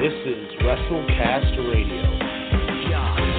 [0.00, 2.24] This is WrestleCast Radio.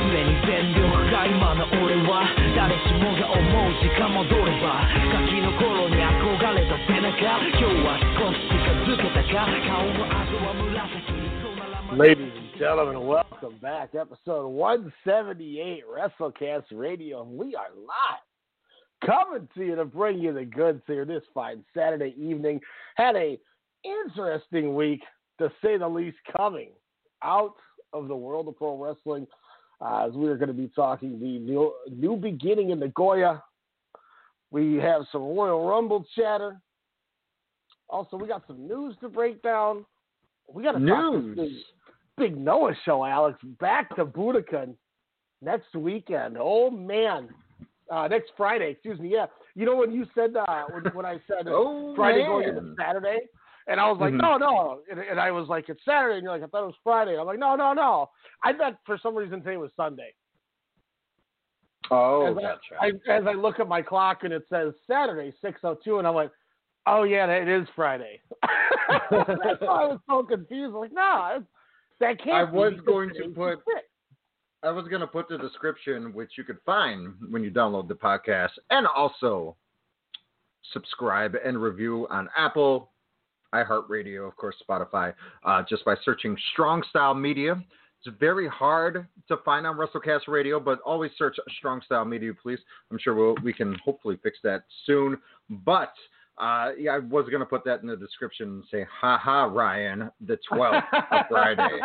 [0.05, 11.09] 常に全力が今の俺は誰しもが思うしか戻ればガキの頃に憧れた背中今日は少し近づけたか顔の後は紫
[11.41, 13.94] そうなら Ladies and gentlemen, welcome back.
[13.94, 17.21] Episode 178 WrestleCast Radio.
[17.21, 18.26] And we are live.
[19.05, 22.59] Coming to you to bring you the goods here this fine Saturday evening.
[22.95, 23.39] Had a
[23.83, 25.02] interesting week,
[25.40, 26.70] to say the least, coming
[27.23, 27.55] out
[27.92, 29.27] of the world of pro wrestling.
[29.83, 33.42] Uh, as we are going to be talking the new, new beginning in Nagoya.
[34.51, 36.61] We have some Royal Rumble chatter.
[37.89, 39.86] Also, we got some news to break down.
[40.52, 41.36] We got to News.
[41.36, 41.48] this
[42.18, 43.39] big Noah show, Alex.
[43.58, 44.74] Back to Budokan
[45.40, 46.36] next weekend.
[46.39, 47.28] Oh man,
[47.90, 48.72] uh, next Friday.
[48.72, 49.11] Excuse me.
[49.12, 52.74] Yeah, you know when you said uh, when, when I said Oh, Friday going into.
[52.78, 53.20] Saturday,
[53.70, 54.20] and I was like, Mhm.
[54.20, 56.67] no, no, and, and I was like, it's Saturday, and you're like, I thought it
[56.67, 57.17] was Friday.
[57.19, 58.11] I'm like, no, no, no.
[58.42, 60.13] I thought for some reason today was Sunday.
[61.91, 65.98] Oh, as, I, I, as I look at my clock and it says Saturday, 6:02,
[65.98, 66.31] and I'm like,
[66.86, 68.20] oh yeah, it is Friday.
[69.11, 70.75] That's why I was so confused.
[70.75, 71.42] Like, no,
[72.01, 72.48] that can't.
[72.48, 73.61] I be was going to put-.
[74.63, 77.95] I was going to put the description, which you could find when you download the
[77.95, 79.57] podcast, and also
[80.73, 82.91] subscribe and review on Apple,
[83.55, 85.12] iHeartRadio, of course, Spotify,
[85.44, 87.62] uh, just by searching Strong Style Media.
[88.05, 92.58] It's very hard to find on WrestleCast Radio, but always search Strong Style Media, please.
[92.90, 95.18] I'm sure we'll, we can hopefully fix that soon.
[95.50, 95.92] But
[96.39, 99.44] uh, yeah, I was going to put that in the description and say, ha ha,
[99.44, 101.78] Ryan, the 12th of Friday.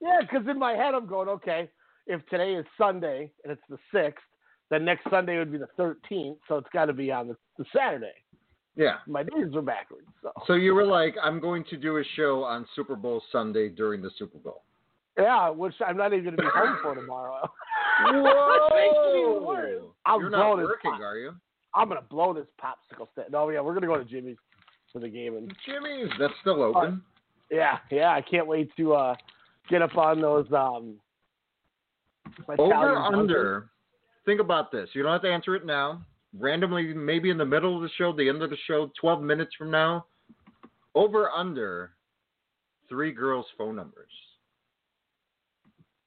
[0.00, 1.70] yeah, because in my head I'm going, okay,
[2.08, 4.24] if today is Sunday and it's the sixth,
[4.70, 7.64] then next Sunday would be the 13th, so it's got to be on the, the
[7.74, 8.12] Saturday.
[8.78, 8.98] Yeah.
[9.08, 10.06] My days are backwards.
[10.22, 13.68] So So you were like, I'm going to do a show on Super Bowl Sunday
[13.68, 14.62] during the Super Bowl.
[15.18, 17.50] yeah, which I'm not even going to be home for tomorrow.
[18.04, 19.92] Whoa!
[20.06, 21.32] I'm You're not working, pop- are you?
[21.74, 23.28] I'm gonna blow this popsicle stand.
[23.32, 24.36] No, yeah, we're gonna go to Jimmy's
[24.92, 27.02] for the game, and Jimmy's, that's still open.
[27.50, 29.14] yeah, yeah, I can't wait to uh,
[29.68, 30.46] get up on those.
[30.52, 30.94] Um,
[32.58, 33.68] Over under.
[34.24, 34.88] Think about this.
[34.92, 36.02] You don't have to answer it now.
[36.36, 39.52] Randomly, maybe in the middle of the show, the end of the show, 12 minutes
[39.56, 40.06] from now.
[40.94, 41.92] Over under
[42.88, 44.10] three girls' phone numbers.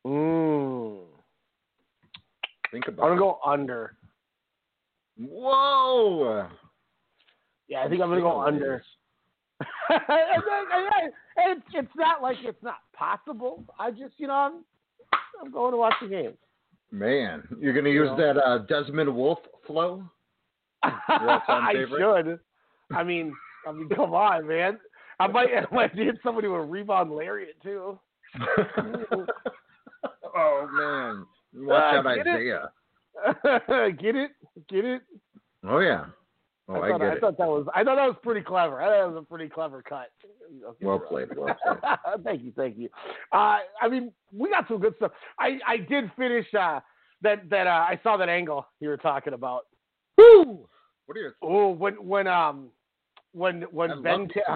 [0.05, 0.99] Mm.
[2.71, 3.95] Think about I'm about gonna go under.
[5.19, 6.47] Whoa!
[7.67, 8.83] Yeah, I think I'm gonna go under.
[9.89, 13.63] and and and it's, it's not like it's not possible.
[13.79, 14.53] I just, you know, I'm,
[15.41, 16.33] I'm going to watch the game.
[16.91, 18.17] Man, you're going to use know?
[18.17, 20.03] that uh, Desmond Wolfe flow?
[20.83, 22.39] I should.
[22.93, 23.33] I mean,
[23.67, 24.79] I mean, come on, man.
[25.19, 27.99] I might, I might need somebody with a rebound lariat too.
[30.35, 31.25] oh, man.
[31.67, 33.97] Watch Uh, out, get it?
[34.01, 34.31] Get it?
[34.69, 35.01] Get it?
[35.67, 36.05] Oh, yeah.
[36.67, 37.19] Oh, I I, thought, I it.
[37.19, 38.81] thought that was I thought that was pretty clever.
[38.81, 40.07] I thought that was a pretty clever cut.
[40.65, 41.29] Okay, Well you're played,
[42.23, 42.87] thank you, thank you.
[43.33, 45.11] Uh, I mean, we got some good stuff.
[45.37, 46.79] I I did finish uh,
[47.21, 49.63] that that uh, I saw that angle you were talking about.
[50.17, 50.67] Woo!
[51.05, 52.69] What are your Oh, when when um
[53.33, 54.55] when when I love Ben these uh,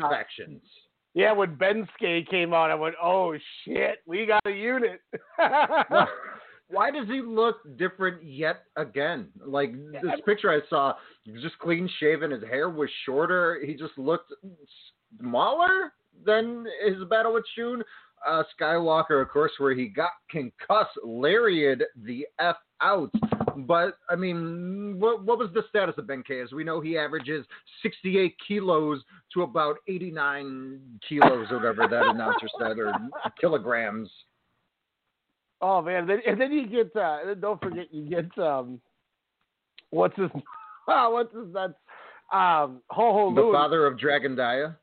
[1.13, 5.01] yeah when Ben Skate came out, I went, oh shit, we got a unit.
[5.37, 6.07] Why-
[6.67, 9.27] Why does he look different yet again?
[9.45, 12.31] Like this picture I saw, he was just clean shaven.
[12.31, 13.59] His hair was shorter.
[13.63, 14.33] He just looked
[15.21, 15.93] smaller
[16.25, 17.83] than his battle with Shun.
[18.27, 23.11] Uh, Skywalker, of course, where he got concussed, lariat the f out.
[23.55, 26.41] But I mean, what what was the status of Ben K?
[26.41, 27.45] As we know, he averages
[27.83, 32.93] 68 kilos to about 89 kilos, or whatever that announcer said, or
[33.39, 34.09] kilograms.
[35.61, 38.81] Oh man, then, and then you get uh, don't forget you get um,
[39.91, 40.29] what's his
[40.85, 41.75] what's his nuts
[42.33, 44.77] um Ho Ho The father of Dragon Dia.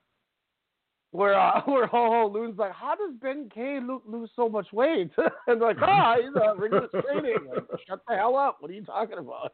[1.12, 4.66] Where uh, where Ho Ho Lun's like, how does Ben K lo- lose so much
[4.72, 5.10] weight?
[5.46, 7.36] and like, ah, he's uh, rigorous training.
[7.54, 8.56] Like, Shut the hell up!
[8.60, 9.52] What are you talking about?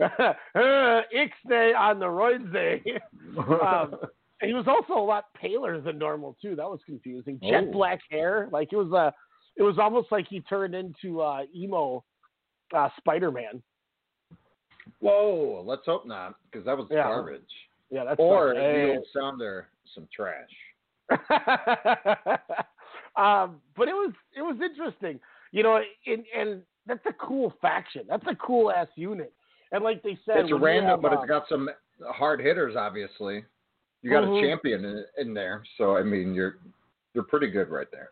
[0.00, 0.32] uh,
[1.14, 2.82] Ixnay on the roids day.
[3.38, 3.96] um,
[4.40, 6.54] he was also a lot paler than normal too.
[6.54, 7.38] That was confusing.
[7.42, 7.72] Jet Oh.
[7.72, 9.10] black hair, like it was uh,
[9.56, 12.04] it was almost like he turned into uh, emo
[12.74, 13.62] uh, Spider Man.
[15.00, 17.02] Whoa, let's hope not, because that was Yeah.
[17.02, 17.42] garbage.
[17.90, 18.94] Yeah, that's or like, the hey.
[18.96, 20.48] old sounder, some trash.
[23.16, 25.18] um, but it was it was interesting,
[25.52, 28.02] you know, and and that's a cool faction.
[28.08, 29.32] That's a cool ass unit.
[29.72, 31.70] And like they said, It's random, have, but it's got some
[32.06, 32.76] hard hitters.
[32.76, 33.44] Obviously,
[34.02, 34.36] you got Mhm.
[34.36, 36.58] a champion in, in there, so I mean, you're
[37.14, 38.10] you're pretty good right there.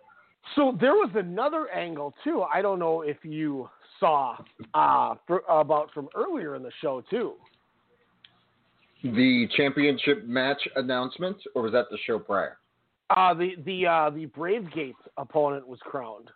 [0.55, 2.43] So there was another angle too.
[2.43, 3.69] I don't know if you
[3.99, 4.37] saw
[4.75, 7.35] uh, for, about from earlier in the show too.
[9.15, 12.59] The championship match announcement, or was that the show prior?
[13.11, 16.31] Uh, the the uh, the Brave Gate opponent was crowned.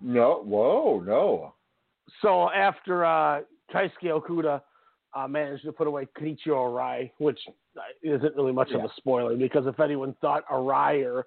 [0.00, 1.54] No, whoa, no.
[2.22, 3.42] So after uh,
[3.72, 4.60] Keisuke Okuda
[5.14, 7.38] uh, managed to put away Kenichiro Arai, which
[7.76, 11.26] uh, isn't really much of a spoiler because if anyone thought Arai or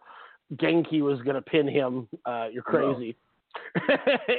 [0.55, 3.15] Genki was going to pin him, uh, you're crazy.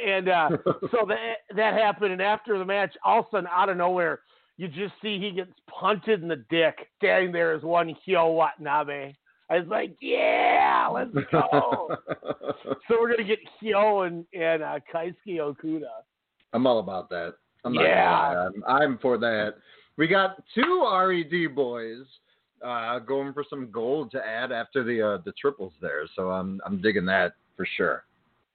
[0.07, 0.51] and uh,
[0.91, 4.21] so that that happened, and after the match, all of a sudden, out of nowhere,
[4.57, 6.89] you just see he gets punted in the dick.
[6.99, 9.15] Standing there is one Hyo Watanabe.
[9.51, 11.97] I was like, yeah, let's go.
[12.65, 15.83] so we're gonna get Hyo and and uh, Keisuke Okuda.
[16.53, 17.35] I'm all about that.
[17.65, 18.49] I'm not Yeah.
[18.49, 19.55] I'm, I'm for that.
[19.97, 22.05] We got two RED boys
[22.65, 26.61] uh, going for some gold to add after the uh, the triples there, so I'm
[26.65, 28.05] I'm digging that for sure.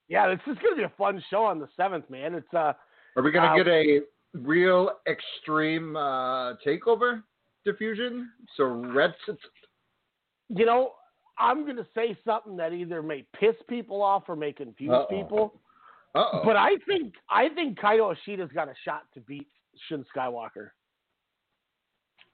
[0.08, 2.34] Yeah, this is gonna be a fun show on the seventh, man.
[2.34, 2.72] It's uh,
[3.16, 4.00] Are we gonna Uh, get a
[4.34, 7.22] real extreme uh, takeover
[7.64, 8.30] diffusion?
[8.56, 9.14] So Red
[10.48, 10.92] you know,
[11.38, 15.06] I'm gonna say something that either may piss people off or may confuse Uh-oh.
[15.06, 15.60] people.
[16.14, 16.42] Uh-oh.
[16.44, 19.46] But I think I think Kaito Ishida's got a shot to beat
[19.88, 20.70] Shun Skywalker.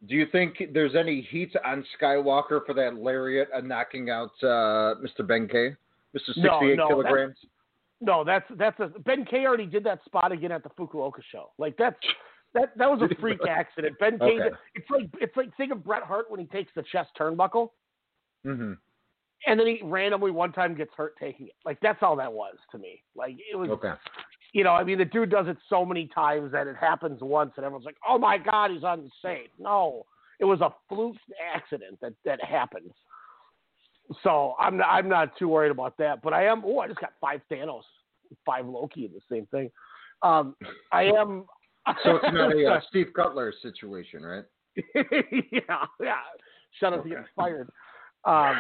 [0.09, 5.01] Do you think there's any heat on Skywalker for that lariat and knocking out uh,
[5.03, 5.21] Mr.
[5.21, 5.77] Benkei,
[6.15, 6.35] Mr.
[6.35, 7.37] 68 No, no, kilograms?
[8.01, 11.51] No, that's that's a Ben K already did that spot again at the Fukuoka show.
[11.59, 11.97] Like that's
[12.55, 13.97] that that was a freak accident.
[13.99, 14.25] Ben K.
[14.25, 14.57] Okay.
[14.75, 17.71] It's like it's like think of Bret Hart when he takes the chest turnbuckle
[18.47, 18.73] Mm-hmm.
[19.47, 21.55] and then he randomly one time gets hurt taking it.
[21.65, 23.03] Like that's all that was to me.
[23.17, 23.71] Like it was.
[23.71, 23.93] Okay.
[24.53, 27.53] you know, I mean, the dude does it so many times that it happens once,
[27.57, 30.05] and everyone's like, "Oh my God, he's insane." No,
[30.41, 31.17] it was a fluke
[31.55, 32.91] accident that that happened.
[34.23, 36.23] So I'm not, I'm not too worried about that.
[36.23, 36.63] But I am.
[36.65, 37.83] Oh, I just got five Thanos,
[38.45, 39.71] five Loki in the same thing.
[40.23, 40.57] Um,
[40.93, 41.45] I am.
[42.03, 44.45] So it's not a uh, Steve Cutler situation, right?
[44.95, 46.17] yeah, yeah.
[46.81, 47.69] Shut up, he gets fired.
[48.25, 48.57] Um,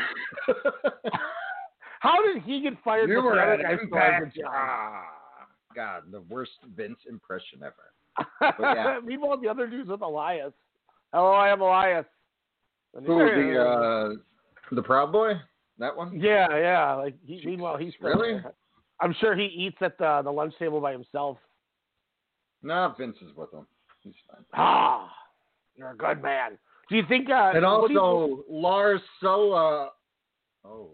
[2.00, 3.08] how did he get fired?
[3.08, 4.38] You were the at guy still has a Impact.
[4.46, 5.04] Ah,
[5.74, 7.74] God, the worst Vince impression ever.
[8.40, 9.00] But yeah.
[9.04, 10.52] Meanwhile, the other dude's with Elias.
[11.12, 12.04] Hello, I am Elias.
[12.94, 14.08] Who the uh,
[14.72, 15.34] the Proud Boy?
[15.78, 16.18] That one?
[16.18, 16.94] Yeah, yeah.
[16.94, 18.40] Like he, meanwhile, he's Really?
[19.00, 21.38] I'm sure he eats at the the lunch table by himself.
[22.62, 23.66] No, Vince is with him.
[24.02, 24.44] He's fine.
[24.54, 25.10] Ah,
[25.76, 26.52] you're a good man.
[26.88, 27.28] Do you think?
[27.28, 29.90] Uh, And also Lars Sola.
[30.64, 30.90] Oh,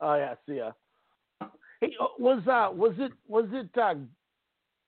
[0.00, 0.72] oh yeah, see ya.
[1.80, 3.94] Hey, uh, was uh was it was it uh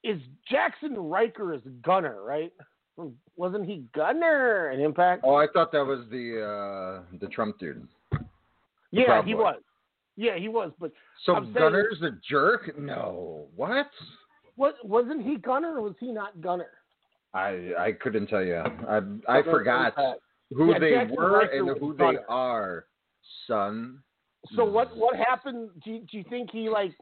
[0.02, 2.52] is Jaxson Ryker is Gunner right?
[3.36, 5.22] Wasn't he Gunner in Impact?
[5.24, 7.86] oh, I thought that was the uh, the Trump dude.
[8.92, 9.60] Yeah, Proud he was.
[10.16, 10.72] Yeah, he was.
[10.80, 10.92] But
[11.24, 12.78] So I'm saying- Gunner's a jerk?
[12.78, 13.48] No.
[13.54, 13.90] What?
[14.56, 16.70] what wasn't he Gunner or was he not Gunner?
[17.34, 18.56] I I couldn't tell you.
[18.88, 19.94] I I forgot
[20.54, 22.12] who Yeah, they Jackson were and who Gunner.
[22.12, 22.86] they are,
[23.46, 24.02] son.
[24.54, 25.70] So what what happened?
[25.84, 26.92] Do you, do you think he like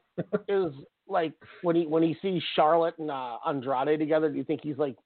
[0.49, 0.73] is
[1.07, 4.29] like when he when he sees Charlotte and uh, Andrade together?
[4.31, 4.97] Do you think he's like,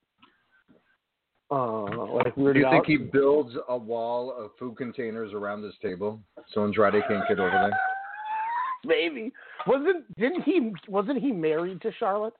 [1.51, 2.87] uh, like Do you think out?
[2.87, 6.21] he builds a wall of food containers around this table
[6.53, 7.79] so Andrade can't get over there?
[8.85, 9.33] Maybe
[9.67, 12.35] wasn't didn't he wasn't he married to Charlotte?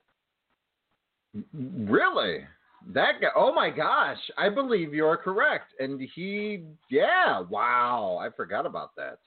[1.53, 2.45] Really?
[2.93, 3.27] That guy?
[3.35, 4.17] Oh my gosh!
[4.37, 5.73] I believe you're correct.
[5.79, 8.17] And he, yeah, wow!
[8.21, 9.19] I forgot about that.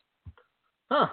[0.90, 1.08] Huh?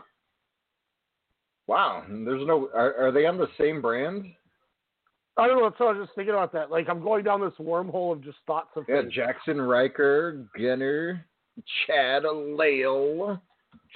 [1.67, 2.03] Wow.
[2.09, 2.69] There's no.
[2.73, 4.25] Are, are they on the same brand?
[5.39, 5.73] I don't know.
[5.77, 6.69] So I was just thinking about that.
[6.69, 9.13] Like I'm going down this wormhole of just thoughts of Yeah, things.
[9.13, 11.25] Jaxson Ryker, Gunner,
[11.87, 13.41] Chad Lail.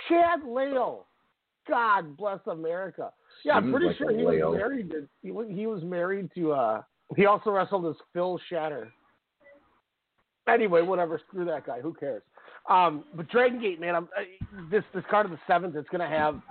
[0.08, 1.06] Chad Lail.
[1.68, 3.12] God bless America.
[3.44, 4.52] Yeah, I'm pretty like sure he Lail.
[4.52, 6.82] was married to he was, he was married to uh
[7.16, 8.92] he also wrestled as Phil Shatter.
[10.48, 12.24] Anyway, whatever, screw that guy, who cares?
[12.70, 14.26] Um but Dragon Gate, man, I'm I,
[14.70, 16.42] this this card of the seventh, it's gonna have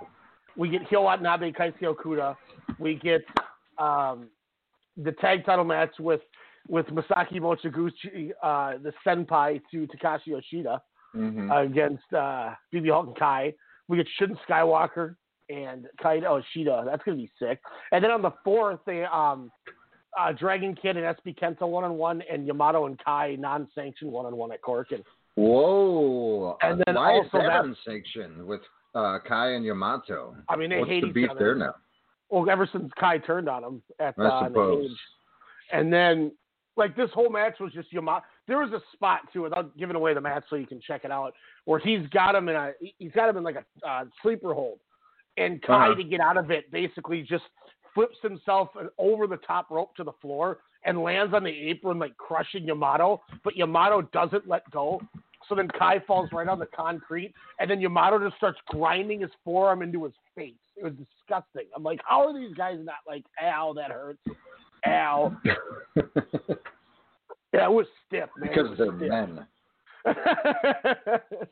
[0.55, 2.35] we get Hyo Watanabe, Keisuke Okuda,
[2.79, 3.21] we get
[3.79, 4.27] um
[4.97, 6.21] the tag title match with
[6.69, 10.81] with Masaaki Mochizuki, uh, the senpai to Takashi Yoshida
[11.15, 11.51] Mm-hmm.
[11.51, 13.53] against uh, BB Hulk and Kai.
[13.87, 15.15] We get Shun Skywalker
[15.47, 16.85] and Kaito Ishida.
[16.87, 17.59] That's gonna be sick.
[17.91, 19.51] And then on the fourth, they um,
[20.19, 24.25] uh, Dragon Kid and SB Kento one on one, and Yamato and Kai non-sanctioned one
[24.25, 25.03] on one at Corkin.
[25.35, 26.57] Whoa!
[26.63, 28.61] And then Why also is that that- unsanctioned with
[28.95, 30.35] uh, Kai and Yamato?
[30.49, 31.39] I mean, they What's hate the each beef other.
[31.39, 31.75] there now?
[32.33, 34.97] Well, ever since Kai turned on him at uh, the cage.
[35.71, 36.31] And then,
[36.75, 38.25] like this whole match was just Yamato.
[38.47, 41.11] There was a spot too, without giving away the match, so you can check it
[41.11, 41.35] out,
[41.65, 44.79] where he's got him in a he's got him in like a uh, sleeper hold,
[45.37, 45.95] and Kai Uh-huh.
[45.95, 47.43] to get out of it basically just
[47.93, 52.17] flips himself over the top rope to the floor and lands on the apron like
[52.17, 54.99] crushing Yamato, but Yamato doesn't let go.
[55.49, 59.31] So then Kai falls right on the concrete, and then Yamato just starts grinding his
[59.43, 60.53] forearm into his face.
[60.75, 61.65] It was disgusting.
[61.75, 64.21] I'm like, how are these guys not like, ow, that hurts,
[64.87, 65.35] ow?
[67.53, 68.49] Yeah, it was stiff, man.
[68.49, 69.09] Because they're stiff.
[69.09, 69.45] men.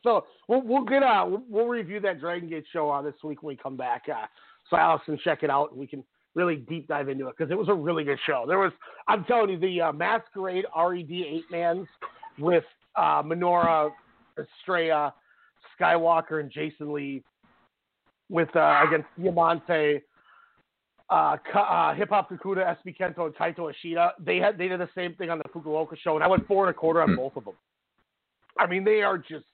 [0.03, 3.43] so we'll we'll get uh we'll, we'll review that Dragon Gate show uh, this week
[3.43, 4.03] when we come back.
[4.09, 4.25] Uh,
[4.69, 6.03] so Alex can check it out and we can
[6.35, 8.43] really deep dive into it because it was a really good show.
[8.45, 8.73] There was
[9.07, 11.87] I'm telling you the uh, Masquerade Red eight mans
[12.39, 13.91] with uh, Minoura,
[14.39, 15.13] Estrella,
[15.79, 17.23] Skywalker, and Jason Lee
[18.29, 20.01] with uh, against Diamante.
[21.09, 24.13] Uh, uh, Hip Hop Kakuta, SB Kento, and Kaito Ishida.
[24.17, 26.65] They had they did the same thing on the Fukuoka show, and I went four
[26.65, 27.55] and a quarter on both of them.
[28.57, 29.45] I mean, they are just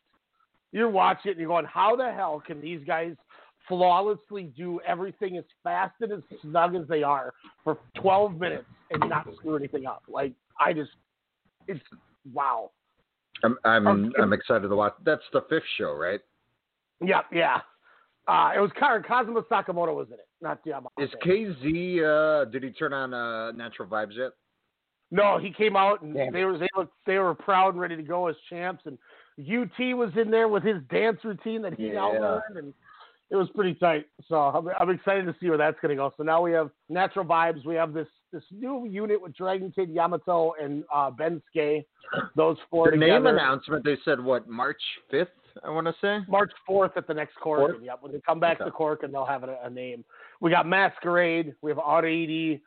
[0.72, 3.16] you're watching it and you're going, how the hell can these guys
[3.68, 9.10] flawlessly do everything as fast and as snug as they are for 12 minutes and
[9.10, 10.04] not screw anything up?
[10.08, 10.92] Like I just,
[11.68, 11.80] it's
[12.34, 12.72] wow.
[13.44, 14.22] I'm I'm Okay.
[14.22, 14.94] I'm excited to watch.
[15.04, 16.22] That's the fifth show, right?
[17.02, 17.26] Yep.
[17.32, 17.62] yeah.
[18.28, 20.90] Uh, it was Ka- Kazuma Sakamoto was in it, not Diamante.
[21.02, 22.04] Is KZ?
[22.04, 24.32] Uh, did he turn on uh, Natural Vibes yet?
[25.12, 27.96] No, he came out and Damn they were they looked they were proud and ready
[27.96, 28.84] to go as champs.
[28.86, 28.98] And
[29.40, 32.02] UT was in there with his dance routine that he Yeah.
[32.02, 32.74] outlined, and
[33.30, 34.08] it was pretty tight.
[34.28, 36.12] So I'm, I'm excited to see where that's going to go.
[36.18, 37.66] So now we have natural vibes.
[37.66, 41.86] We have this this new unit with Dragon Kid Yamato and uh, Ben Skay.
[42.36, 43.14] Those four the together.
[43.14, 43.84] name announcement.
[43.86, 45.30] They said what March fifth.
[45.64, 46.20] I want to say.
[46.30, 47.72] March 4th at the next Cork.
[47.72, 47.84] Fourth?
[47.84, 48.66] Yep, when they come back Okay.
[48.66, 50.06] to Cork and they'll have a, a name.
[50.40, 51.56] We got Masquerade.
[51.64, 52.62] We have R80.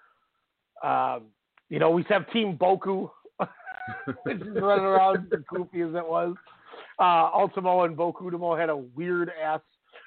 [0.82, 1.26] Um,
[1.68, 3.08] you know, we have Team Boku,
[4.24, 6.34] which is running around as goofy as it was.
[6.98, 9.60] Uh, Ultimo and Bokudomo had a weird ass.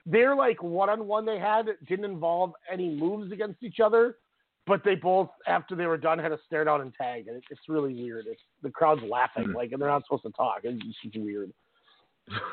[0.05, 4.17] They're like one on one they had didn't involve any moves against each other,
[4.65, 7.43] but they both after they were done had a stare down and tag, and it,
[7.49, 8.25] it's really weird.
[8.27, 10.61] It's the crowd's laughing like, and they're not supposed to talk.
[10.63, 11.51] It's just weird.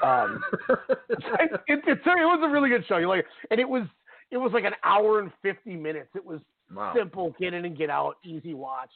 [0.03, 0.81] Um, it,
[1.69, 2.97] it, it's, it was a really good show.
[2.97, 3.85] You like, and it was
[4.33, 6.09] it was like an hour and fifty minutes.
[6.17, 6.41] It was
[6.75, 6.93] Wow.
[6.97, 8.91] simple, get in and get out, easy watch.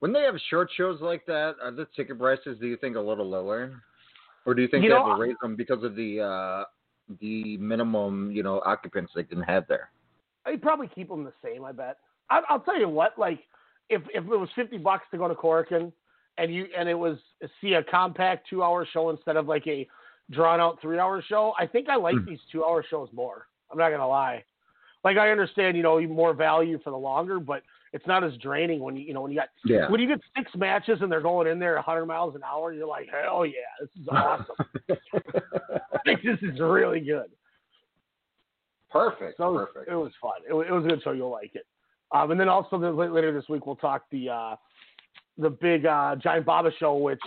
[0.00, 2.58] When they have short shows like that, are the ticket prices?
[2.60, 3.82] Do you think a little lower,
[4.46, 6.64] or do you think You they know, have to raise them because of the uh,
[7.20, 9.90] the minimum you know occupants they can have there?
[10.46, 11.64] I'd probably keep them the same.
[11.64, 11.98] I bet.
[12.30, 13.18] I, I'll tell you what.
[13.18, 13.40] Like,
[13.88, 15.92] if if it was fifty bucks to go to Corkin,
[16.38, 17.18] and you and it was
[17.60, 19.86] see a compact two hour show instead of like a
[20.30, 22.24] drawn out three hour show, I think I like Hmm.
[22.26, 23.46] these two hour shows more.
[23.70, 24.44] I'm not gonna lie.
[25.02, 28.78] Like I understand, you know, more value for the longer, but it's not as draining
[28.80, 29.90] when you you know when you got Yeah.
[29.90, 32.72] when you get six matches and they're going in there 100 miles an hour.
[32.72, 34.56] You're like, hell yeah, this is awesome.
[36.06, 37.30] Like, this is really good.
[38.90, 39.36] Perfect.
[39.36, 39.90] So perfect.
[39.90, 40.32] it was fun.
[40.48, 41.12] It was, it was a good show.
[41.12, 41.66] You'll like it.
[42.12, 44.56] Um, and then also the, later this week we'll talk the uh,
[45.38, 47.20] the big uh, Giant Baba show, which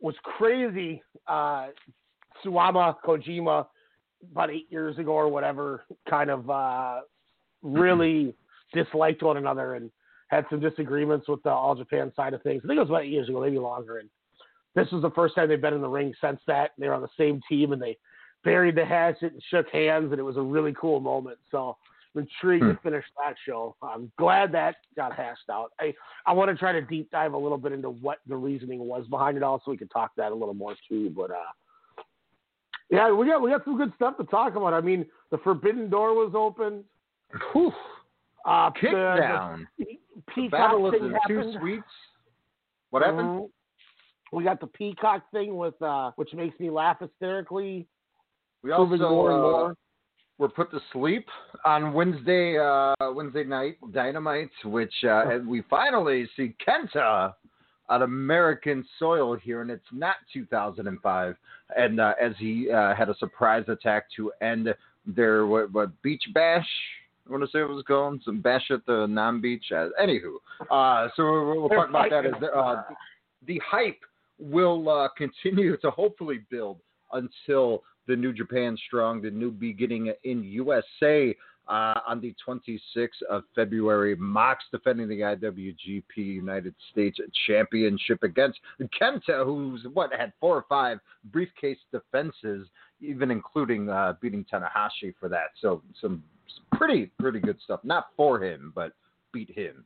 [0.00, 1.02] was crazy.
[1.26, 1.68] Uh,
[2.44, 3.66] Suwama Kojima
[4.32, 7.00] about eight years ago or whatever kind of uh,
[7.62, 8.34] really
[8.72, 9.90] disliked one another and
[10.28, 12.62] had some disagreements with the All Japan side of things.
[12.64, 13.98] I think it was about eight years ago, maybe longer.
[13.98, 14.08] And
[14.74, 16.70] this was the first time they've been in the ring since that.
[16.78, 17.96] They were on the same team and they
[18.44, 21.38] buried the hatchet and shook hands, and it was a really cool moment.
[21.50, 21.76] So
[22.14, 22.70] I'm intrigued Hmm.
[22.72, 23.76] to finish that show.
[23.82, 25.72] I'm glad that got hashed out.
[25.78, 25.94] I,
[26.26, 29.06] I want to try to deep dive a little bit into what the reasoning was
[29.08, 31.10] behind it all so we could talk that a little more too.
[31.10, 32.02] But uh
[32.90, 34.74] yeah, we got we got some good stuff to talk about.
[34.74, 36.84] I mean, the Forbidden Door was open.
[37.52, 37.72] Whew.
[38.44, 39.68] Uh, Kick the- the down.
[40.34, 41.84] Peacock Battle of thing the two sweets.
[42.90, 43.20] What happened?
[43.42, 43.50] Mhm.
[44.32, 47.86] We got the Peacock thing with uh which makes me laugh hysterically.
[48.62, 49.76] We also more and uh, more.
[50.40, 51.28] Were put to sleep
[51.66, 57.34] on Wednesday uh, Wednesday night Dynamite, which uh, and we finally see Kenta
[57.90, 61.36] on American soil here, and it's not 2005.
[61.76, 64.74] And uh, as he uh, had a surprise attack to end
[65.06, 66.66] their what, what beach bash.
[67.28, 69.66] I want to say it was called some bash at the non-beach.
[69.70, 70.36] Uh, anywho,
[70.70, 72.26] uh, so we'll, we'll talk about that.
[72.26, 72.82] As uh,
[73.46, 74.00] the hype
[74.38, 76.78] will uh, continue to hopefully build
[77.12, 81.34] until the New Japan Strong, the new beginning in USA
[81.68, 84.16] uh, on the 26th of February.
[84.16, 88.58] Mox defending the IWGP United States Championship against
[89.00, 90.98] Kenta, who's what had four or five
[91.32, 92.66] briefcase defenses,
[93.00, 95.50] even including uh, beating Tanahashi for that.
[95.62, 96.24] So some
[96.72, 97.78] pretty pretty good stuff.
[97.84, 98.92] Not for him, but
[99.32, 99.84] beat him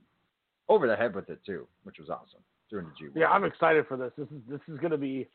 [0.70, 2.40] over the head with it too, which was awesome
[2.70, 3.12] during the G.
[3.14, 4.12] Yeah, I'm excited for this.
[4.16, 5.28] This is this is gonna be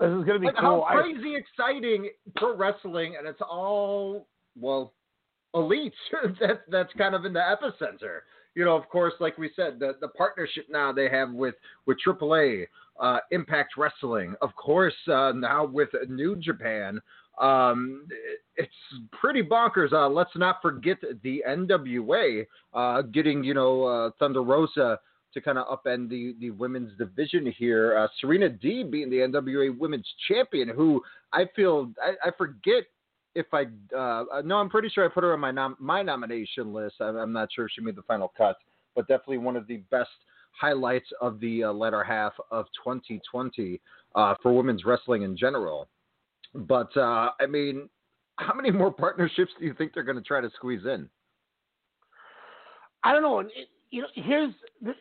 [0.00, 0.82] this is gonna be like cool.
[0.88, 4.26] how I- crazy exciting pro wrestling, and it's all
[4.58, 4.92] well
[5.54, 5.94] elite.
[6.40, 8.20] that's that's kind of in the epicenter.
[8.54, 11.54] You know, of course, like we said, the the partnership now they have with
[11.86, 12.66] with AAA,
[13.00, 17.00] uh, Impact Wrestling, of course, uh, now with New Japan.
[17.38, 18.72] Um, it- it's
[19.12, 19.92] pretty bonkers.
[19.92, 24.98] Uh, let's not forget the NWA uh, getting you know uh, Thunder Rosa
[25.36, 27.96] to kind of upend the, the women's division here.
[27.96, 32.84] Uh, Serena D being the NWA Women's Champion, who I feel I, I forget
[33.34, 36.72] if I uh, no, I'm pretty sure I put her on my nom- my nomination
[36.72, 36.96] list.
[37.00, 38.56] I'm, I'm not sure if she made the final cut,
[38.94, 40.08] but definitely one of the best
[40.58, 43.78] highlights of the uh, latter half of 2020
[44.14, 45.86] uh, for women's wrestling in general.
[46.54, 47.90] But uh, I mean,
[48.36, 51.10] how many more partnerships do you think they're going to try to squeeze in?
[53.04, 53.40] I don't know.
[53.40, 53.50] It,
[53.90, 54.92] you know, here's the,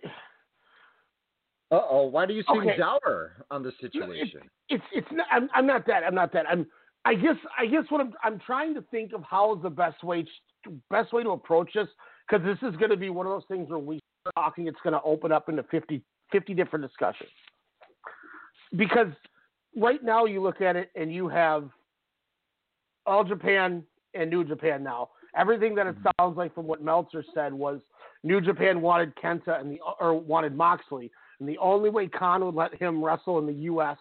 [1.72, 2.78] Uh oh, why do you seem Okay.
[2.78, 4.42] dour on the situation?
[4.70, 5.28] it's it's not.
[5.32, 6.04] I'm, I'm not that.
[6.04, 6.46] I'm not that.
[6.50, 6.68] I'm.
[7.06, 7.36] I guess.
[7.58, 8.14] I guess what I'm.
[8.24, 10.24] I'm trying to think of how is the best way
[10.64, 11.88] to, best way to approach this
[12.28, 14.68] because this is going to be one of those things where we start talking.
[14.68, 17.30] It's going to open up into 50, 50 different discussions.
[18.76, 19.08] Because
[19.76, 21.70] right now you look at it and you have
[23.06, 25.10] All Japan and New Japan now.
[25.38, 27.82] Everything that it sounds like from what Meltzer said was
[28.26, 32.56] New Japan wanted Kenta and the or wanted Moxley, and the only way Khan would
[32.56, 33.98] let him wrestle in the U.S.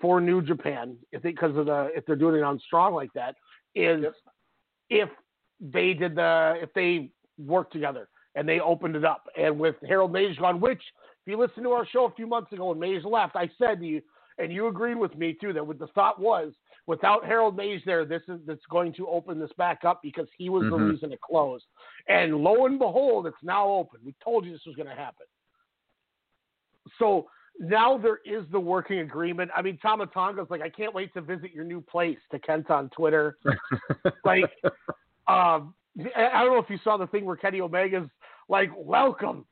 [0.00, 3.36] for New Japan, if because of the if they're doing it on Strong like that,
[3.76, 4.04] is
[4.90, 5.08] if
[5.60, 9.28] they did the if they worked together and they opened it up.
[9.38, 10.82] And with Harold Meij gone, which
[11.24, 13.78] if you listened to our show a few months ago when Meij left, I said
[13.78, 14.02] to you,
[14.38, 16.52] and you agreed with me too, that what the thought was
[16.86, 20.48] without Harold Meij there, this is that's going to open this back up because he
[20.48, 20.90] was the Mhm.
[20.90, 21.66] reason it closed.
[22.08, 24.00] And lo and behold, it's now open.
[24.04, 25.26] We told you this was going to happen.
[26.98, 29.50] So now there is the working agreement.
[29.54, 32.70] I mean, Tama Tonga's like, I can't wait to visit your new place to Kent
[32.70, 33.36] on Twitter.
[34.24, 34.50] like,
[35.26, 35.74] um,
[36.16, 38.08] I I don't know if you saw the thing where Kenny Omega's
[38.48, 39.46] like, welcome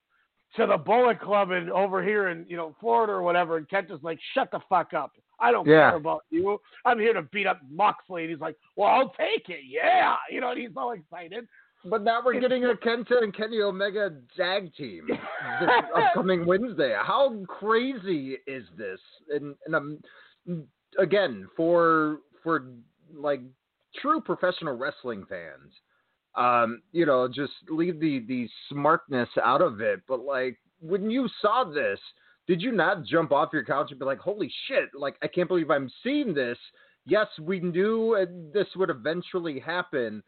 [0.57, 3.91] to the Bullet Club and over here in you know Florida or whatever, and Kent
[3.91, 5.13] is like, shut the fuck up.
[5.41, 5.91] I don't Yeah.
[5.91, 6.61] care about you.
[6.85, 8.23] I'm here to beat up Moxley.
[8.23, 9.61] And he's like, well, I'll take it.
[9.67, 11.47] Yeah, you know, and he's all excited.
[11.85, 15.07] But now we're getting a Kenta and Kenny Omega tag team
[15.61, 16.97] this upcoming Wednesday.
[17.01, 18.99] How crazy is this?
[19.31, 19.99] And and um,
[20.99, 22.65] again, for for
[23.15, 23.43] like
[24.01, 25.73] true professional wrestling fans,
[26.39, 30.01] um, you know, just leave the the smartness out of it.
[30.09, 31.99] But like when you saw this,
[32.47, 34.89] did you not jump off your couch and be like, "Holy shit!
[34.95, 36.57] Like I can't believe I'm seeing this."
[37.05, 40.23] Yes, we knew this would eventually happen,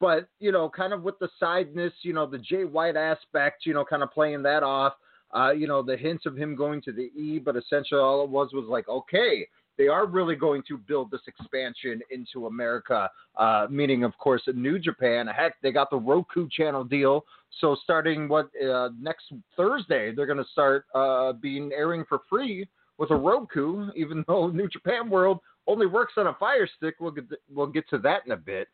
[0.00, 3.74] but you know, kind of with the sideness, you know, the Jay White aspect, you
[3.74, 4.94] know, kind of playing that off.
[5.34, 8.28] Uh, you know, the hints of him going to the E, but essentially all it
[8.28, 13.66] was was like, okay, they are really going to build this expansion into America, uh,
[13.70, 15.26] meaning, of course, New Japan.
[15.26, 17.24] Heck, they got the Roku channel deal.
[17.60, 22.68] So starting what uh, next Thursday, they're going to start uh, being airing for free
[22.98, 26.96] with a Roku, even though New Japan World only works on a Fire Stick.
[27.00, 28.68] We'll get we'll get to that in a bit.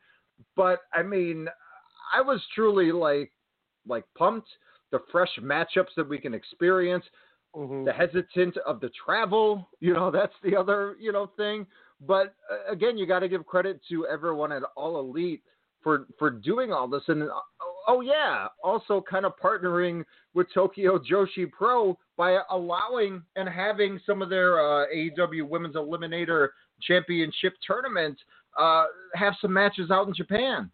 [0.57, 1.49] But I mean,
[2.15, 3.33] I was truly like
[3.87, 4.49] like pumped.
[4.91, 7.05] The fresh matchups that we can experience,
[7.59, 7.87] Mm-hmm.
[7.87, 9.69] the hesitant of the travel.
[9.81, 11.67] You know, that's the other you know thing.
[12.07, 15.43] But uh, again, you got to give credit to everyone at All Elite
[15.83, 17.03] for for doing all this.
[17.09, 17.41] And uh,
[17.89, 24.23] oh yeah, also kind of partnering with Tokyo Joshi Pro by allowing and having some
[24.23, 26.49] of their uh, AEW Women's Eliminator
[26.83, 28.17] Championship tournament
[28.59, 30.71] uh, have some matches out in Japan.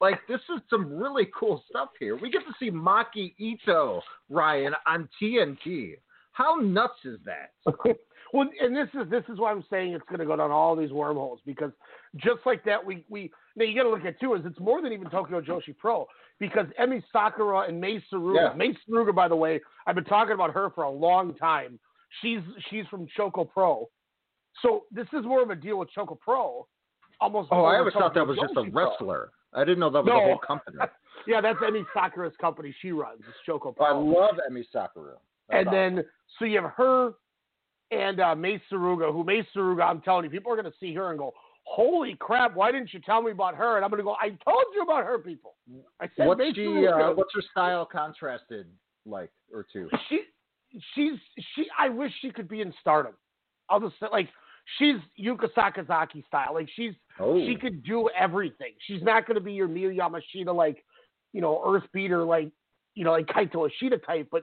[0.00, 2.16] Like this is some really cool stuff here.
[2.16, 5.96] We get to see Maki Ito Ryan on TNT.
[6.38, 7.50] How nuts is that?
[8.32, 10.76] well, and this is this is why I'm saying it's going to go down all
[10.76, 11.72] these wormholes because
[12.14, 14.80] just like that, we we now you got to look at too is it's more
[14.80, 16.06] than even Tokyo Joshi Pro
[16.38, 18.50] because Emi Sakura and Mei Suruga.
[18.52, 18.56] Yeah.
[18.56, 21.76] Mei Suruga, by the way, I've been talking about her for a long time.
[22.22, 22.38] She's
[22.70, 23.88] she's from Choco Pro,
[24.62, 26.68] so this is more of a deal with Choco Pro.
[27.20, 27.48] Almost.
[27.50, 28.90] Oh, I always thought that was just a Joshi Pro.
[28.90, 29.30] wrestler.
[29.54, 30.20] I didn't know that was No.
[30.20, 30.76] a whole company.
[31.26, 32.72] yeah, that's Emi Sakura's company.
[32.80, 33.22] She runs.
[33.28, 33.86] It's Choco Pro.
[33.86, 35.16] I love Emi Sakura.
[35.50, 36.04] And then
[36.38, 37.12] so you have her
[37.90, 40.94] and uh, Mace Suruga, who Mace Suruga, I'm telling you, people are going to see
[40.94, 41.32] her and go,
[41.64, 42.54] "Holy crap!
[42.54, 44.82] Why didn't you tell me about her?" And I'm going to go, "I told you
[44.82, 45.54] about her, people."
[46.00, 46.60] I said, What's she?
[46.60, 47.12] Suruga.
[47.12, 48.66] Uh, what's her style contrasted
[49.06, 49.88] like or two?
[50.08, 50.20] she
[50.94, 51.18] she's
[51.54, 53.14] she I wish she could be in stardom.
[53.70, 54.28] I'll just say like
[54.78, 56.54] she's Yuka Sakazaki style.
[56.54, 57.36] Like she's Oh.
[57.44, 58.74] she could do everything.
[58.86, 60.84] She's not gonna be your Miyu Yamashita like,
[61.32, 62.50] you know, earth beater like
[62.94, 64.42] you know, like Kaito Ishida type, but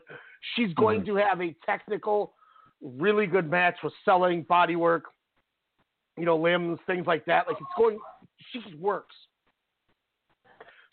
[0.55, 1.15] she's going Mm-hmm.
[1.17, 2.33] to have a technical,
[2.81, 5.05] really good match with selling, body work,
[6.17, 7.47] you know, limbs, things like that.
[7.47, 7.97] Like it's going
[8.51, 9.15] she just works.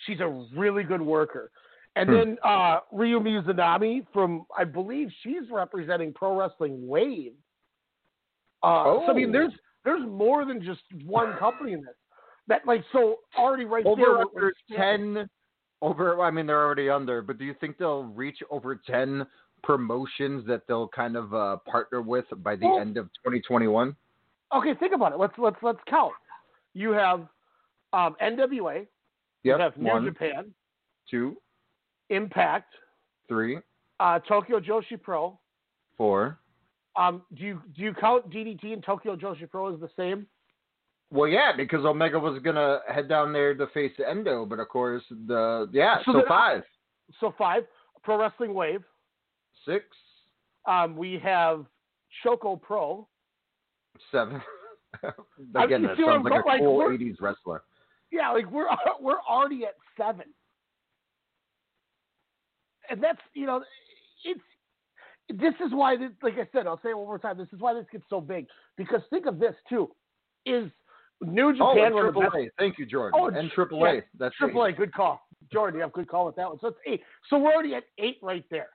[0.07, 1.51] She's a really good worker.
[1.95, 2.15] And Hmm.
[2.17, 7.35] then uh, Ryo Mizunami from, I believe she's representing Pro Wrestling Wave.
[8.63, 9.33] Uh, So I mean, Oh.
[9.33, 9.53] there's
[9.85, 11.95] there's more than just one company in this.
[12.47, 13.93] That like so already right there.
[13.93, 15.29] Over under we're- ten.
[15.83, 16.21] Over.
[16.23, 17.21] I mean, they're already under.
[17.23, 19.27] But do you think they'll reach over ten
[19.63, 23.95] promotions that they'll kind of uh, partner with by the Well- end of 2021?
[24.55, 25.19] Okay, think about it.
[25.19, 26.13] Let's let's let's count.
[26.75, 27.21] You have
[27.93, 28.81] um, NWA.
[29.45, 29.61] You Yep.
[29.61, 30.55] have New One, Japan,
[31.11, 31.37] two,
[32.11, 32.73] Impact,
[33.29, 33.59] three,
[33.99, 35.39] uh, Tokyo Joshi Pro.
[35.97, 36.39] four.
[36.95, 40.27] Um, do you do you count DDT and Tokyo Joshi Pro as the same?
[41.11, 45.03] Well, yeah, because Omega was gonna head down there to face Endo, but of course
[45.27, 46.63] the yeah, So so, five,
[47.21, 47.65] So five.
[48.03, 48.83] Pro Wrestling Wave.
[49.67, 49.85] Six,
[50.67, 51.67] Um, we have
[52.23, 53.07] Choco Pro.
[54.11, 54.41] seven.
[55.03, 56.45] I- Again, you that sounds like a going?
[56.47, 57.63] Like, cool '80s wrestler.
[58.11, 58.67] Yeah, like we're
[59.01, 60.27] we're already at seven,
[62.91, 63.63] and that's you know,
[64.25, 64.41] it's
[65.41, 67.39] this is why this, like I said, I'll say it one more time.
[67.39, 68.47] This is why this gets so big
[68.77, 69.91] because think of this too,
[70.45, 70.71] is
[71.23, 72.51] New Oh, Japan and were Triple best- A.
[72.59, 73.19] Thank you, Jordan.
[73.21, 73.95] Oh, and tr- Triple A.
[73.95, 74.75] yeah, That's Triple eight.
[74.75, 75.21] A, good call,
[75.53, 75.79] Jordan.
[75.79, 76.59] You have good call with that one.
[76.61, 77.01] So it's eight.
[77.31, 78.69] So we're already at eight right there.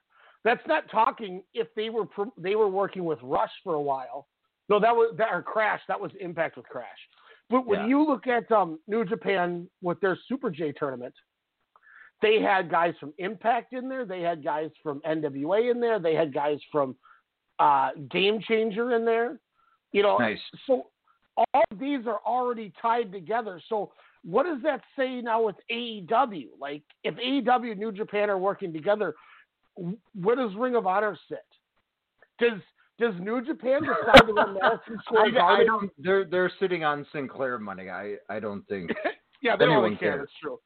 [0.48, 2.06] That's not talking if they were
[2.38, 4.28] they were working with Rush for a while.
[4.70, 5.82] No, that was that or Crash.
[5.90, 6.86] That was Impact with Crash.
[7.50, 7.88] But when Yeah.
[7.88, 11.14] you look at um, New Japan with their Super J tournament,
[12.22, 14.06] they had guys from Impact in there.
[14.06, 16.00] They had guys from NWA in there.
[16.00, 16.96] They had guys from
[17.60, 19.40] uh, Game Changer in there.
[19.92, 20.40] You know, Nice.
[20.66, 20.88] so
[21.36, 23.60] all of these are already tied together.
[23.68, 23.92] So
[24.24, 26.48] what does that say now with AEW?
[26.58, 29.14] Like if AEW and New Japan are working together,
[30.20, 31.46] where does Ring of Honor sit?
[32.40, 32.60] Does
[33.00, 35.68] does New Japan decide to run Madison Square I, I Garden?
[35.68, 35.92] don't.
[35.98, 37.90] They're they're sitting on Sinclair money.
[37.90, 38.92] I I don't think.
[39.42, 40.18] yeah, they don't anyone really care.
[40.20, 40.60] That's true.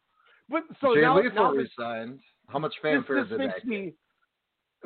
[0.50, 2.20] But so Jay now, Lethal now this, resigned.
[2.48, 3.94] How much this, fanfare this did makes me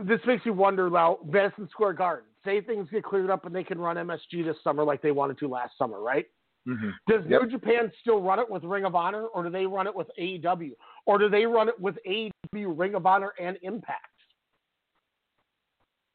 [0.04, 2.30] this makes me wonder now Madison Square Garden.
[2.44, 5.40] Say things get cleared up and they can run MSG this summer like they wanted
[5.40, 6.26] to last summer, right?
[6.68, 6.90] Mm-hmm.
[7.08, 7.42] Does Yep.
[7.44, 10.08] New Japan still run it with Ring of Honor, or do they run it with
[10.20, 10.72] AEW,
[11.06, 14.14] or do they run it with AEW, Ring of Honor, and Impact?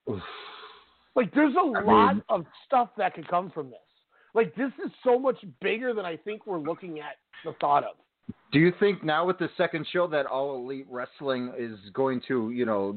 [1.16, 3.78] Like, there's a I lot mean- of stuff that could come from this.
[4.32, 7.96] Like, this is so much bigger than I think we're looking at the thought of.
[8.52, 12.50] Do you think now with the second show that All Elite Wrestling is going to,
[12.50, 12.96] you know,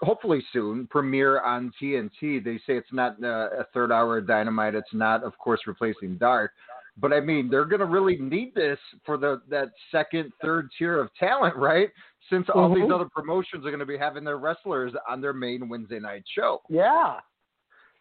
[0.00, 2.42] hopefully soon premiere on TNT?
[2.44, 4.74] They say it's not uh, a third hour of Dynamite.
[4.74, 6.50] It's not, of course, replacing Dark.
[6.98, 11.00] But I mean, they're going to really need this for the that second, third tier
[11.00, 11.88] of talent, right?
[12.30, 12.94] Since all these Mhm.
[12.94, 16.62] other promotions are going to be having their wrestlers on their main Wednesday night show.
[16.68, 17.20] Yeah.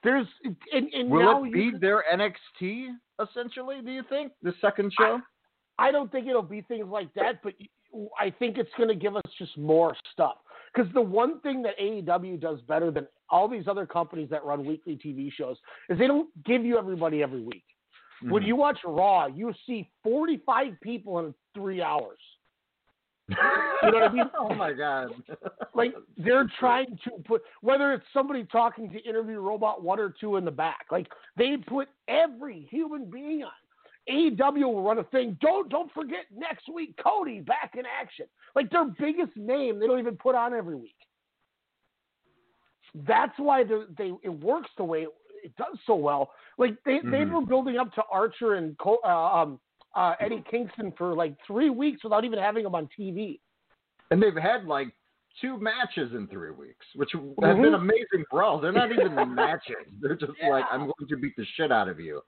[0.04, 0.28] There's
[0.74, 3.82] and, and Will now it be you, their NXT essentially?
[3.82, 5.22] Do you think the second show?
[5.78, 7.54] I don't think it'll be things like that, but
[8.20, 10.38] I think it's going to give us just more stuff.
[10.74, 14.66] Because the one thing that AEW does better than all these other companies that run
[14.66, 15.58] weekly TV shows
[15.90, 17.66] is they don't give you everybody every week.
[18.22, 18.48] When Mhm.
[18.48, 22.20] you watch Raw, you see 45 people in three hours.
[23.84, 24.30] You know what I mean?
[24.40, 25.10] oh my god!
[25.74, 30.38] Like they're trying to put whether it's somebody talking to interview robot one or two
[30.38, 33.52] in the back, like they put every human being on.
[34.10, 35.38] AEW will run a thing.
[35.42, 38.26] Don't don't forget next week Cody back in action.
[38.56, 40.96] Like their biggest name, they don't even put on every week.
[43.08, 45.10] That's why they they it works the way it,
[45.44, 46.32] it does so well.
[46.58, 47.32] Like they they Mhm.
[47.32, 49.60] were building up to Archer and Col- uh, um
[49.96, 53.40] uh, Eddie Kingston for like three weeks without even having them on TV.
[54.12, 54.90] And they've had like
[55.40, 57.62] two matches in three weeks, which have Mhm.
[57.62, 58.62] been amazing brawls.
[58.62, 59.76] They're not even matches.
[60.02, 62.22] They're just like, I'm going to beat the shit out of you.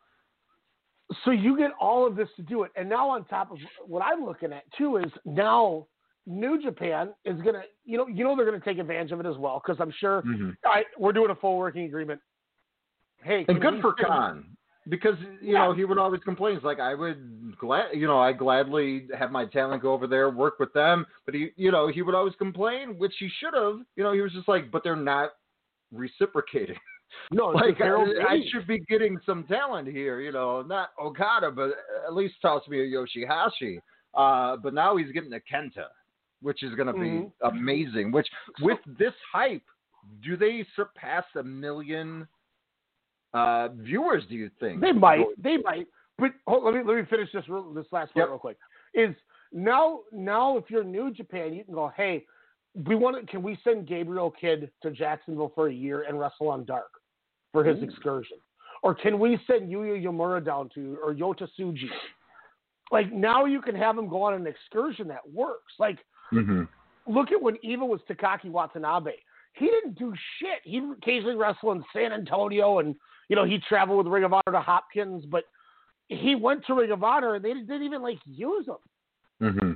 [1.25, 4.01] so you get all of this to do it and now on top of what
[4.01, 5.85] i'm looking at too is now
[6.25, 9.19] new japan is going to you know you know they're going to take advantage of
[9.19, 10.55] it as well because i'm sure Mhm.
[10.65, 12.19] all right we're doing a full working agreement
[13.21, 14.52] hey And good for Khan
[14.89, 16.55] because you know he would always complain.
[16.55, 20.29] He's like, I would glad, you know, I gladly have my talent go over there,
[20.29, 21.05] work with them.
[21.25, 23.79] But he, you know, he would always complain, which he should have.
[23.95, 25.31] You know, he was just like, but they're not
[25.91, 26.75] reciprocating.
[27.31, 31.51] no like like I, I should be getting some talent here, you know, not Okada,
[31.51, 31.71] but
[32.05, 33.77] at least toss me a Yoshihashi.
[34.13, 35.87] Uh, but now he's getting a Kenta,
[36.41, 37.23] which is going to Mhm.
[37.23, 38.11] be amazing.
[38.11, 38.27] Which
[38.61, 39.63] with this hype,
[40.23, 42.27] do they surpass a million
[43.33, 44.23] uh, viewers?
[44.29, 47.47] Do you think they might they might but hold, let me let me finish this
[47.49, 48.29] real, this last part Yep.
[48.29, 48.57] real quick
[48.93, 49.15] is
[49.51, 52.23] now now if you're new japan you can go hey
[52.87, 56.49] we want to, can we send gabriel kidd to jacksonville for a year and wrestle
[56.49, 56.91] on dark
[57.51, 57.83] for his Ooh.
[57.83, 58.37] excursion
[58.83, 61.87] or can we send Yuya Uemura down to or Yota Tsuji?
[62.91, 65.73] Like now you can have him go on an excursion that works.
[65.79, 65.99] Like
[66.31, 66.63] Mm-hmm.
[67.13, 69.11] look at when Eva was Takaaki Watanabe.
[69.53, 70.61] He didn't do shit.
[70.63, 72.95] He occasionally wrestled in San Antonio and
[73.33, 75.45] you know, he traveled with Ring of Honor to Hopkins, but
[76.07, 78.75] he went to Ring of Honor and they didn't even like use him.
[79.41, 79.71] Mm-hmm.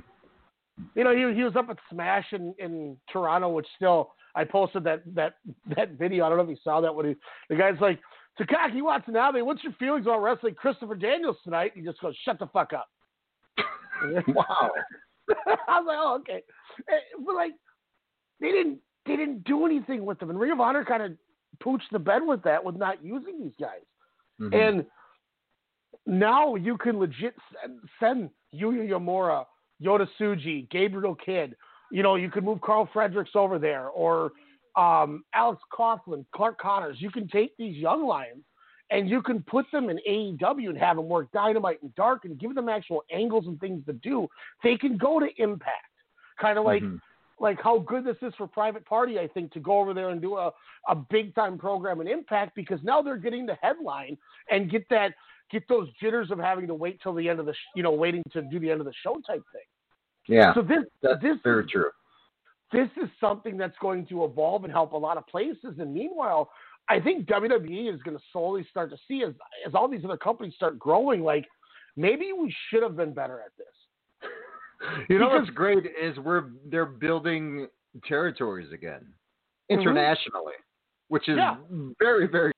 [0.94, 4.84] You know, he he was up at Smash in, in Toronto, which still I posted
[4.84, 5.38] that that
[5.74, 6.24] that video.
[6.24, 7.16] I don't know if you saw that when he
[7.50, 7.98] the guy's like,
[8.38, 11.72] Takaaki Watanabe, what's your feelings about wrestling Christopher Daniels tonight?
[11.74, 12.86] He just goes, Shut the fuck up.
[14.28, 14.70] Wow.
[15.68, 16.44] I was like, oh, okay.
[16.88, 16.92] Eh,
[17.26, 17.54] But like,
[18.40, 21.12] they didn't they didn't do anything with them, and Ring of Honor kind of
[21.62, 23.84] pooched the bed with that, with not using these guys.
[24.40, 24.54] Mhm.
[24.54, 24.86] And
[26.06, 29.46] now you can legit send, send Yuya Uemura,
[29.82, 31.56] Yota Tsuji, Gabriel Kidd.
[31.90, 34.32] You know, you could move Karl Fredericks over there, or
[34.76, 37.00] um, Alex Coughlin, Clark Connors.
[37.00, 38.44] You can take these young lions
[38.90, 42.38] and you can put them in AEW and have them work Dynamite and Dark and
[42.38, 44.28] give them actual angles and things to do.
[44.62, 45.72] They can go to Impact,
[46.40, 47.00] kind of like Mhm.
[47.40, 49.18] Like how good this is for Private Party.
[49.18, 50.50] I think to go over there and do a
[50.88, 54.16] a big time program and Impact because now they're getting the headline
[54.50, 55.14] and get that
[55.50, 57.92] get those jitters of having to wait till the end of the sh- you know
[57.92, 59.62] waiting to do the end of the show type thing.
[60.36, 61.90] Yeah, So this that's this very true.
[62.72, 65.78] this is something that's going to evolve and help a lot of places.
[65.78, 66.50] And meanwhile,
[66.90, 69.32] I think WWE is going to slowly start to see as
[69.66, 71.46] as all these other companies start growing, like
[71.96, 73.66] maybe we should have been better at this.
[75.08, 77.66] You know what's great is we're they're building
[78.06, 79.12] territories again
[79.70, 79.80] Mhm.
[79.80, 80.54] internationally,
[81.08, 81.56] which is Yeah.
[81.98, 82.52] very very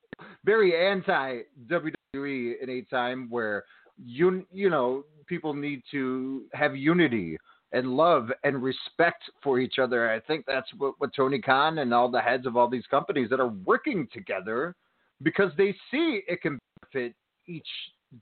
[0.45, 3.65] very anti WWE in a time where
[3.97, 7.39] you you know people need to have unity
[7.73, 10.11] and love and respect for each other.
[10.11, 13.31] I think that's what, what Tony Khan and all the heads of all these companies
[13.31, 14.75] that are working together
[15.23, 17.15] because they see it can benefit
[17.47, 17.69] each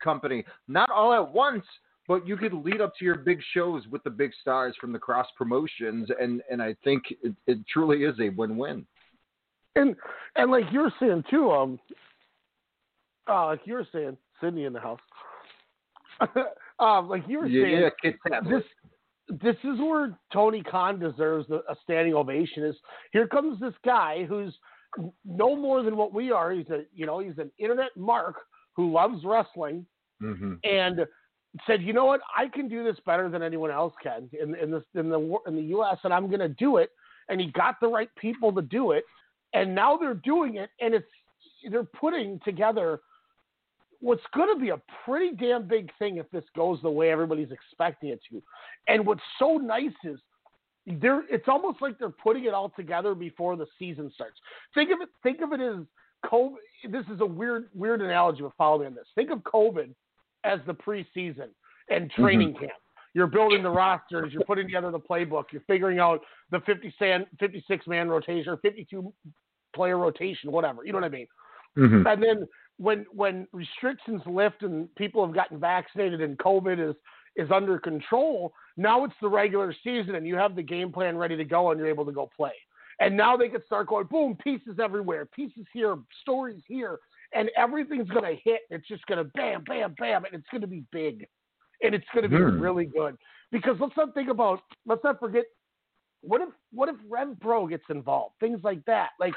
[0.01, 1.65] company, not all at once,
[2.09, 4.99] but you could lead up to your big shows with the big stars from the
[4.99, 8.87] cross promotions, and and I think it, it truly is a win-win.
[9.77, 9.94] And
[10.35, 11.79] and like you're saying too, um,
[13.29, 15.01] uh, like you're saying, Sydney in the house.
[16.81, 17.90] um, like you were Yeah, saying,
[18.31, 18.62] yeah, this
[19.29, 22.64] this is where Tony Khan deserves a, standing ovation.
[22.64, 22.77] Is
[23.12, 24.57] here comes this guy who's
[25.27, 26.53] no more than what we are.
[26.53, 28.37] He's a you know he's an internet mark
[28.75, 29.85] who loves wrestling
[30.21, 31.07] hmm and
[31.67, 34.75] said, you know what, I can do this better than anyone else can in in
[34.95, 35.99] in the in the U.S.
[36.05, 36.91] and I'm going to do it.
[37.31, 39.05] And he got the right people to do it,
[39.53, 41.07] and now they're doing it, and it's
[41.71, 43.01] they're putting together
[44.01, 47.51] what's going to be a pretty damn big thing if this goes the way everybody's
[47.51, 48.43] expecting it to.
[48.87, 50.19] And what's so nice is
[51.01, 54.37] they're it's almost like they're putting it all together before the season starts.
[54.75, 55.85] Think of it think of it as
[56.25, 56.57] COVID.
[56.91, 59.07] This is a weird weird analogy, but follow me on this.
[59.15, 59.95] Think of COVID
[60.49, 61.51] as the preseason
[61.91, 62.61] and training Mhm.
[62.61, 62.73] camp.
[63.15, 67.27] You're building the rosters, you're putting together the playbook, you're figuring out the 50 san,
[67.39, 69.13] 56 man rotation or 52
[69.75, 70.85] player rotation, whatever.
[70.85, 71.29] You know what I mean?
[71.77, 72.07] Mhm.
[72.11, 76.97] And then when when restrictions lift and people have gotten vaccinated and COVID is
[77.37, 81.37] is under control, now it's the regular season and you have the game plan ready
[81.37, 82.55] to go and you're able to go play.
[83.01, 86.99] And now they can start going boom, pieces everywhere, pieces here, stories here,
[87.35, 88.61] and everything's gonna hit.
[88.71, 91.27] It's just gonna bam, bam, bam, and it's gonna be big,
[91.83, 92.61] and it's gonna be Hmm.
[92.61, 93.17] really good.
[93.51, 95.45] Because let's not think about, let's not forget,
[96.23, 98.35] what if what if Rev Pro gets involved?
[98.41, 99.35] Things like that, like.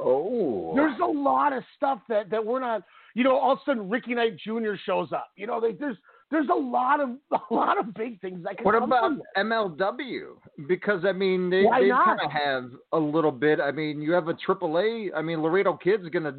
[0.00, 2.84] Oh, There's a lot of stuff that, that we're not.
[3.16, 4.74] You know, all of a sudden Ricky Knight Jr.
[4.86, 5.26] shows up.
[5.34, 5.96] You know, there's
[6.30, 7.16] there's a lot of
[7.50, 9.14] a lot of big things that can What about.
[9.36, 10.36] MLW?
[10.66, 13.60] Because I mean, they Why they kind of have a little bit.
[13.60, 15.10] I mean, you have a AAA.
[15.14, 16.34] I mean, Laredo Kid's gonna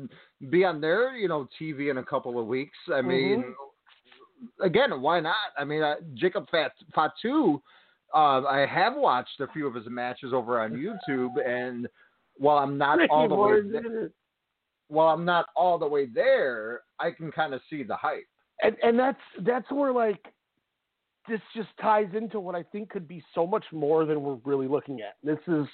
[0.50, 2.78] be on their you know TV in a couple of weeks.
[2.94, 4.64] I mean, Mm-hmm.
[4.66, 5.36] again, why not?
[5.58, 7.62] I mean, uh, Jacob Fat Fatu.
[8.14, 11.88] Uh, I have watched a few of his matches over on YouTube, and
[12.38, 14.10] while I'm not all the way, there,
[14.88, 18.26] while I'm not all the way there, I can kind of see the hype.
[18.64, 20.26] and and that's that's where like
[21.30, 24.68] this just ties into what I think could be so much more than we're really
[24.68, 25.15] looking at.
[25.24, 25.65] This is,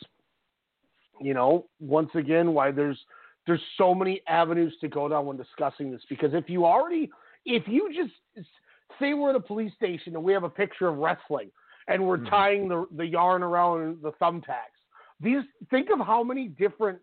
[1.21, 2.99] you know, once again why there's
[3.47, 7.09] there's so many avenues to go down when discussing this because if you already
[7.45, 8.47] if you just
[8.99, 11.51] say we're at a police station and we have a picture of wrestling
[11.87, 14.81] and we're tying the the yarn around the thumbtacks
[15.21, 16.99] these think of how many different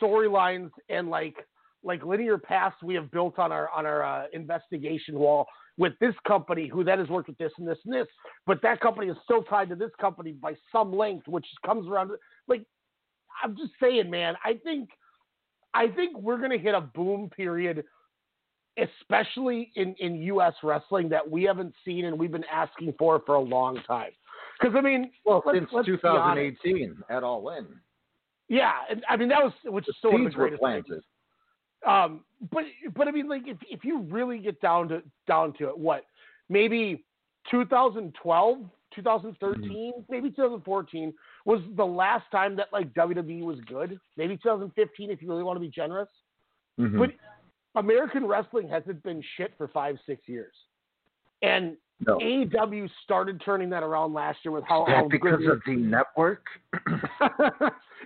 [0.00, 1.36] storylines and like
[1.84, 5.46] like linear paths we have built on our on our uh, investigation wall
[5.78, 8.06] with this company who then has worked with this and this and this
[8.46, 12.10] but that company is still tied to this company by some length which comes around
[12.48, 12.62] like
[13.42, 14.90] i'm just saying man i think
[15.74, 17.84] i think we're going to hit a boom period
[18.76, 23.34] especially in in us wrestling that we haven't seen and we've been asking for for
[23.36, 24.10] a long time
[24.60, 27.66] because i mean Well, let's- since let's 2018 at All In,
[28.48, 30.86] yeah, and, I mean that was which is still one of the seeds were planted.
[30.88, 31.02] things.
[31.86, 32.20] Um,
[32.52, 32.64] but
[32.94, 36.04] but I mean, like if if you really get down to down to it, what
[36.48, 37.04] maybe
[37.50, 38.58] 2012,
[38.94, 41.14] 2013, maybe 2014
[41.44, 43.98] was the last time that like WWE was good.
[44.16, 46.08] Maybe 2015, if you really want to be generous.
[46.78, 46.98] Mhm.
[46.98, 47.10] But
[47.78, 50.54] American wrestling hasn't been shit for five six years,
[51.42, 52.18] and No.
[52.18, 55.76] AEW started turning that around last year with how, Is that how because of the
[55.76, 56.46] network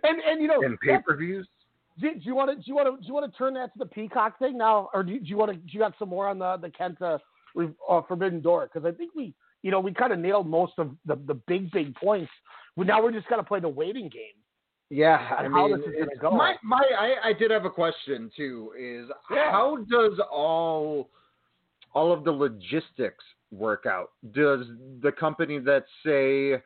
[0.05, 1.49] and and you know and pay per views?
[2.01, 3.73] Do, do you want to do you want to do you want to turn that
[3.73, 5.95] to the Peacock thing now, or do you, do you want to do you got
[5.99, 7.19] some more on the the Kenta
[7.89, 8.71] uh, Forbidden Door?
[8.73, 11.71] Because I think we you know we kind of nailed most of the the big
[11.71, 12.31] big points.
[12.77, 14.37] Well, now we're just got to play the waiting game.
[14.89, 16.31] Yeah, I how mean, this is gonna go.
[16.33, 18.73] my my I, I did have a question too.
[18.79, 19.51] Is Yeah.
[19.51, 21.09] how does all
[21.95, 24.11] all of the logistics work out?
[24.33, 24.67] Does
[25.01, 26.63] the company that say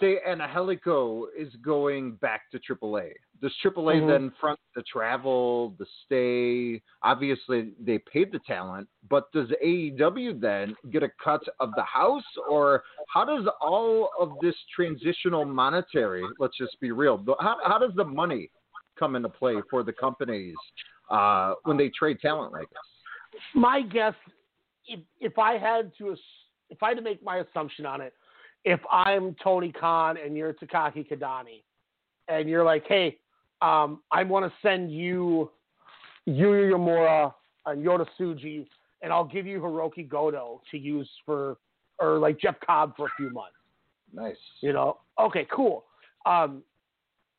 [0.00, 3.12] say Angelico is going back to AAA?
[3.40, 4.06] Does AAA Mhm.
[4.06, 6.82] then front the travel, the stay?
[7.02, 12.36] Obviously, they paid the talent, but does AEW then get a cut of the house,
[12.48, 16.26] or how does all of this transitional monetary?
[16.38, 17.22] Let's just be real.
[17.40, 18.50] How, how does the money
[18.96, 20.56] come into play for the companies
[21.10, 23.40] uh, when they trade talent like this?
[23.52, 24.14] My guess,
[24.86, 26.16] if if I had to
[26.70, 28.14] if I had to make my assumption on it,
[28.64, 31.62] if I'm Tony Khan and you're Takaaki Kidani,
[32.28, 33.18] and you're like, hey,
[33.60, 35.50] um, I want to send you
[36.26, 37.34] Yuya Uemura
[37.66, 38.66] and Yota Tsuji,
[39.02, 41.58] and I'll give you Hiroki Goto to use for,
[41.98, 43.56] or like Jeff Cobb for a few months.
[44.12, 44.36] Nice.
[44.60, 45.84] You know, okay, cool.
[46.24, 46.62] Um,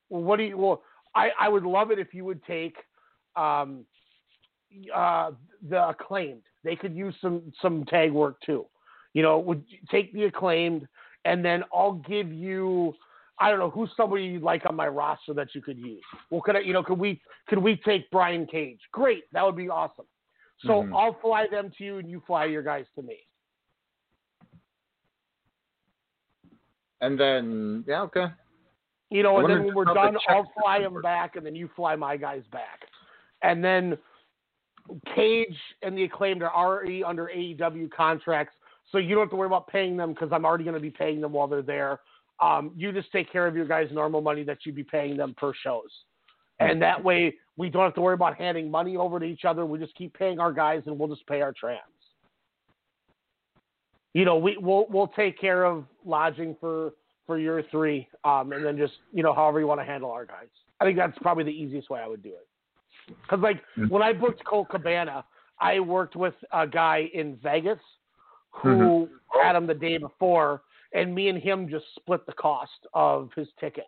[0.09, 0.57] well, what do you?
[0.57, 0.83] Well,
[1.15, 2.75] I I would love it if you would take
[3.35, 3.85] um,
[4.93, 5.31] uh,
[5.69, 6.43] the acclaimed.
[6.63, 8.65] They could use some some tag work too.
[9.13, 10.87] You know, would take the acclaimed,
[11.25, 12.93] and then I'll give you.
[13.37, 16.01] I don't know who's somebody you'd like on my roster that you could use.
[16.29, 16.59] Well, could I?
[16.59, 18.79] You know, could we could we take Brian Cage?
[18.93, 20.05] Great, that would be awesome.
[20.65, 20.95] So Mhm.
[20.95, 23.17] I'll fly them to you, and you fly your guys to me.
[27.01, 28.27] And then, yeah, okay.
[29.09, 31.67] You know, I and then when we're done, I'll fly them back, and then you
[31.75, 32.87] fly my guys back.
[33.41, 33.97] And then
[35.13, 38.55] Cage and the Acclaimed are already under AEW contracts,
[38.91, 40.91] so you don't have to worry about paying them because I'm already going to be
[40.91, 41.99] paying them while they're there.
[42.41, 45.35] Um, you just take care of your guys' normal money that you'd be paying them
[45.37, 45.89] per shows.
[46.59, 49.65] And that way, we don't have to worry about handing money over to each other.
[49.65, 51.81] We just keep paying our guys, and we'll just pay our trans.
[54.13, 56.93] You know, we we'll we'll take care of lodging for
[57.25, 60.25] for your three, um, and then just you know however you want to handle our
[60.25, 60.47] guys.
[60.79, 62.47] I think that's probably the easiest way I would do it.
[63.07, 65.25] Because like when I booked Colt Cabana,
[65.59, 67.79] I worked with a guy in Vegas
[68.61, 69.39] who mm-hmm.
[69.41, 70.61] had him the day before,
[70.93, 73.85] and me and him just split the cost of his ticket.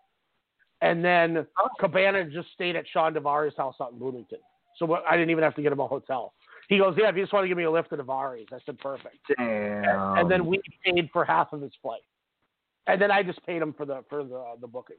[0.81, 1.47] And then
[1.79, 4.39] Cabana just stayed at Sean Devari's house out in Bloomington,
[4.77, 6.33] so I didn't even have to get him a hotel.
[6.69, 8.59] He goes, "Yeah, if you just want to give me a lift to Devari's," I
[8.65, 10.17] said, "Perfect." Damn.
[10.17, 12.03] and then we paid for half of his flight,
[12.85, 14.97] and then I just paid him for the for the the booking.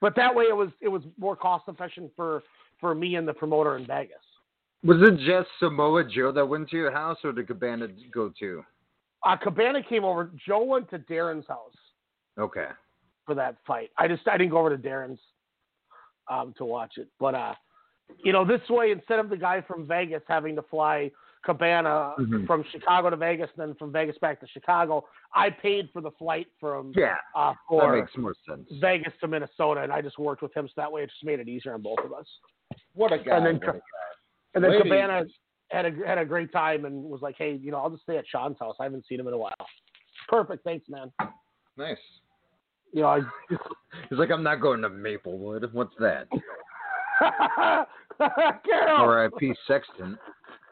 [0.00, 2.42] But that way, it was it was more cost efficient for
[2.80, 4.16] for me and the promoter in Vegas.
[4.84, 8.64] Was it just Samoa Joe that went to your house, or did Cabana go to?
[9.24, 10.30] Uh, Cabana came over.
[10.46, 11.74] Joe went to Darren's house
[12.38, 12.68] Okay.
[13.24, 13.90] for that fight.
[13.98, 15.18] I just I didn't go over to Darren's
[16.28, 17.08] um, to watch it.
[17.18, 17.54] But uh,
[18.18, 21.10] you know, this way instead of the guy from Vegas having to fly
[21.44, 22.46] Cabana Mhm.
[22.46, 25.04] from Chicago to Vegas, and then from Vegas back to Chicago,
[25.34, 27.16] I paid for the flight from Yeah.
[27.34, 28.68] uh, That for makes more sense.
[28.80, 31.40] Vegas to Minnesota, and I just worked with him, so that way it just made
[31.40, 32.26] it easier on both of us.
[32.94, 33.36] What a guy.
[33.36, 33.80] And then, what a guy.
[34.56, 34.82] And then.
[34.82, 35.24] Cabana
[35.70, 38.18] had a had a great time and was like, "Hey, you know, I'll just stay
[38.18, 38.76] at Sean's house.
[38.80, 39.54] I haven't seen him in a while."
[40.28, 41.12] Perfect, thanks, man.
[41.76, 41.98] Nice.
[42.92, 43.20] You know, I
[44.08, 45.68] He's like, I'm not going to Maplewood.
[45.72, 46.28] What's that?
[48.20, 49.54] R.I.P.
[49.66, 50.18] Sexton.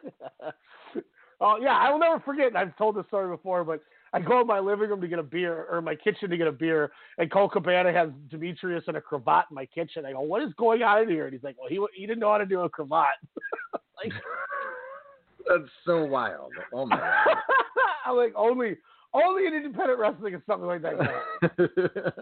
[1.41, 2.55] oh yeah, I will never forget.
[2.57, 3.80] I've told this story before, but
[4.15, 6.47] I go in my living room to get a beer, or my kitchen to get
[6.47, 10.07] a beer, and Colt Cabana has Demetrius in a cravat in my kitchen.
[10.07, 12.21] I go, "What is going on in here?" And he's like, "Well, he he didn't
[12.21, 13.09] know how to do a cravat."
[13.97, 14.12] like,
[15.49, 16.53] That's so wild.
[16.73, 17.37] Oh my god.
[18.07, 18.77] I'm like, only
[19.12, 20.97] only in independent wrestling is something like that.
[20.97, 22.12] going on."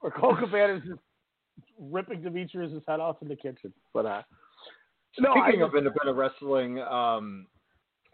[0.00, 1.00] Or Colt Cabana is just
[1.78, 3.72] ripping Demetrius' head off in the kitchen.
[3.92, 4.22] But uh,
[5.18, 7.46] no, Speaking I, of independent wrestling, um,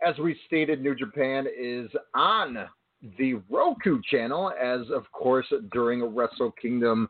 [0.06, 2.68] as we stated, New Japan is on
[3.16, 7.08] the Roku channel, as of course during Wrestle Kingdom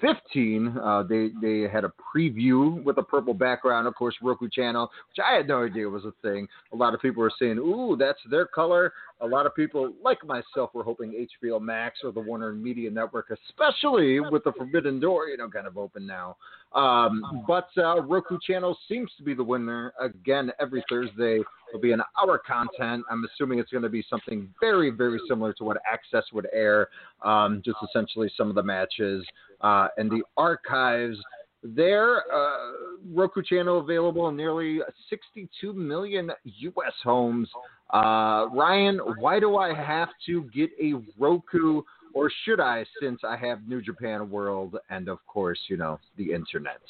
[0.00, 4.90] 15, uh, they they had a preview with a purple background, of course Roku channel,
[5.08, 6.46] which I had no idea was a thing.
[6.72, 10.24] A lot of people were saying, "Ooh, that's their color." A lot of people, like
[10.24, 15.28] myself, were hoping HBO Max or the Warner Media Network, especially with the Forbidden Door,
[15.28, 16.36] you know, kind of open now.
[16.72, 21.40] Um, but uh, Roku channel seems to be the winner again every Thursday.
[21.72, 23.04] Will be an hour content.
[23.10, 26.88] I'm assuming it's going to be something very, very similar to what Access would air.
[27.24, 29.24] Um, just essentially some of the matches
[29.60, 31.18] uh, and the archives.
[31.62, 32.72] There, uh,
[33.12, 36.94] Roku channel available in nearly 62 million U.S.
[37.04, 37.48] homes.
[37.92, 41.82] Uh, Ryan, why do I have to get a Roku,
[42.14, 46.32] or should I, since I have New Japan World and of course, you know, the
[46.32, 46.80] internet?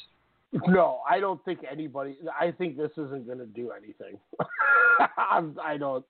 [0.67, 2.17] No, I don't think anybody.
[2.39, 4.19] I think this isn't going to do anything.
[5.17, 6.05] I'm, I don't.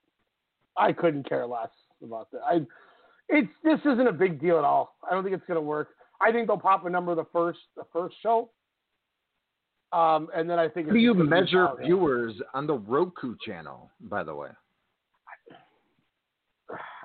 [0.77, 1.69] I couldn't care less
[2.03, 2.41] about that.
[2.45, 2.65] I.
[3.29, 4.95] It's this isn't a big deal at all.
[5.09, 5.89] I don't think it's going to work.
[6.19, 8.49] I think they'll pop a number the first the first show.
[9.93, 10.87] Um, and then I think.
[10.87, 14.49] How do you measure viewers on the Roku channel, by the way?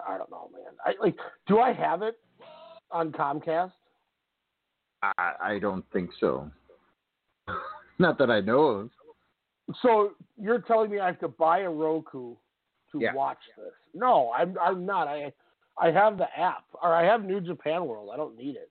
[0.09, 0.73] I don't know, man.
[0.85, 1.17] I like.
[1.47, 2.17] Do I have it
[2.91, 3.73] on Comcast?
[5.03, 6.51] I, I don't think so.
[7.99, 8.91] Not that I know of.
[9.83, 12.35] So you're telling me I have to buy a Roku
[12.93, 13.15] to Yeah.
[13.15, 13.73] watch this?
[13.95, 15.09] No, I'm I'm not.
[15.09, 15.33] I
[15.79, 18.11] I have the app or I have New Japan World.
[18.13, 18.71] I don't need it.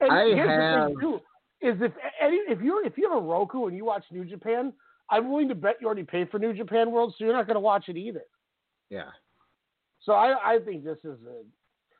[0.00, 1.20] And I here's the thing have- too,
[1.60, 4.72] is if any if you if you have a Roku and you watch New Japan,
[5.10, 7.54] I'm willing to bet you already paid for New Japan World, so you're not going
[7.54, 8.24] to watch it either.
[8.90, 9.10] Yeah.
[10.06, 11.42] So I I think this is a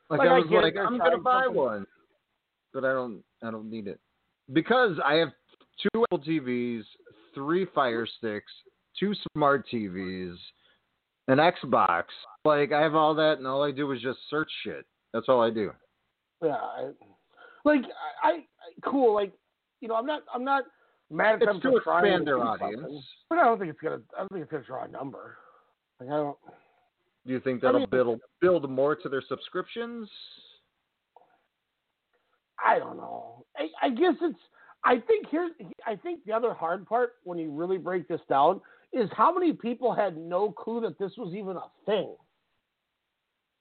[0.09, 1.87] Like, Like, I I was it, like, I'm gonna buy something- one,
[2.73, 3.23] but I don't.
[3.43, 3.99] I don't need it
[4.53, 5.29] because I have
[5.81, 6.83] two Apple TVs,
[7.35, 8.51] three Fire Sticks,
[8.99, 10.37] two smart TVs,
[11.27, 12.05] an Xbox.
[12.45, 14.85] Like I have all that, and all I do is just search shit.
[15.13, 15.71] That's all I do.
[16.41, 16.55] yeah.
[16.55, 16.91] I,
[17.65, 17.81] like
[18.23, 18.43] I, I
[18.89, 19.13] cool.
[19.13, 19.33] Like
[19.81, 20.63] you know, I'm not I'm not
[21.11, 22.81] mad at It's them to for trying expand their audience.
[22.81, 25.35] something, but I don't think it's gonna I don't think it's gonna draw a number.
[25.99, 26.37] Like I don't.
[27.27, 30.09] Do you think that'll mean- build build more to their subscriptions?
[32.65, 33.45] I don't know.
[33.55, 34.39] I, I guess it's.
[34.85, 35.51] I think here's.
[35.85, 38.61] I think the other hard part when you really break this down
[38.93, 42.15] is how many people had no clue that this was even a thing.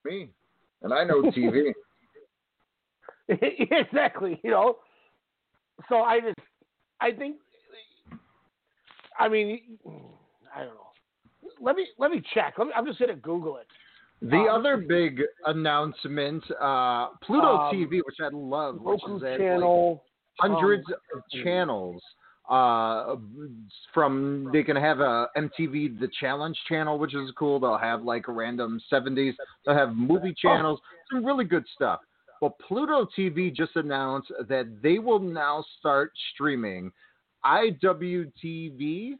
[0.04, 0.30] Me,
[0.82, 1.72] and I know TV.
[3.28, 4.40] exactly.
[4.44, 4.76] You know.
[5.88, 6.38] So I just.
[7.00, 7.36] I think.
[9.18, 9.78] I mean,
[10.54, 10.85] I don't know.
[11.60, 12.54] Let me let me check.
[12.58, 13.66] Let me, I'm just gonna Google it.
[14.22, 19.36] The Um, other big announcement, uh, Pluto Um, TV, which I love, which is like,
[19.38, 20.04] channel.
[20.38, 22.02] hundreds um, of channels.
[22.48, 23.16] Uh,
[23.92, 27.58] from they can have a MTV The Challenge channel, which is cool.
[27.58, 29.34] They'll have like random 70s.
[29.64, 30.80] They'll have movie channels,
[31.10, 32.00] some really good stuff.
[32.40, 36.92] But Pluto TV just announced that they will now start streaming
[37.44, 39.14] IWTV,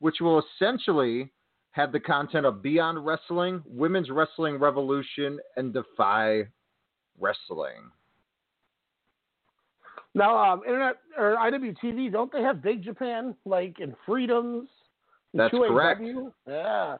[0.00, 1.32] which will essentially
[1.72, 6.42] have the content of Beyond Wrestling, Women's Wrestling Revolution, and Defy
[7.20, 7.90] Wrestling.
[10.14, 14.68] Now, um, Internet or IWTV, don't they have Big Japan like in Freedoms?
[15.34, 15.68] That's 2AW?
[15.68, 16.02] correct.
[16.46, 16.96] Yeah.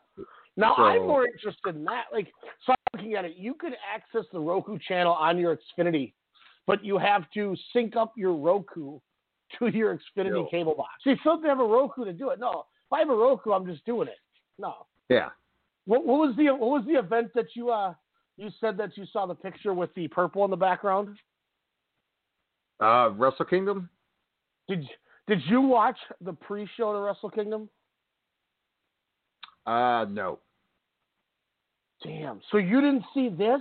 [0.56, 2.06] Now So- I'm more interested in that.
[2.12, 2.32] Like,
[2.66, 3.36] so I'm looking at it.
[3.36, 6.12] You could access the Roku channel on your Xfinity,
[6.66, 9.00] but you have to sync up your Roku
[9.58, 10.46] to your Xfinity Yo.
[10.46, 10.90] cable box.
[11.02, 12.38] So you still have to have a Roku to do it.
[12.38, 14.18] No, if I have a Roku, I'm just doing it.
[14.58, 14.86] No.
[15.08, 15.28] Yeah.
[15.86, 17.94] What, what was the what was the event that you uh
[18.36, 21.16] you said that you saw the picture with the purple in the background?
[22.80, 23.88] Uh, Wrestle Kingdom?
[24.68, 24.88] Did
[25.26, 27.68] did you watch the pre-show to Wrestle Kingdom?
[29.66, 30.38] Uh, no.
[32.02, 32.40] Damn.
[32.50, 33.60] So you didn't see this?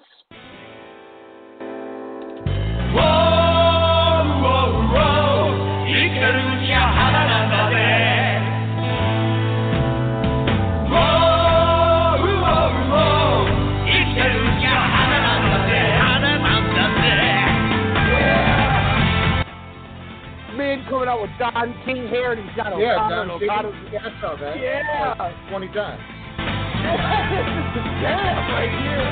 [21.58, 22.86] Don King here, and he's got O'Connor.
[22.86, 23.74] Yeah, Don O'Connor.
[23.90, 24.62] Yeah, I saw that.
[24.62, 25.18] Yeah.
[25.18, 25.98] Like 20 times.
[26.38, 27.74] Yeah.
[27.74, 29.02] is jam right here.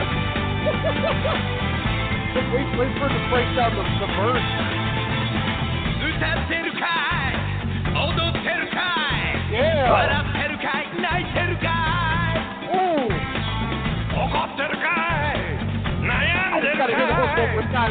[2.54, 4.46] wait, wait for the breakdown of the verse.
[9.50, 9.90] Yeah.
[9.90, 12.30] But I'm Terukai, Nai Terukai.
[12.78, 13.10] Ooh.
[14.22, 15.34] Okot Terukai.
[15.98, 16.94] Nayan Terukai.
[17.74, 17.90] I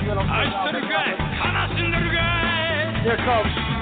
[0.63, 1.11] Terukai.
[1.43, 3.03] Kanashin Terukai.
[3.03, 3.74] Here comes.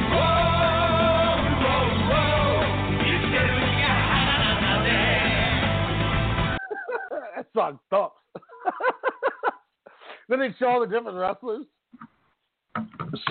[7.55, 8.17] Song thumps.
[10.29, 11.67] then they show all the different wrestlers.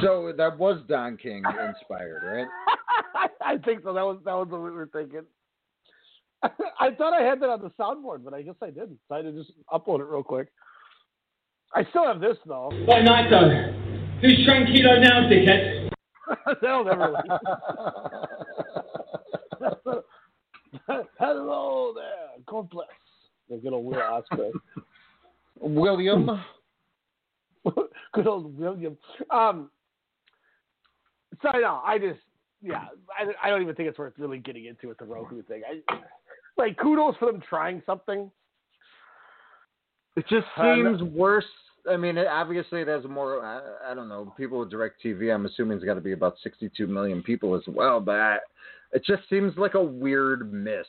[0.02, 2.48] So that was Don King inspired, right?
[3.44, 3.94] I think so.
[3.94, 5.24] That was that was what we were thinking.
[6.44, 9.00] I thought I had that on the soundboard, but I guess I didn't.
[9.08, 10.48] So I had to just upload it real quick.
[11.74, 12.72] I still have this though.
[12.86, 13.74] What night though?
[14.22, 15.90] Who's Tranquilo now, dickhead?
[16.62, 17.32] That'll never leave.
[21.20, 22.44] Hello there.
[22.46, 22.88] God bless.
[23.52, 24.52] The good old Will Ospreay.
[25.60, 26.42] William.
[28.14, 28.98] good old William.
[29.30, 29.70] Um.
[31.42, 32.20] So no, I just
[32.62, 32.86] yeah,
[33.18, 35.64] I, I don't even think it's worth really getting into with the Roku thing.
[35.70, 35.82] I
[36.58, 38.32] like kudos for them trying something.
[40.16, 41.46] It just Uh, seems worse.
[41.90, 43.44] I mean, it, obviously, has more.
[43.44, 44.34] I, I don't know.
[44.38, 47.64] People with Direct TV, I'm assuming, it's got to be about 62 million people as
[47.68, 48.00] well.
[48.00, 48.38] But I,
[48.94, 50.86] it just seems like a weird miss.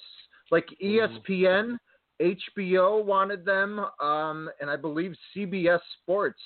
[0.50, 1.78] Like E ESPN,
[2.20, 6.40] HBO wanted them, um, and I believe CBS Sports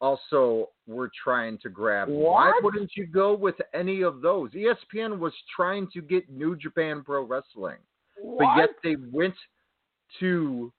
[0.00, 2.08] also were trying to grab.
[2.08, 4.50] Why wouldn't you go with any of those?
[4.52, 7.78] ESPN was trying to get New Japan Pro Wrestling,
[8.38, 9.34] but yet they went
[10.20, 10.72] to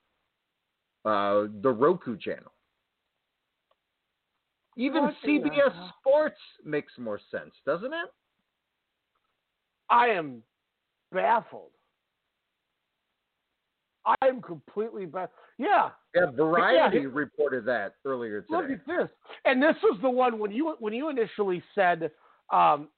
[1.05, 2.51] uh, the Roku channel.
[4.77, 5.89] Even What CBS?
[5.99, 8.09] Sports makes more sense, doesn't it?
[9.89, 10.43] I am
[11.11, 11.71] baffled.
[14.05, 15.31] I am completely baffled.
[15.57, 17.09] Yeah, Yeah, Variety Yeah.
[17.11, 18.55] reported that earlier today.
[18.55, 19.09] Look at this.
[19.45, 22.11] And this was the one when you when you initially said,
[22.51, 22.89] um,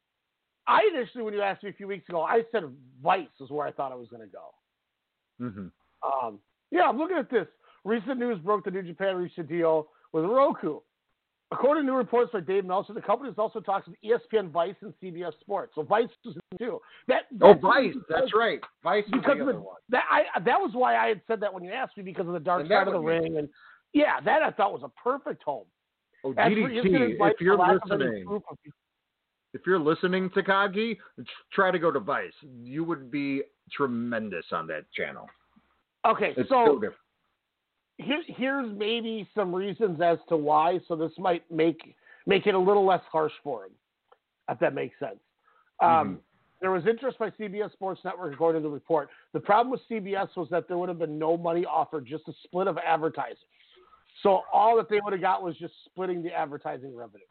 [0.67, 2.63] I initially when you asked me a few weeks ago, I said
[3.01, 4.53] Vice is where I thought I was going to go.
[5.41, 6.27] Mm-hmm.
[6.27, 6.39] Um,
[6.71, 7.47] yeah, I'm looking at this.
[7.85, 10.79] Recent news broke the New Japan reached a deal with Roku.
[11.51, 14.75] According to new reports by Dave Meltzer, the company is also talks with ESPN, Vice,
[14.81, 15.71] and CBS Sports.
[15.75, 16.81] So Vice is in too.
[17.07, 17.93] That, Oh, Vice.
[18.09, 18.59] That's right.
[18.83, 19.77] Vice is because the of other the, one.
[19.89, 22.33] that I that was why I had said that when you asked me because of
[22.33, 23.47] the dark And side of the ring and
[23.93, 25.65] yeah, that I thought was a perfect home.
[26.25, 28.43] Oh, As DDT, if you're of listening, of-
[29.53, 30.97] if you're listening, Takagi,
[31.53, 32.33] try to go to Vice.
[32.41, 35.27] You would be tremendous on that channel.
[36.05, 36.89] Okay, It's so so.
[37.97, 40.79] Here, here's maybe some reasons as to why.
[40.87, 41.95] So this might make
[42.25, 43.71] make it a little less harsh for him,
[44.49, 45.19] if that makes sense.
[45.81, 46.15] Um, Mm-hmm.
[46.59, 49.09] There was interest by CBS Sports Network, according to the report.
[49.33, 52.33] The problem with CBS was that there would have been no money offered, just a
[52.43, 53.37] split of advertising.
[54.23, 57.25] So all that they would have got was just splitting the advertising revenue.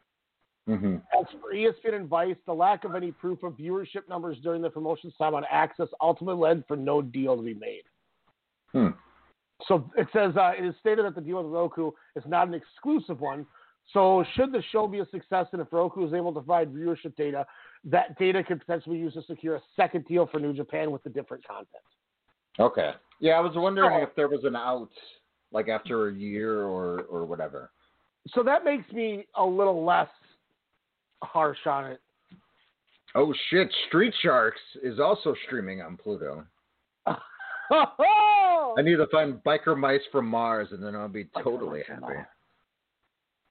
[0.69, 0.95] Mm-hmm.
[1.19, 4.69] As for ESPN and Vice, the lack of any proof of viewership numbers during the
[4.69, 7.83] promotion's time on Access ultimately led for no deal to be made.
[8.71, 8.89] Hmm.
[9.65, 12.53] So it says uh, it is stated that the deal with Roku is not an
[12.53, 13.45] exclusive one.
[13.93, 17.15] So should the show be a success and if Roku is able to provide viewership
[17.15, 17.45] data,
[17.85, 21.03] that data could potentially be used to secure a second deal for New Japan with
[21.03, 21.69] the different content.
[22.59, 22.91] Okay.
[23.19, 24.89] Yeah, I was wondering So- if there was an out,
[25.51, 27.71] like after a year or or whatever.
[28.33, 30.09] So that makes me a little less
[31.23, 32.01] harsh on it.
[33.15, 33.73] Oh shit!
[33.87, 36.45] Street Sharks is also streaming on Pluto.
[38.77, 42.13] I need to find biker mice from Mars, and then I'll be Biker totally happy.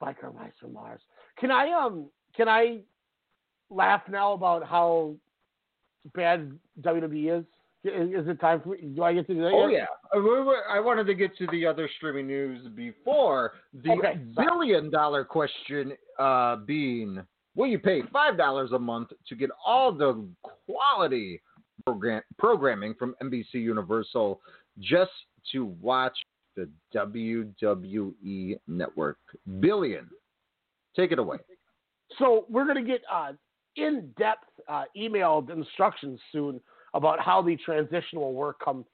[0.01, 1.01] Biker mice from Mars.
[1.37, 2.79] Can I um can I
[3.69, 5.15] laugh now about how
[6.15, 7.45] bad WWE is?
[7.83, 8.79] Is, it time for me?
[8.95, 9.51] Do I get to do that?
[9.53, 9.87] Oh yet?
[10.13, 14.89] yeah, Uh, I wanted to get to the other streaming news before the Okay, billion
[14.89, 17.21] dollar question uh, being:
[17.55, 20.27] Will you pay five dollars a month to get all the
[20.65, 21.41] quality
[21.85, 24.41] program programming from NBC Universal
[24.79, 25.11] just
[25.51, 26.17] to watch
[26.55, 29.17] the WWE Network?
[29.59, 30.07] Billion.
[30.95, 31.37] Take it away.
[32.17, 33.33] So we're going to get uh,
[33.75, 36.59] in-depth uh, emailed instructions soon
[36.93, 38.85] about how the transition will work come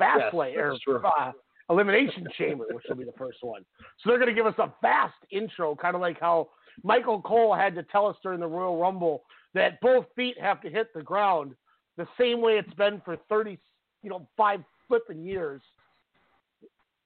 [0.00, 1.32] Fastlane Yes, or uh,
[1.70, 3.64] Elimination Chamber, which will be the first one.
[3.98, 6.50] So they're going to give us a fast intro, kind of like how
[6.82, 9.22] Michael Cole had to tell us during the Royal Rumble
[9.54, 11.54] that both feet have to hit the ground
[11.96, 13.58] the same way it's been for 30,
[14.02, 15.62] you know, five flipping years.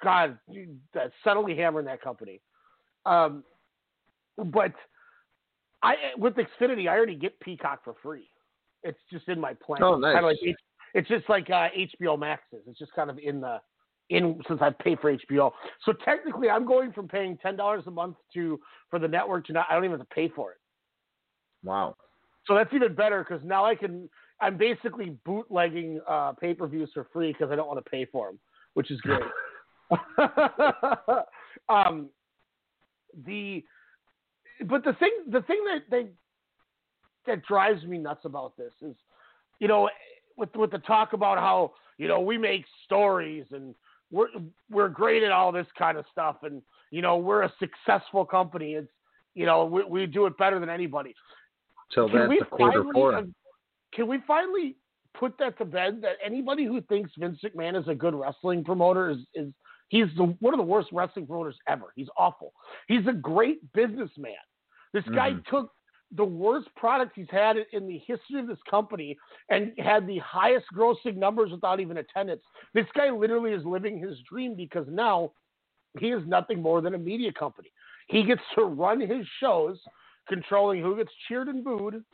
[0.02, 0.38] God,
[1.22, 2.40] subtly hammering that company.
[3.06, 3.44] Um,
[4.36, 4.72] but
[5.82, 8.28] I with Xfinity, I already get Peacock for free.
[8.82, 9.82] It's just in my plan.
[9.82, 10.14] Oh, nice.
[10.14, 10.56] Kinda like
[10.94, 11.68] it's just like uh,
[12.02, 12.60] HBO Max is.
[12.66, 13.58] It's just kind of in the
[14.10, 15.52] in since I pay for HBO.
[15.84, 18.60] So technically, I'm going from paying ten dollars a month to
[18.90, 19.66] for the network to not.
[19.70, 20.58] I don't even have to pay for it.
[21.64, 21.96] Wow.
[22.46, 24.08] So that's even better because now I can.
[24.42, 28.04] I'm basically bootlegging uh, pay per views for free because I don't want to pay
[28.04, 28.38] for them,
[28.74, 29.22] which is great.
[31.68, 32.08] um,
[33.26, 33.62] the
[34.66, 36.06] but the thing the thing that they
[37.26, 38.96] that drives me nuts about this is,
[39.60, 39.88] you know,
[40.36, 43.74] with with the talk about how you know we make stories and
[44.10, 44.28] we're
[44.70, 48.74] we're great at all this kind of stuff and you know we're a successful company.
[48.74, 48.88] It's
[49.34, 51.14] you know we we do it better than anybody.
[51.92, 53.24] So Can that's a quarter finally, four.
[53.94, 54.76] Can we finally
[55.14, 56.00] put that to bed?
[56.02, 59.52] That anybody who thinks Vince McMahon is a good wrestling promoter is is
[59.88, 61.92] he's the, one of the worst wrestling promoters ever.
[61.94, 62.52] He's awful.
[62.88, 64.32] He's a great businessman.
[64.92, 65.46] This guy Mhm.
[65.46, 65.72] took
[66.12, 69.16] the worst product he's had in the history of this company
[69.48, 72.42] and had the highest grossing numbers without even attendance.
[72.74, 75.32] This guy literally is living his dream because now
[75.98, 77.72] he is nothing more than a media company.
[78.08, 79.82] He gets to run his shows,
[80.28, 82.04] controlling who gets cheered and booed,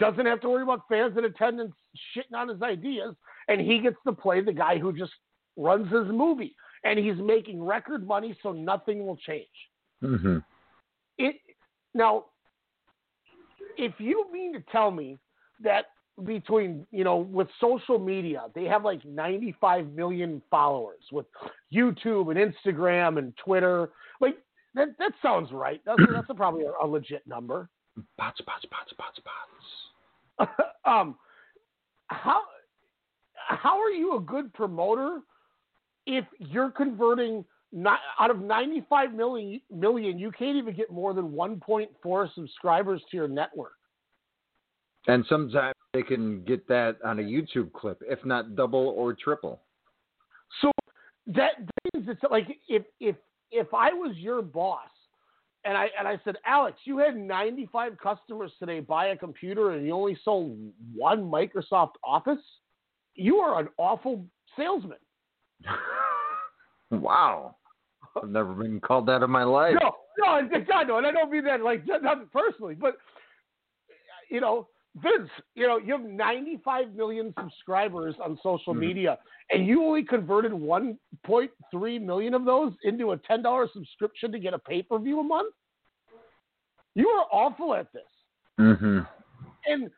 [0.00, 1.74] doesn't have to worry about fans in attendance
[2.16, 3.14] shitting on his ideas,
[3.48, 5.12] and he gets to play the guy who just
[5.56, 6.56] runs his movie.
[6.82, 9.46] And he's making record money, so nothing will change.
[10.02, 10.38] Mm-hmm.
[11.18, 11.36] It
[11.92, 12.26] now,
[13.76, 15.18] if you mean to tell me
[15.62, 15.86] that
[16.24, 21.26] between you know with social media they have like 95 million followers with
[21.72, 23.90] YouTube and Instagram and Twitter,
[24.20, 24.36] like
[24.74, 25.82] that that sounds right.
[25.84, 27.68] That's that's a, probably a, a legit number.
[28.16, 29.89] Bots, bots, bots, bots, bots.
[30.84, 31.16] um,
[32.08, 32.42] how
[33.34, 35.20] how are you a good promoter
[36.06, 41.30] if you're converting not out of 95 million million you can't even get more than
[41.30, 43.72] 1.4 subscribers to your network
[45.06, 49.62] And sometimes they can get that on a YouTube clip, if not double or triple.
[50.60, 50.70] so
[51.26, 51.58] that
[51.94, 53.16] means it's like if if
[53.52, 54.90] if I was your boss
[55.64, 59.86] and I and I said Alex you had 95 customers today buy a computer and
[59.86, 60.56] you only sold
[60.94, 62.40] one Microsoft Office
[63.14, 64.24] you are an awful
[64.56, 64.98] salesman
[66.90, 67.56] Wow.
[68.20, 69.76] I've never been called that in my life.
[69.80, 72.96] No, no, I- God, no, and I don't mean that like not personally, but
[74.30, 78.78] you know, Vince, you know, you have 95 million subscribers on social Mhm.
[78.80, 79.18] media,
[79.50, 84.58] and you only converted 1.3 million of those into a $10 subscription to get a
[84.58, 85.54] pay per view a month.
[86.94, 88.08] You are awful at this,
[88.58, 89.00] Mm-hmm.
[89.66, 89.90] and,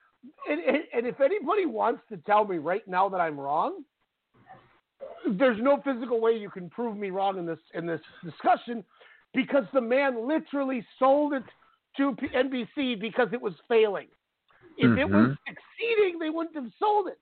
[0.48, 3.84] and and and if anybody wants to tell me right now that I'm wrong,
[5.26, 8.84] there's no physical way you can prove me wrong in this in this discussion
[9.32, 11.44] because the man literally sold it
[11.96, 14.08] to NBC because it was failing.
[14.78, 15.38] If it was Mhm.
[15.46, 17.18] succeeding, they wouldn't have sold it.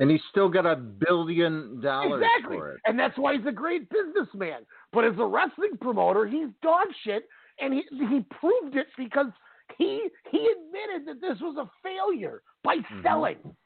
[0.00, 2.80] And he still got a billion dollars exactly, for it.
[2.84, 4.66] and that's why he's a great businessman.
[4.92, 7.28] But as a wrestling promoter, he's dog shit,
[7.60, 9.30] and he he proved it because
[9.78, 13.02] he he admitted that this was a failure by Mm-hmm.
[13.02, 13.56] selling.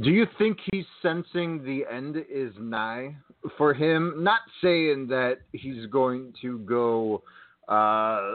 [0.00, 3.16] Do you think he's sensing the end is nigh
[3.58, 4.22] for him?
[4.22, 7.22] Not saying that he's going to go,
[7.68, 8.34] uh,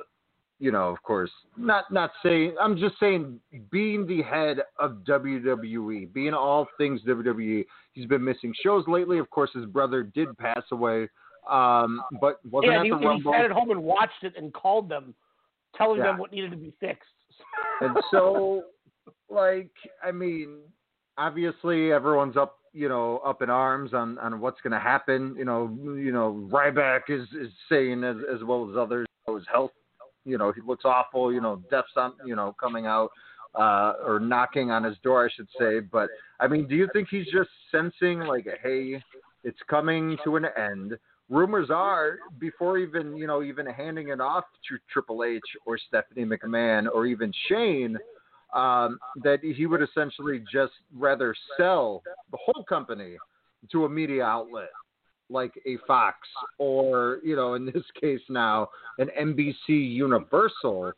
[0.60, 2.56] you know, of course, not not saying.
[2.62, 3.40] I'm just saying,
[3.72, 9.20] being the head of WWE, being all things WWE, he's been missing shows lately.
[9.20, 11.10] Of course, his brother did pass away,
[11.50, 14.34] um, but wasn't yeah, at he, the and he sat at home and watched it
[14.38, 15.14] and called them,
[15.76, 16.06] telling Yeah.
[16.08, 17.10] them what needed to be fixed.
[17.82, 18.64] and so,
[19.30, 19.72] like,
[20.04, 20.60] I mean,
[21.18, 25.36] obviously everyone's up, you know, up in arms on on what's going to happen.
[25.38, 29.72] You know, you know, Ryback is is saying as as well as others, his health,
[30.26, 31.32] you know, he looks awful.
[31.32, 33.12] You know, death's on, you know, coming out.
[33.58, 35.80] Uh, or knocking on his door, I should say.
[35.80, 36.10] But
[36.42, 39.02] I mean, do you think he's just sensing like, hey,
[39.46, 40.98] it's coming to an end?
[41.30, 46.26] Rumors are before even you know even handing it off to Triple H or Stephanie
[46.26, 47.98] McMahon or even Shane,
[48.54, 53.16] um, that he would essentially just rather sell the whole company
[53.72, 54.68] to a media outlet
[55.30, 56.18] like a Fox
[56.58, 58.68] or you know in this case now
[59.00, 60.94] an NBC Universal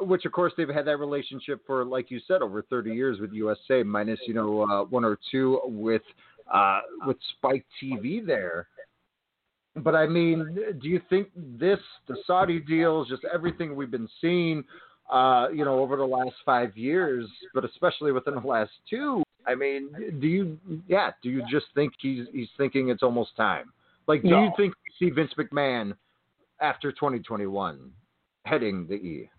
[0.00, 3.32] which of course they've had that relationship for, like you said, over 30 years with
[3.32, 6.02] USA, minus you know uh, one or two with
[6.52, 8.68] uh, with Spike TV there.
[9.76, 11.78] But I mean, do you think this,
[12.08, 14.64] the Saudi deals, just everything we've been seeing,
[15.12, 19.22] uh, you know, over the last five years, but especially within the last two?
[19.46, 19.90] I mean,
[20.20, 23.72] do you, yeah, do you just think he's he's thinking it's almost time?
[24.08, 24.44] Like, do No.
[24.44, 25.94] you think we see Vince McMahon
[26.60, 27.90] after 2021
[28.44, 29.30] heading the E?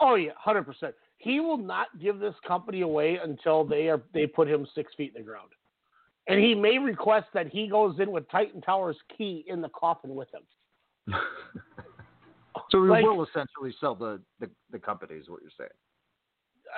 [0.00, 0.94] Oh yeah, hundred percent.
[1.18, 5.12] He will not give this company away until they are they put him six feet
[5.16, 5.48] in the ground,
[6.28, 10.14] and he may request that he goes in with Titan Tower's key in the coffin
[10.14, 11.14] with him.
[12.70, 15.70] So we Like- will essentially sell the, the, the company, is what you're saying.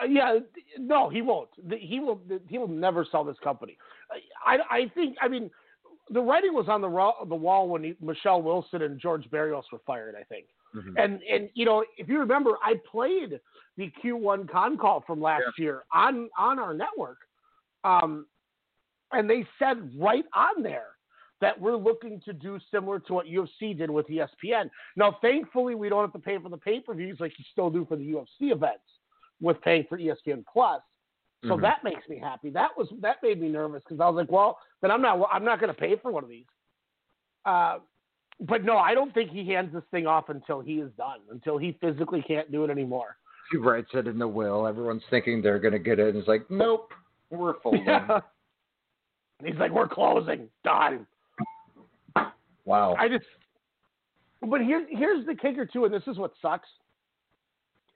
[0.03, 0.39] Uh, yeah,
[0.79, 1.49] no, he won't.
[1.69, 2.21] The- He will.
[2.49, 3.77] He will never sell this company.
[4.47, 5.17] I, I think.
[5.21, 5.51] I mean,
[6.11, 6.89] the writing was on the
[7.29, 10.15] the wall when he, Michelle Wilson and George Barrios were fired.
[10.19, 10.47] I think.
[10.99, 13.41] And and you know, if you remember, I played
[13.79, 17.19] the Q1 con call from last year on on our network,
[17.85, 18.27] um,
[19.13, 20.89] and they said right on there
[21.41, 24.69] that we're looking to do similar to what UFC did with ESPN.
[24.97, 27.71] Now, thankfully, we don't have to pay for the pay per views like you still
[27.71, 28.83] do for the UFC events
[29.41, 30.83] with paying for ESPN Plus.
[31.45, 31.61] So Mhm.
[31.63, 32.51] that makes me happy.
[32.51, 35.45] That was that made me nervous because I was like, well, then I'm not I'm
[35.45, 36.47] not going to pay for one of these.
[37.45, 37.79] Uh,
[38.41, 41.57] but no, I don't think he hands this thing off until he is done, until
[41.59, 43.17] he physically can't do it anymore.
[43.51, 44.67] He writes it in the will.
[44.67, 46.09] Everyone's thinking they're going to get it.
[46.09, 46.93] And it's like, nope,
[47.31, 47.85] we're folding.
[47.87, 48.21] Yeah.
[49.45, 51.07] He's like, we're closing, done.
[52.65, 52.97] Wow.
[52.99, 53.25] I just,
[54.43, 56.69] but here's here's the kicker too, and this is what sucks.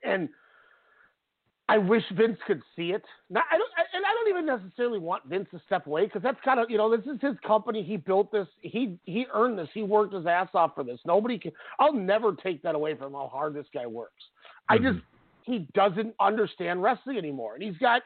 [0.03, 0.29] And
[1.69, 3.03] I wish Vince could see it.
[3.29, 6.39] Not, I don't, and I don't even necessarily want Vince to step away because that's
[6.43, 7.83] kind of, you know, this is his company.
[7.83, 8.47] He built this.
[8.61, 9.69] He he earned this.
[9.73, 10.99] He worked his ass off for this.
[11.05, 11.53] Nobody can.
[11.79, 14.23] I'll never take that away from how hard this guy works.
[14.67, 15.51] I just mm-hmm.
[15.51, 18.01] he doesn't understand wrestling anymore, and he's got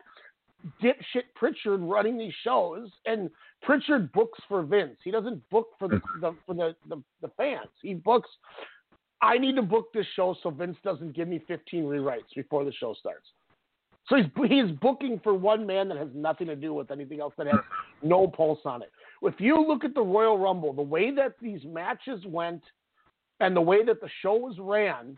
[0.82, 3.30] dipshit Pritchard running these shows, and
[3.64, 4.98] Pritchard books for Vince.
[5.04, 7.70] He doesn't book for the, the for the, the the fans.
[7.82, 8.30] He books.
[9.20, 12.72] I need to book this show so Vince doesn't give me 15 rewrites before the
[12.72, 13.26] show starts.
[14.10, 17.34] So he's he's booking for one man that has nothing to do with anything else
[17.38, 17.60] that has
[18.04, 18.92] no pulse on it.
[19.22, 22.64] If you look at the Royal Rumble, the way that these matches went,
[23.40, 25.18] and the way that the show was ran,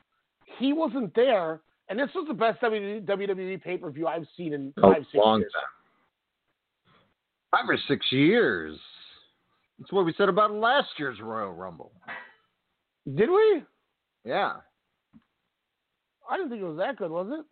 [0.58, 1.62] he wasn't there.
[1.90, 5.16] And this was the best WWE pay per view I've seen in A five six
[5.16, 5.52] long years.
[5.54, 5.64] time.
[7.52, 8.78] Five or six years.
[9.80, 11.92] That's what we said about last year's Royal Rumble.
[13.16, 13.64] Did we?
[14.24, 14.58] Yeah.
[16.30, 17.46] I didn't think it was that good, was it?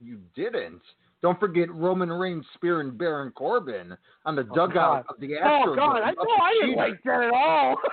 [0.00, 0.82] You didn't.
[1.22, 5.14] Don't forget Roman Reigns spearing Baron Corbin on the Oh, dugout God.
[5.14, 5.66] of the Astros.
[5.72, 6.02] Oh God!
[6.02, 7.76] I, no, I didn't like that at all.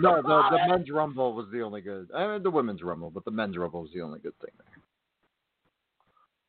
[0.00, 2.08] No, the, the men's rumble was the only good.
[2.12, 4.50] I mean, the women's rumble, but the men's rumble was the only good thing.
[4.58, 4.82] There.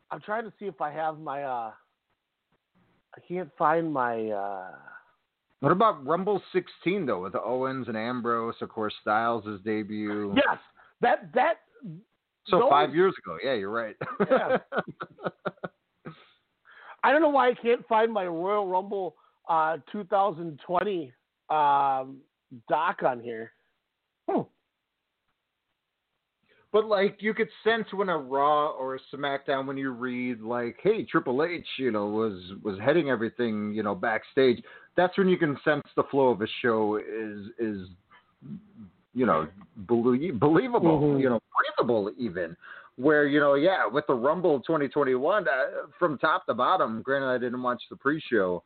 [0.09, 1.43] I'm trying to see if I have my.
[1.43, 1.71] uh
[3.15, 4.29] I can't find my.
[4.29, 4.71] uh
[5.59, 10.33] What about Rumble 16 though, with Owens and Ambrose, of course, Styles' debut.
[10.35, 10.57] Yes,
[11.01, 11.57] that that.
[12.47, 13.95] So five years ago, yeah, you're right.
[14.29, 14.57] Yeah.
[17.03, 19.15] I don't know why I can't find my Royal Rumble
[19.47, 21.13] uh 2020
[21.49, 22.17] um
[22.67, 23.51] doc on here.
[24.29, 24.41] Hmm.
[26.71, 30.77] But like you could sense when a Raw or a SmackDown when you read like,
[30.81, 34.63] hey, Triple H, you know, was was heading everything, you know, backstage.
[34.97, 37.87] That's when you can sense the flow of a show is is
[39.15, 39.47] you know
[39.87, 41.21] belie- believable, Mhm.
[41.21, 42.55] you know, breathable even.
[42.97, 47.01] Where you know, yeah, with the Rumble 2021, uh, from top to bottom.
[47.01, 48.63] Granted, I didn't watch the pre-show,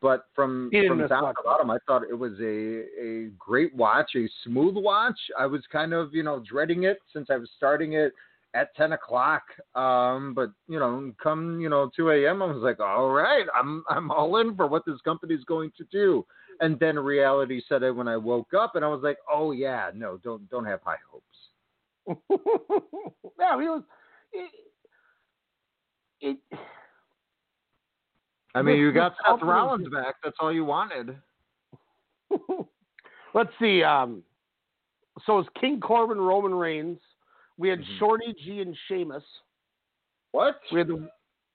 [0.00, 1.36] but from from top much.
[1.36, 5.18] to bottom, I thought it was a a great watch, a smooth watch.
[5.36, 8.12] I was kind of you know dreading it since I was starting it
[8.54, 9.42] at 10 o'clock.
[9.74, 13.82] Um, but you know, come you know 2 a.m., I was like, all right, I'm
[13.88, 16.24] I'm all in for what this company's going to do.
[16.62, 19.90] And then reality set in when I woke up, and I was like, oh yeah,
[19.94, 21.26] no, don't don't have high hopes.
[23.38, 23.82] yeah, he was.
[24.32, 24.50] It,
[26.20, 26.38] it,
[28.54, 30.14] I mean, This- you got Seth company- Rollins back.
[30.22, 31.16] That's all you wanted.
[33.34, 33.82] Let's see.
[33.82, 34.22] Um,
[35.26, 36.98] so it's King Corbin, Roman Reigns.
[37.58, 37.98] We had Mhm.
[37.98, 39.24] Shorty G and Sheamus.
[40.30, 40.60] What?
[40.72, 41.08] We had the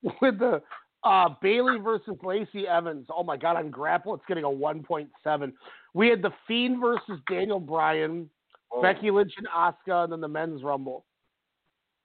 [0.21, 0.61] with the
[1.03, 3.07] uh, Bayley versus Lacey Evans.
[3.15, 3.57] Oh my God!
[3.57, 5.53] On Grapple, it's getting a 1.7.
[5.93, 8.29] We had the Fiend versus Daniel Bryan,
[8.71, 8.81] Oh.
[8.81, 11.05] Becky Lynch and Asuka, and then the Men's Rumble.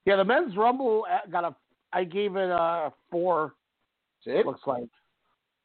[0.05, 1.55] Yeah, the Men's Rumble uh, got a.
[1.93, 3.55] I gave it a four.
[4.25, 4.85] It looks like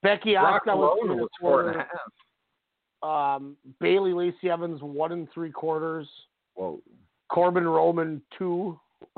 [0.04, 3.36] Becky Asuka was, alone two and a was four and a half.
[3.38, 6.08] Um, Bayley Lacey Evans one and three quarters.
[6.56, 6.82] Whoa.
[7.30, 8.80] Corbin Roman two.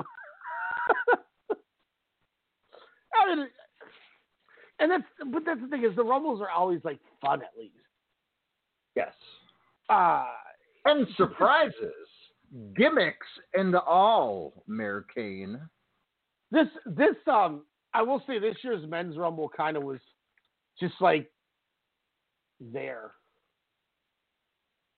[3.14, 3.46] I mean,
[4.80, 7.74] and that's but that's the thing is the rumbles are always like fun at least.
[8.96, 9.12] Yes.
[9.88, 10.24] Uh
[10.84, 11.92] And surprises,
[12.76, 15.60] gimmicks, and all, Mayor Kane.
[16.50, 17.62] this this um
[17.92, 19.98] I will say this year's men's rumble kind of was
[20.78, 21.30] just like
[22.60, 23.12] there.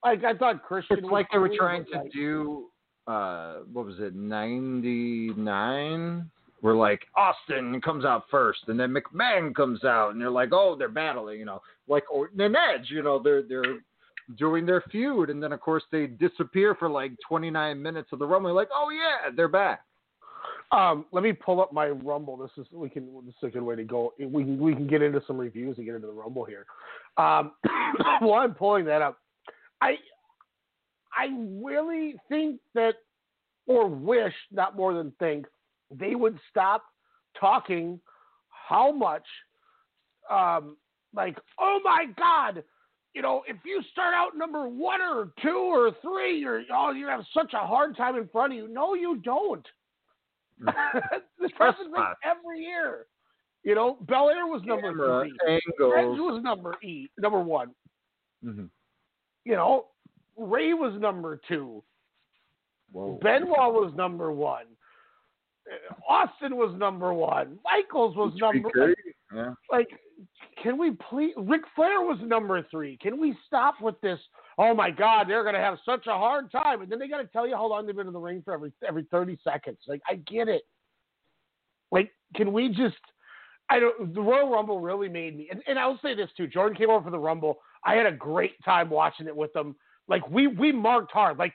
[0.04, 0.98] Like I thought Christian.
[0.98, 2.68] It's was like they were trying to like, do,
[3.06, 6.30] uh, what was it, 99?
[6.62, 10.76] Where like Austin comes out first, and then McMahon comes out, and they're like, oh,
[10.78, 13.80] they're battling, you know, like Orton and Edge, you know, they're they're
[14.38, 18.26] doing their feud, and then of course they disappear for like 29 minutes of the
[18.26, 18.54] rumble.
[18.54, 19.82] Like, oh yeah, they're back.
[20.72, 22.36] Um, let me pull up my Rumble.
[22.38, 23.06] This is we can.
[23.26, 24.14] This is a good way to go.
[24.18, 26.64] We can we can get into some reviews and get into the Rumble here.
[27.18, 27.52] Um,
[28.20, 29.18] while I'm pulling that up,
[29.82, 29.96] I
[31.16, 31.28] I
[31.62, 32.94] really think that,
[33.66, 35.44] or wish, not more than think,
[35.98, 36.84] they would stop
[37.38, 38.00] talking
[38.48, 39.24] how much,
[40.30, 40.76] um,
[41.14, 42.62] like, oh my God,
[43.14, 47.06] you know, if you start out number one or two or three, you're oh you
[47.06, 48.68] have such a hard time in front of you.
[48.68, 49.66] No, you don't.
[51.38, 53.06] this Press happens every year.
[53.64, 55.60] You know, Belair was number Camera three.
[55.96, 56.18] angles.
[56.18, 57.74] Was number E, number one.
[58.44, 58.70] Mhm.
[59.44, 59.86] You know,
[60.36, 61.82] Rey was number two.
[62.92, 63.18] Whoa.
[63.22, 64.66] Benoit was number one.
[66.08, 67.58] Austin was number one.
[67.64, 68.94] Michaels was number HBK,
[69.34, 69.54] Yeah.
[69.70, 69.88] like
[70.62, 72.96] can we please Ric Flair was number three.
[72.98, 74.18] Can we stop with this?
[74.58, 76.82] Oh my God, they're gonna have such a hard time.
[76.82, 78.72] And then they gotta tell you how long they've been in the ring for every
[78.86, 79.78] every thirty seconds.
[79.88, 80.62] Like I get it.
[81.90, 82.96] Like, can we just
[83.70, 86.46] I don't the Royal Rumble really made me and, and I'll say this too.
[86.46, 87.58] Jordan came over for the Rumble.
[87.84, 89.74] I had a great time watching it with them.
[90.08, 91.38] Like we we marked hard.
[91.38, 91.54] Like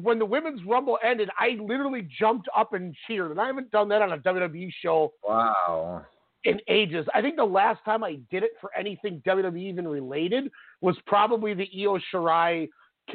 [0.00, 3.88] when the women's rumble ended, I literally jumped up and cheered, and I haven't done
[3.90, 6.04] that on a WWE show Wow.
[6.44, 7.06] in ages.
[7.14, 10.50] I think the last time I did it for anything WWE even related
[10.80, 12.68] was probably the Io Shirai,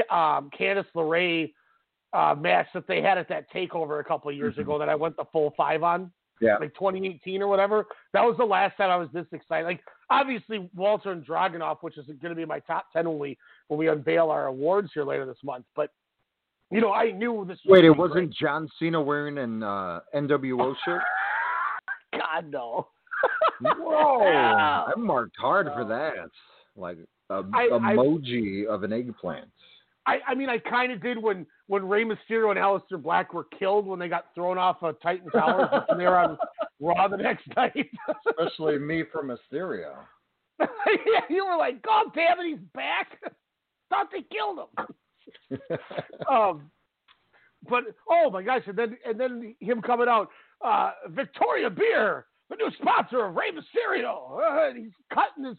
[0.09, 1.53] um, Candice LeRae
[2.13, 4.95] uh, match that they had at that takeover a couple of years ago that I
[4.95, 6.57] went the full five on, Yeah.
[6.59, 7.87] like 2018 or whatever.
[8.11, 9.65] That was the last time I was this excited.
[9.65, 9.81] Like
[10.11, 13.37] obviously Walter and Dragunov, which is going to be my top ten when we
[13.67, 15.65] when we unveil our awards here later this month.
[15.75, 15.89] But
[16.73, 17.59] you know, I knew this.
[17.65, 21.01] Wait, it was wasn't John Cena wearing an uh, NWO shirt?
[22.13, 22.87] God no.
[23.61, 24.23] Whoa!
[24.25, 26.13] I marked hard for that.
[26.75, 26.97] Like
[27.29, 29.47] a I- I- emoji of an eggplant.
[30.05, 33.45] I, I mean, I kind of did when when Rey Mysterio and Aleister Black were
[33.57, 36.37] killed when they got thrown off of Titan Towers and they were on
[36.81, 37.89] Raw the next night.
[38.29, 39.93] Especially me for Mysterio.
[40.59, 43.17] yeah, you were like, God damn it, he's back.
[43.89, 44.87] Thought they killed him.
[46.29, 46.69] um,
[47.69, 50.29] but oh my gosh, and then and then him coming out,
[50.63, 54.39] uh, Victoria Beer, the new sponsor of Rey Mysterio.
[54.41, 55.57] Uh, he's cutting this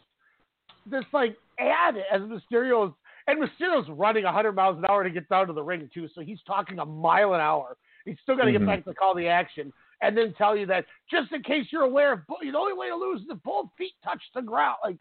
[0.89, 2.93] this like ad as Mysterio's
[3.27, 6.21] and Mysterio's running 100 miles an hour to get down to the ring too, so
[6.21, 7.75] he's talking a mile an hour.
[8.05, 8.59] He's still got to Mhm.
[8.59, 11.83] get back to call the action, and then tell you that just in case you're
[11.83, 14.77] aware, of, the only way to lose is if both feet touch the ground.
[14.83, 14.97] Like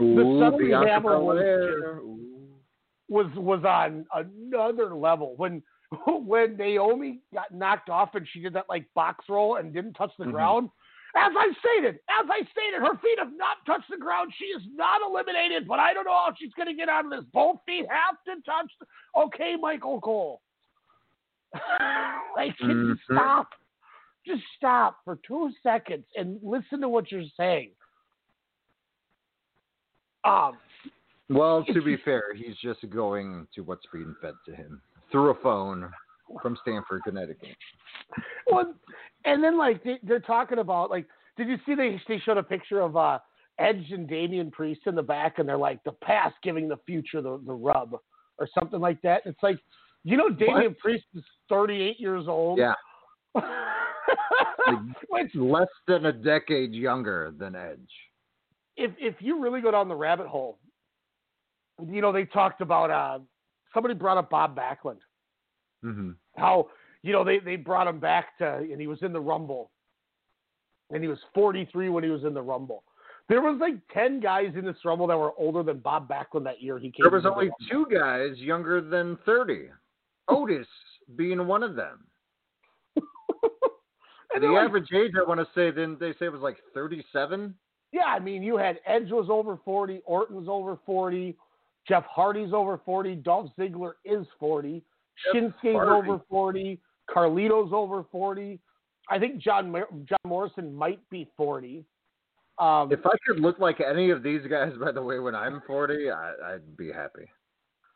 [0.00, 1.36] Ooh, subtlety Bianca hammer was.
[3.08, 5.62] Was was on another level when
[6.06, 10.12] when Naomi got knocked off and she did that like box roll and didn't touch
[10.18, 10.32] the Mhm.
[10.32, 10.70] ground.
[11.14, 14.34] As I stated, as I stated, her feet have not touched the ground.
[14.36, 17.10] She is not eliminated, but I don't know how she's going to get out of
[17.10, 17.24] this.
[17.32, 18.70] Both feet have to touch.
[18.80, 18.86] The,
[19.22, 20.42] okay, Michael Cole.
[22.36, 22.98] like, Mhm.
[23.04, 23.48] stop?
[24.26, 27.70] Just stop for two seconds and listen to what you're saying.
[30.24, 30.58] Um,
[31.28, 35.34] Well, to be fair, he's just going to what's being fed to him through a
[35.42, 35.90] phone
[36.42, 37.56] from Stamford, Connecticut.
[38.50, 38.74] well,
[39.24, 41.06] and then like they, they're talking about like,
[41.36, 43.18] did you see they they showed a picture of uh
[43.58, 47.22] Edge and Damian Priest in the back, and they're like the past giving the future
[47.22, 47.96] the the rub
[48.38, 49.22] or something like that.
[49.24, 49.58] It's like
[50.04, 52.58] You know, Damian Priest is 38 years old.
[52.58, 52.74] Yeah.
[55.08, 57.78] Which, less than a decade younger than Edge.
[58.76, 60.58] if if you really go down the rabbit hole,
[61.90, 63.18] you know they talked about uh
[63.74, 64.98] somebody brought up Bob Backlund.
[65.84, 66.10] Mm-hmm.
[66.36, 66.68] How
[67.02, 69.70] you know they they brought him back to and he was in the Rumble,
[70.90, 72.82] and he was 43 when he was in the Rumble.
[73.28, 76.62] There was like 10 guys in this Rumble that were older than Bob Backlund that
[76.62, 76.78] year.
[76.78, 77.02] He came.
[77.02, 79.70] There was the only two guys younger than 30.
[80.28, 80.66] Otis
[81.16, 82.06] being one of them.
[84.36, 86.58] And the like- average age, I want to say, didn't they say it was like
[86.74, 87.54] 37?
[87.92, 91.34] Yeah, I mean, you had Edge was over 40, Orton's over 40,
[91.88, 94.82] Jeff Hardy's over 40, Dolph Ziggler is 40,
[95.32, 96.08] Jeff Shinsuke's Hardy.
[96.10, 98.58] over 40, Carlito's over 40.
[99.08, 99.72] I think John
[100.08, 101.84] John Morrison might be 40.
[102.58, 105.62] Um, If I could look like any of these guys, by the way, when I'm
[105.66, 107.28] 40, I, I'd be happy.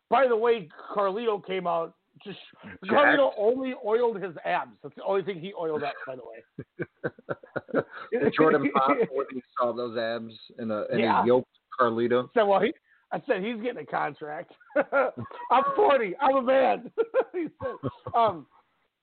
[0.08, 2.38] by the way, Carlito came out just
[2.84, 2.90] Jacked.
[3.18, 4.72] Carlito only oiled his abs.
[4.82, 5.94] That's the only thing he oiled up.
[6.06, 7.82] By the way,
[8.36, 11.22] Jordan Pop when he saw those abs in a in Yeah.
[11.22, 12.28] a yoked Carlito.
[12.34, 12.72] said, "Well, he."
[13.12, 14.52] I said he's getting a contract.
[14.76, 16.14] I'm 40.
[16.20, 16.90] I'm a man.
[17.32, 18.46] he said, um,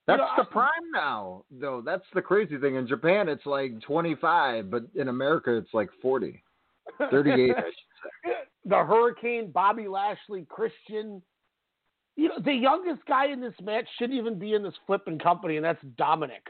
[0.06, 1.82] That's know, the I- prime now, though.
[1.86, 2.76] That's the crazy thing.
[2.76, 6.42] In Japan, it's like 25, but in America, it's like 40,
[7.10, 7.52] 38.
[7.52, 8.32] I should say.
[8.66, 11.22] the Hurricane, Bobby Lashley, Christian.
[12.16, 15.58] You know, the youngest guy in this match shouldn't even be in this flipping company,
[15.58, 16.48] and that's Dominic.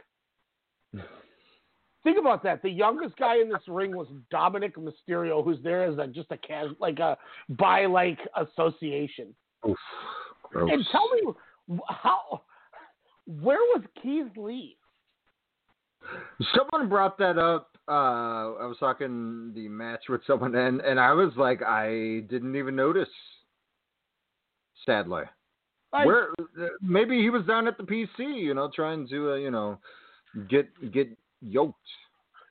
[2.03, 2.61] Think about that.
[2.61, 6.37] The youngest guy in this ring was Dominic Mysterio, who's there as a, just a
[6.37, 7.17] cas like a
[7.49, 9.33] by like association.
[9.67, 9.77] Oof.
[10.53, 12.43] And tell me how,
[13.25, 14.77] where was Keith Lee?
[16.55, 17.71] Someone brought that up.
[17.89, 22.55] Uh, I was talking the match with someone, and and I was like, I didn't
[22.55, 23.09] even notice.
[24.85, 25.23] Sadly,
[25.91, 26.29] Like, where
[26.81, 29.79] maybe he was down at the PC, you know, trying to uh, you know
[30.49, 31.09] get get
[31.41, 31.75] yoked.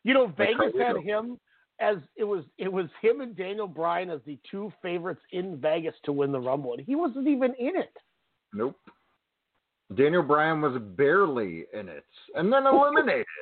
[0.05, 1.39] You know, Vegas had him
[1.81, 5.95] as it was it was him and Daniel Bryan as the two favorites in Vegas
[6.05, 7.93] to win the Rumble, and he wasn't even in it.
[8.55, 8.77] Nope.
[9.95, 13.27] Daniel Bryan was barely in it, and then eliminated.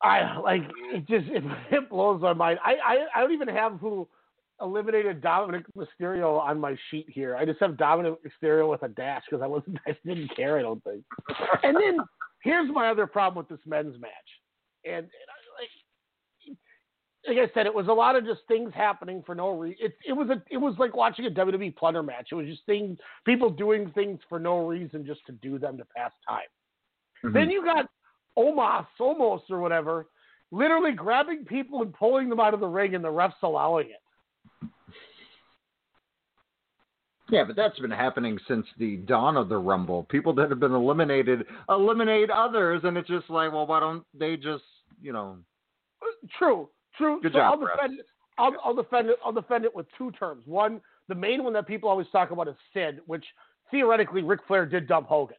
[0.02, 0.62] I like
[0.94, 2.58] it just it, it blows my mind.
[2.64, 4.08] I, I I don't even have who
[4.60, 7.36] eliminated Dominic Mysterio on my sheet here.
[7.36, 10.58] I just have Dominic Mysterio with a dash because I wasn't I didn't care.
[10.58, 11.04] I don't think.
[11.62, 11.98] And then
[12.42, 14.10] here's my other problem with this men's match,
[14.84, 15.70] and, and I, like
[17.28, 19.78] like I said, it was a lot of just things happening for no reason.
[19.80, 22.28] It it was a it was like watching a WWE plunder match.
[22.32, 25.84] It was just things people doing things for no reason just to do them to
[25.96, 26.40] pass time.
[27.24, 27.34] Mm-hmm.
[27.34, 27.86] Then you got
[28.38, 30.06] Omos, Omos or whatever,
[30.50, 34.68] literally grabbing people and pulling them out of the ring, and the refs allowing it.
[37.30, 40.04] Yeah, but that's been happening since the dawn of the Rumble.
[40.04, 44.36] People that have been eliminated eliminate others, and it's just like, well, why don't they
[44.36, 44.64] just,
[45.00, 45.38] you know?
[46.38, 47.20] True, true.
[47.22, 48.00] Good so job, I'll defend.
[48.38, 49.16] I'll, I'll defend it.
[49.24, 50.42] I'll defend it with two terms.
[50.46, 53.24] One, the main one that people always talk about is Sid, which
[53.70, 55.36] theoretically Ric Flair did dump Hogan.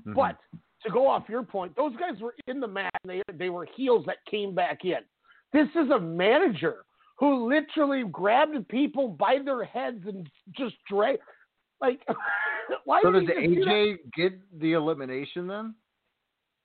[0.00, 0.14] Mm-hmm.
[0.14, 0.38] But
[0.84, 2.90] to go off your point, those guys were in the match.
[3.04, 4.98] And they they were heels that came back in.
[5.52, 6.84] This is a manager
[7.22, 11.18] who literally grabbed people by their heads and just drag.
[11.80, 12.00] Like,
[12.84, 13.70] why so did does he just do that?
[13.70, 15.76] AJ get the elimination then?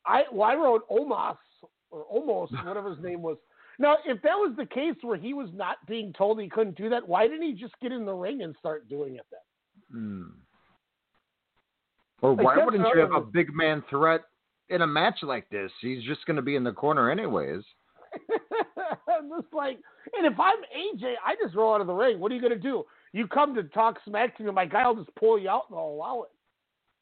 [0.07, 1.37] I well, I wrote Omos
[1.91, 3.37] or almost whatever his name was.
[3.77, 6.89] Now, if that was the case where he was not being told he couldn't do
[6.89, 10.01] that, why didn't he just get in the ring and start doing it then?
[10.01, 10.23] Hmm.
[12.23, 14.21] Or Like, why wouldn't you have a big man threat
[14.69, 15.71] in a match like this?
[15.81, 17.61] He's just going to be in the corner anyways.
[19.17, 19.77] I'm just like,
[20.17, 22.19] and if I'm AJ, I just roll out of the ring.
[22.19, 22.85] What are you going to do?
[23.13, 25.77] You come to talk smack to me, my guy will just pull you out and
[25.77, 26.29] I'll allow it.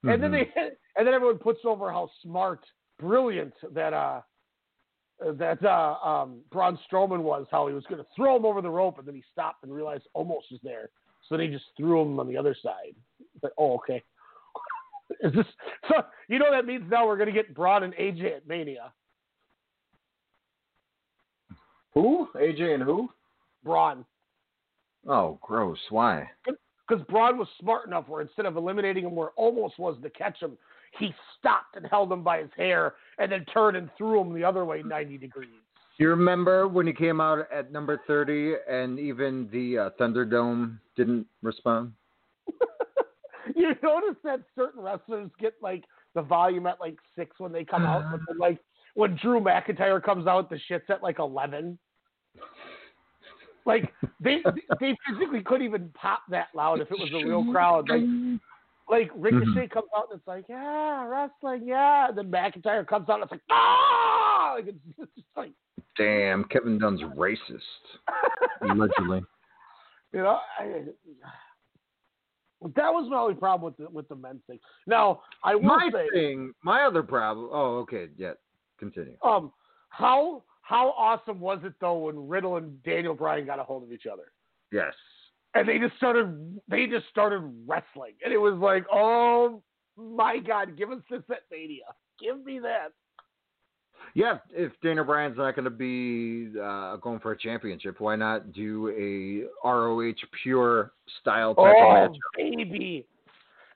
[0.09, 0.53] And then Mhm.
[0.55, 0.61] they,
[0.97, 2.63] and then everyone puts over how smart,
[2.99, 4.21] brilliant that uh
[5.19, 7.47] that uh um Braun Strowman was.
[7.49, 9.73] How he was going to throw him over the rope, and then he stopped and
[9.73, 10.89] realized Omos was there,
[11.27, 12.95] so they just threw him on the other side.
[13.33, 14.03] It's like, oh, okay.
[15.21, 15.45] Is this
[15.87, 16.03] so?
[16.27, 18.91] You know that means now we're going to get Braun and AJ at Mania.
[21.95, 22.27] Who?
[22.35, 23.09] AJ and who?
[23.63, 24.05] Braun.
[25.07, 25.79] Oh, gross.
[25.89, 26.29] Why?
[26.87, 30.39] because Braun was smart enough where instead of eliminating him where Omos was to catch
[30.39, 30.57] him,
[30.99, 34.43] he stopped and held him by his hair and then turned and threw him the
[34.43, 35.49] other way 90 degrees.
[35.97, 41.27] You remember when he came out at number 30 and even the uh, Thunderdome didn't
[41.41, 41.93] respond?
[43.55, 45.83] You notice that certain wrestlers get like
[46.15, 48.59] the volume at like six when they come out, but then, like
[48.95, 51.77] when Drew McIntyre comes out, the shit's at like 11.
[53.65, 54.43] Like they
[54.79, 57.89] they physically couldn't even pop that loud if it was a real crowd.
[57.89, 58.03] Like
[58.87, 59.71] Like Ricochet Mhm.
[59.71, 62.09] comes out and it's like, yeah, wrestling, yeah.
[62.09, 65.51] And then McIntyre comes out and it's like, ah, like it's, it's just like,
[65.97, 67.61] Damn, Kevin Dunn's racist.
[68.61, 69.23] Allegedly.
[70.13, 70.83] you know, I,
[72.75, 74.59] that was my only problem with the with the men's thing.
[74.87, 77.49] Now I will My say, thing, my other problem.
[77.51, 78.09] Oh, okay.
[78.17, 78.33] Yeah,
[78.77, 79.17] continue.
[79.23, 79.51] um,
[79.89, 83.91] how how awesome was it though when Riddle and Daniel Bryan got a hold of
[83.91, 84.31] each other?
[84.71, 84.93] Yes.
[85.53, 89.61] and they just started they just started wrestling and it was like oh
[89.95, 91.85] my god give us this at mania
[92.19, 92.89] give me that
[94.15, 98.51] Yeah, if Daniel Bryan's not going to be uh, going for a championship, why not
[98.53, 100.13] do a ROH
[100.43, 100.91] pure
[101.21, 102.17] style type of oh match?
[102.35, 103.05] baby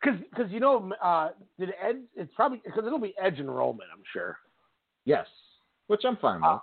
[0.01, 1.29] because you know uh
[1.59, 4.37] did edge it's probably because it'll be edge and roman i'm sure
[5.05, 5.27] Yes,
[5.87, 6.59] which I'm fine with.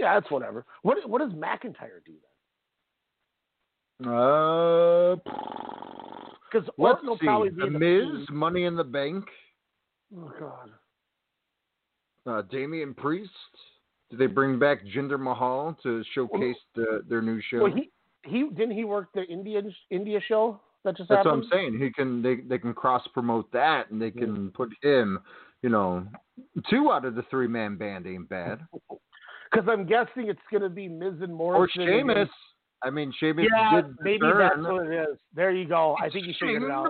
[0.00, 4.08] Yeah that's whatever what what does mcintyre do then?
[4.08, 5.16] Uh,
[6.50, 7.26] because orton will see.
[7.26, 9.24] probably be The the Miz, Money in the Bank,
[10.16, 10.70] oh god
[12.26, 13.30] uh, Damian Priest.
[14.10, 17.62] Did they bring back Jinder Mahal to showcase the, their new show?
[17.62, 17.90] well he
[18.24, 21.78] he didn't he work the indian india show that just That's what I'm saying.
[21.78, 25.18] He can they they can cross promote that, and they can put him.
[25.62, 26.06] You know,
[26.70, 28.60] two out of the three man band ain't bad.
[29.50, 31.82] because i'm guessing it's going to be miz and Morrison.
[31.82, 32.28] Or Sheamus.
[32.82, 34.38] I mean, Sheamus Yeah, maybe turn.
[34.38, 35.18] that's what it is.
[35.34, 35.96] There you go.
[36.02, 36.88] I think you figured it out.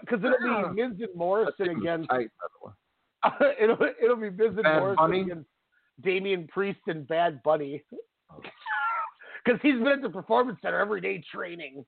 [0.00, 2.10] Because it'll be Miz and Morrison against.
[2.10, 2.46] Tight, by
[3.38, 3.54] the way.
[3.60, 5.20] it'll it'll be Miz and Bad Morrison Bunny?
[5.20, 5.48] against
[6.02, 7.84] Damian Priest and Bad Bunny.
[9.44, 11.84] Because he's been at the Performance Center every day training.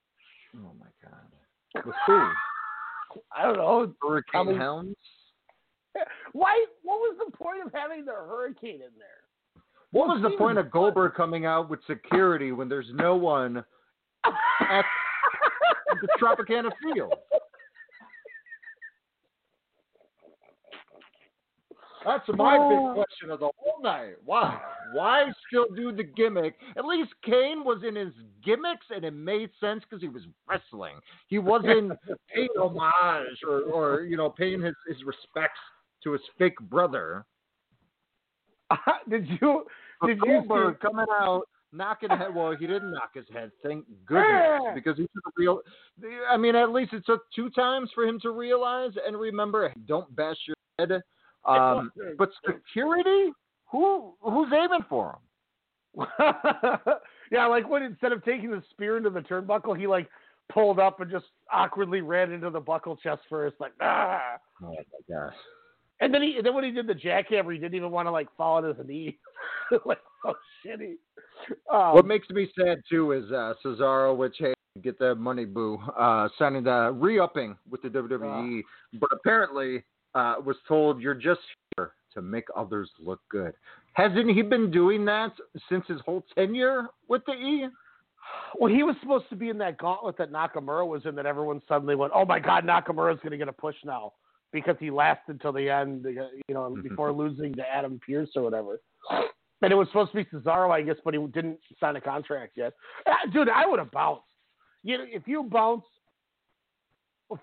[0.57, 1.85] Oh my god.
[1.87, 2.29] With who?
[3.35, 3.93] I don't know.
[4.07, 4.95] Hurricane Helms.
[6.33, 6.65] Why?
[6.83, 9.63] What was the point of having the hurricane in there?
[9.93, 13.65] What was the point of Goldberg coming out with security when there's no one
[14.25, 14.85] at
[16.01, 17.15] the Tropicana Field?
[22.05, 22.69] That's my Oh.
[22.95, 24.15] big question of the whole night.
[24.25, 24.61] Why?
[24.93, 26.55] Why still do the gimmick?
[26.77, 28.13] At least Kane was in his
[28.45, 31.01] gimmicks, and it made sense because he was wrestling.
[31.27, 31.93] He wasn't
[32.35, 35.59] paying homage or, or you know, paying his, his respects
[36.07, 37.27] to his fake brother.
[39.11, 39.65] did you?
[40.01, 41.43] But Did you Goldberg coming out
[41.73, 42.35] knocking head?
[42.35, 43.51] Well, he didn't knock his head.
[43.63, 45.61] Thank goodness, because he took a real.
[46.31, 49.73] I mean, at least it took two times for him to realize and remember.
[49.87, 51.03] Don't bash your head.
[51.45, 53.33] Um, but security,
[53.71, 55.19] who who's aiming for
[55.97, 56.07] him?
[57.33, 60.09] yeah, like when instead of taking the spear into the turnbuckle, he like
[60.53, 64.37] pulled up and just awkwardly ran into the buckle chest first, like ah.
[64.63, 65.35] Oh my gosh.
[66.01, 68.11] And then he, and then when he did the jackhammer, he didn't even want to
[68.11, 69.19] like fall on his knee.
[69.87, 70.35] like, oh
[70.65, 70.95] shitty.
[71.73, 75.79] Um, what makes me sad too is uh, Cesaro, which hey, get the money, boo,
[75.99, 78.63] uh, signing the re-upping with the WWE,
[79.01, 79.85] but apparently
[80.15, 81.41] uh, was told you're just
[81.77, 83.53] here to make others look good.
[83.93, 85.33] Hasn't he been doing that
[85.69, 87.67] since his whole tenure with the E?
[88.59, 91.15] Well, he was supposed to be in that gauntlet that Nakamura was in.
[91.15, 94.13] That everyone suddenly went, "Oh my God, Nakamura's going to get a push now,"
[94.53, 98.81] because he lasted until the end, you know, before losing to Adam Pearce or whatever.
[99.63, 102.53] And it was supposed to be Cesaro, I guess, but he didn't sign a contract
[102.57, 102.75] yet.
[103.07, 104.23] Ah, Dude, I would have bounced.
[104.83, 105.85] You know, if you bounce,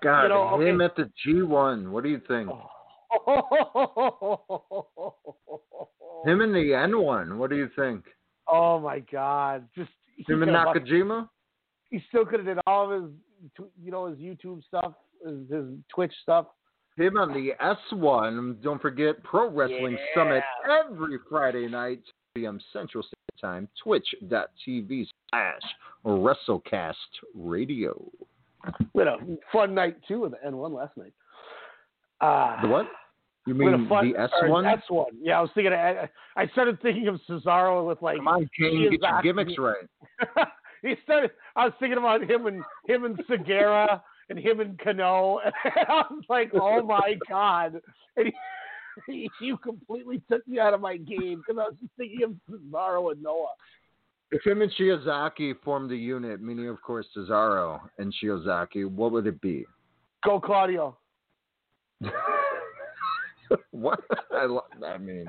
[0.02, 0.86] God, you know, him okay.
[0.86, 1.90] at the G1.
[1.90, 2.50] What do you think?
[6.26, 7.38] Him in the N1.
[7.38, 8.06] What do you think?
[8.48, 9.68] Oh my God!
[9.76, 9.92] Just
[10.28, 11.28] Him and Nakajima?
[11.90, 13.12] He still could have did all of his,
[13.84, 14.94] you know, his YouTube stuff,
[15.24, 16.48] his, his Twitch stuff.
[16.96, 17.52] Him on the
[17.92, 18.62] S1.
[18.62, 20.44] Don't forget Pro Wrestling Summit
[20.86, 22.00] every Friday night,
[22.36, 22.60] 2 p.m.
[22.72, 25.62] Central Standard Time, twitch.tv slash
[26.06, 26.94] WrestleCast
[27.36, 28.00] Radio.
[28.94, 29.18] We had a
[29.52, 31.14] fun night too with the N1 last night.
[32.22, 32.88] Uh, The what?
[33.46, 34.30] You we had a mean fun- the or
[34.64, 34.82] S1?
[34.90, 35.06] S1.
[35.22, 35.74] Yeah, I was thinking.
[35.74, 36.08] I,
[36.38, 38.18] I started thinking of Cesaro with like.
[38.18, 40.48] Come on, Kane, get your gimmicks right.
[40.82, 41.32] he started.
[41.56, 45.40] I was thinking about him and him and Sugiura and him and Kenoh.
[45.66, 47.82] And I was like, oh my god!
[48.18, 48.32] And
[49.08, 52.36] he, you completely took me out of my game because I was just thinking of
[52.50, 53.48] Cesaro and Noah.
[54.32, 59.28] If him and Shiozaki formed a unit, meaning, of course, Cesaro and Shiozaki, what would
[59.28, 59.66] it be?
[60.26, 60.98] Go Claudio.
[63.72, 64.00] what?
[64.32, 65.28] I, lo- I mean,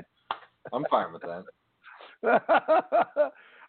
[0.73, 1.45] I'm fine with that.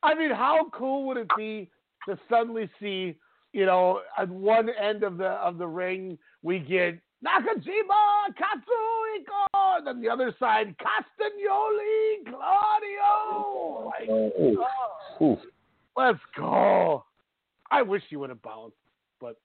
[0.04, 1.70] I mean, how cool would it be
[2.08, 3.16] to suddenly see,
[3.56, 9.88] you know, at one end of the of the ring we get Nakajima, Katsuhiko, and
[9.88, 13.86] then the other side Castagnoli, Claudio.
[13.86, 14.10] Like,
[15.22, 15.40] oh,
[15.96, 17.06] let's go.
[17.72, 18.76] I wish he would have bounced,
[19.22, 19.38] but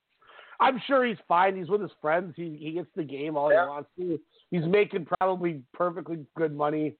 [0.58, 1.56] I'm sure he's fine.
[1.56, 2.34] He's with his friends.
[2.36, 3.62] He he gets the game all Yeah.
[3.62, 4.20] he wants to.
[4.50, 6.96] He's making probably perfectly good money.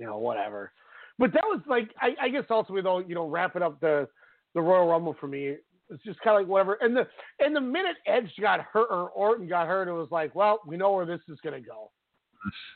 [0.00, 0.72] You know, whatever.
[1.16, 4.08] But that was like, I, I guess ultimately though, you know, wrapping up the
[4.54, 5.56] the Royal Rumble for me,
[5.90, 6.74] it's just kind of like whatever.
[6.80, 7.06] And the
[7.40, 10.76] and the minute Edge got hurt or Orton got hurt, it was like, well, we
[10.76, 11.90] know where this is gonna go.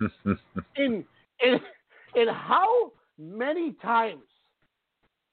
[0.76, 1.04] in
[1.42, 1.60] in
[2.14, 4.22] in how many times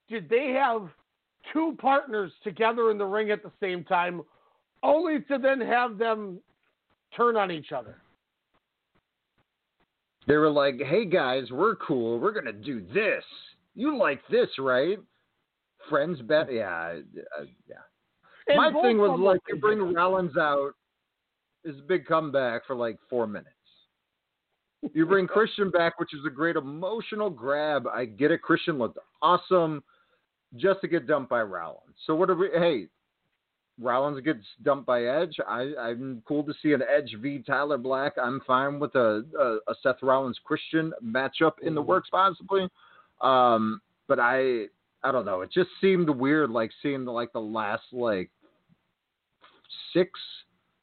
[0.08, 0.88] did they have
[1.52, 4.22] two partners together in the ring at the same time,
[4.82, 6.38] only to then have them
[7.16, 7.98] turn on each other?
[10.26, 12.18] They were like, "Hey guys, we're cool.
[12.18, 13.24] We're gonna do this.
[13.74, 14.98] You like this, right?
[15.90, 17.00] Friends bet, yeah,
[17.38, 17.76] uh, yeah."
[18.48, 19.94] And My thing was like, you bring good.
[19.94, 20.72] Rollins out,
[21.64, 23.50] is a big comeback for like four minutes.
[24.94, 27.86] You bring Christian back, which is a great emotional grab.
[27.86, 28.42] I get it.
[28.42, 29.84] Christian looked awesome,
[30.56, 31.96] just to get dumped by Rollins.
[32.06, 32.48] So what are we?
[32.52, 32.86] Hey,
[33.80, 35.36] Rollins gets dumped by Edge.
[35.46, 38.14] I, I'm cool to see an Edge v Tyler Black.
[38.22, 42.68] I'm fine with a, a, a Seth Rollins Christian matchup in the works possibly.
[43.20, 44.66] Um, but I
[45.02, 45.40] I don't know.
[45.40, 48.30] It just seemed weird, like seeing the, like the last like
[49.92, 50.10] six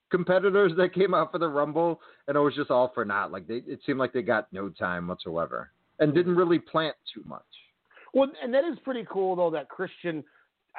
[0.09, 3.31] competitors that came out for the Rumble, and it was just all for naught.
[3.31, 7.23] Like they, it seemed like they got no time whatsoever, and didn't really plant too
[7.27, 7.41] much.
[8.13, 10.23] Well, and that is pretty cool though that Christian,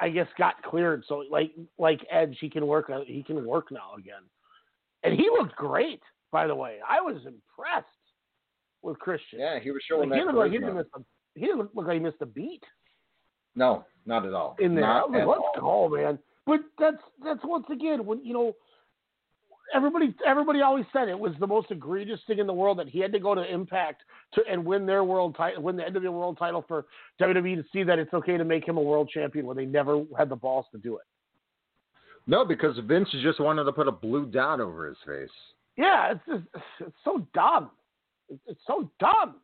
[0.01, 1.03] I guess, got cleared.
[1.07, 2.89] So like like Edge, he can work.
[2.89, 4.23] uh, He can work now again,
[5.03, 6.01] and he looked great.
[6.31, 7.87] By the way, I was impressed
[8.81, 9.39] with Christian.
[9.39, 10.25] Yeah, he was Like, showing he that.
[10.25, 10.99] looked like he didn't miss a,
[11.35, 12.63] he didn't look like he missed a beat
[13.55, 14.55] No, not at all.
[14.59, 14.83] in there.
[14.83, 15.89] Not like, at let's all.
[15.89, 16.19] go, man.
[16.45, 18.55] But that's that's once again when you know
[19.73, 22.99] everybody everybody always said it was the most egregious thing in the world that he
[22.99, 24.01] had to go to Impact
[24.33, 26.85] to and win their world title, win the NWA world title for
[27.21, 30.03] WWE to see that it's okay to make him a world champion when they never
[30.17, 31.03] had the balls to do it.
[32.27, 35.29] No, because Vince just wanted to put a blue dot over his face.
[35.77, 37.71] Yeah, it's just, it's so dumb.
[38.27, 39.35] It's, it's so dumb.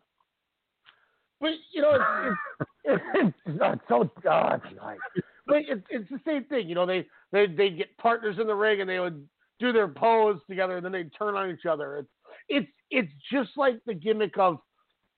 [1.40, 4.62] But you know, it's, it's, it's, it's so dumb.
[4.82, 5.00] Like,
[5.48, 6.68] but it's it's the same thing.
[6.68, 9.28] You know, they they they get partners in the ring and they would
[9.60, 11.98] do their pose together and then they'd turn on each other.
[11.98, 12.10] It's
[12.50, 14.60] it's it's just like the gimmick of,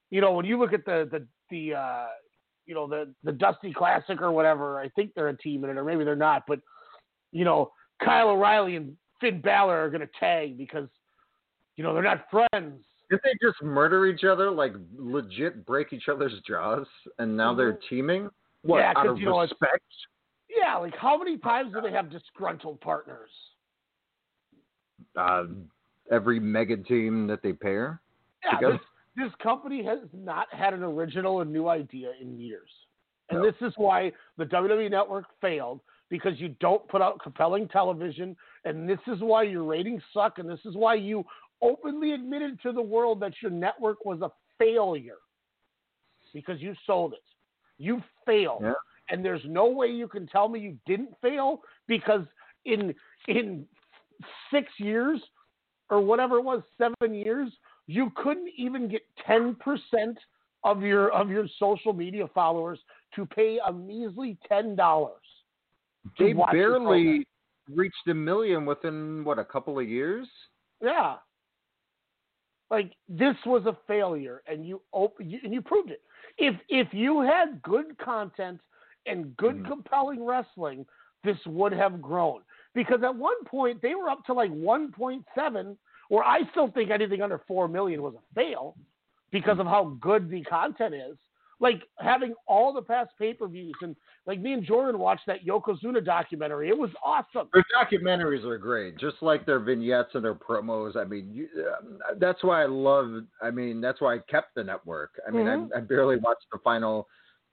[0.09, 2.07] you know, when you look at the the the uh,
[2.65, 4.79] you know the the Dusty Classic or whatever.
[4.79, 6.43] I think they're a team in it, or maybe they're not.
[6.47, 6.59] But
[7.31, 7.71] you know,
[8.03, 10.89] Kyle O'Reilly and Finn Balor are going to tag because
[11.75, 12.83] you know they're not friends.
[13.09, 16.85] Did they just murder each other, like legit break each other's jaws,
[17.19, 18.29] and now they're teaming?
[18.63, 19.83] What Yeah, out of you know, respect?
[20.49, 23.29] Yeah, like how many times do they have disgruntled partners?
[25.15, 25.45] Uh,
[26.11, 28.01] every mega team that they pair
[28.43, 28.79] Yeah, this,
[29.15, 32.69] this company has not had an original and new idea in years.
[33.29, 38.35] And this is why the WWE network failed because you don't put out compelling television.
[38.63, 40.39] And this is why your ratings suck.
[40.39, 41.25] And this is why you
[41.61, 45.17] openly admitted to the world that your network was a failure
[46.33, 47.23] because you sold it.
[47.77, 48.61] You failed.
[48.63, 48.73] Yeah.
[49.09, 52.25] And there's no way you can tell me you didn't fail because
[52.65, 52.93] in
[53.27, 53.65] in
[54.51, 55.21] six years
[55.89, 57.49] or whatever it was, seven years,
[57.87, 60.17] you couldn't even get ten percent
[60.63, 62.79] of your of your social media followers
[63.15, 65.21] to pay a measly ten dollars.
[66.19, 67.25] They barely
[67.73, 70.27] reached a million within what a couple of years.
[70.81, 71.15] Yeah.
[72.69, 76.01] Like this was a failure, and you op- you- and you proved it.
[76.37, 78.59] If if you had good content
[79.05, 79.67] and good mm-hmm.
[79.67, 80.85] compelling wrestling,
[81.23, 82.41] this would have grown.
[82.73, 85.77] Because at one point they were up to like 1.7,
[86.09, 88.75] where I still think anything under four million was a fail
[89.31, 89.61] because mm-hmm.
[89.61, 91.17] of how good the content is.
[91.59, 93.95] Like having all the past pay per views, and
[94.27, 96.69] like me and Jordan watched that Yokozuna documentary.
[96.69, 97.49] It was awesome.
[97.51, 100.95] Their documentaries are great, just like their vignettes and their promos.
[100.95, 101.47] I mean, you,
[101.79, 103.23] um, that's why I love.
[103.41, 105.19] I mean, that's why I kept the network.
[105.27, 105.69] I mean, Mhm.
[105.73, 107.07] I, I barely watched the final.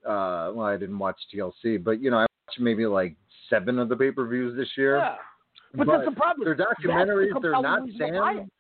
[0.05, 3.17] Uh, well, I didn't watch TLC, but you know, I watched maybe like
[3.49, 4.99] seven of the pay per views this year.
[4.99, 5.17] Yeah.
[5.77, 6.45] But, that's the problem.
[6.45, 8.51] Their That's the documentaries, they're not reason to buy Sam.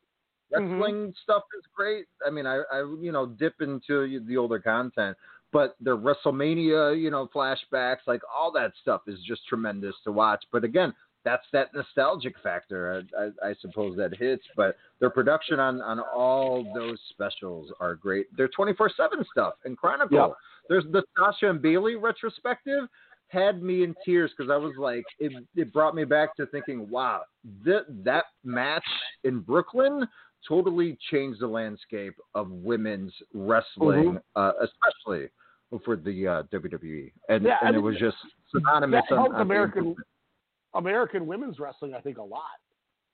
[0.50, 2.06] Wrestling stuff is great.
[2.26, 5.16] I mean, I, I you know dip into the older content,
[5.54, 10.44] but their WrestleMania, you know, flashbacks, like all that stuff is just tremendous to watch.
[10.50, 10.92] But again,
[11.24, 14.42] that's that nostalgic factor, I, I, I suppose that hits.
[14.56, 18.26] But their production on on all those specials are great.
[18.36, 20.16] Their twenty four seven stuff and Chronicle.
[20.16, 20.28] Yeah.
[20.68, 22.88] There's the Sasha and Bayley retrospective
[23.28, 26.88] had me in tears because I was like, it, it brought me back to thinking,
[26.90, 27.22] wow,
[27.64, 28.84] that that match
[29.22, 30.06] in Brooklyn
[30.46, 35.28] totally changed the landscape of women's wrestling, uh, especially
[35.84, 38.16] for the uh, WWE, and Yeah, I and it was just
[38.54, 39.02] synonymous.
[39.10, 39.96] that helped on the American.
[40.74, 42.42] American women's wrestling, I think, a lot.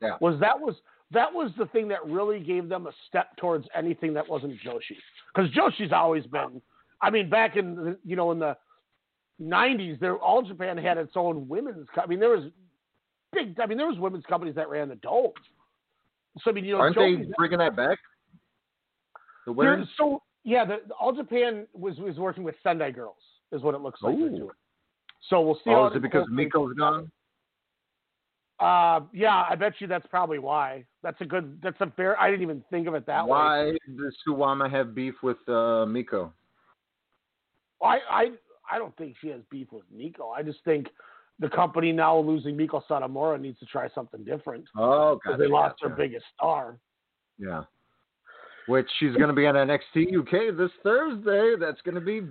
[0.00, 0.16] Yeah.
[0.20, 0.74] Was that was
[1.10, 4.96] that was the thing that really gave them a step towards anything that wasn't Joshi.
[5.34, 6.62] Because Joshi's always been,
[7.02, 8.56] I mean, back in the, you know in the
[9.42, 11.86] '90s, there All Japan had its own women's.
[12.02, 12.44] I mean, there was
[13.32, 13.58] big.
[13.60, 15.32] I mean, there was women's companies that ran the dome.
[16.42, 17.98] So I mean, you know, Aren't Joshi's- they bringing that back?
[19.46, 19.88] The There- women?
[19.98, 23.16] So yeah, the, All Japan was was working with Sendai Girls,
[23.52, 24.18] is what it looks like.
[24.18, 24.48] they're doing.
[25.28, 25.70] So we'll see.
[25.70, 26.26] Oh, is it because.
[26.30, 27.10] Meiko's gone?
[28.58, 30.84] Uh, yeah, I bet you that's probably why.
[31.02, 31.58] That's a good.
[31.62, 32.20] That's a fair.
[32.20, 33.30] I didn't even think of it that way.
[33.30, 36.30] Why does Suwama have beef with uh, Meiko?
[37.82, 38.26] I, I
[38.70, 40.32] I don't think she has beef with Meiko.
[40.36, 40.88] I just think
[41.38, 44.64] the company now losing Meiko Satomura needs to try something different.
[44.76, 46.76] Oh, because they lost their biggest star.
[47.38, 47.62] Yeah.
[48.66, 51.54] Which she's going to be on NXT UK this Thursday.
[51.58, 52.22] That's going to be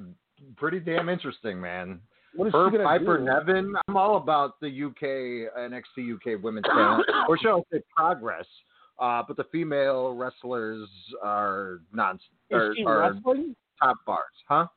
[0.58, 2.00] pretty damn interesting, man.
[2.36, 3.26] What is Her Piper do?
[3.26, 3.74] Niven.
[3.88, 8.46] I'm all about the UK NXT UK women's talent, or shall I say progress.
[9.00, 10.88] Uh, but the female wrestlers
[11.24, 12.20] are non Is
[12.54, 13.56] are, she are wrestling?
[13.82, 14.68] top bars, huh?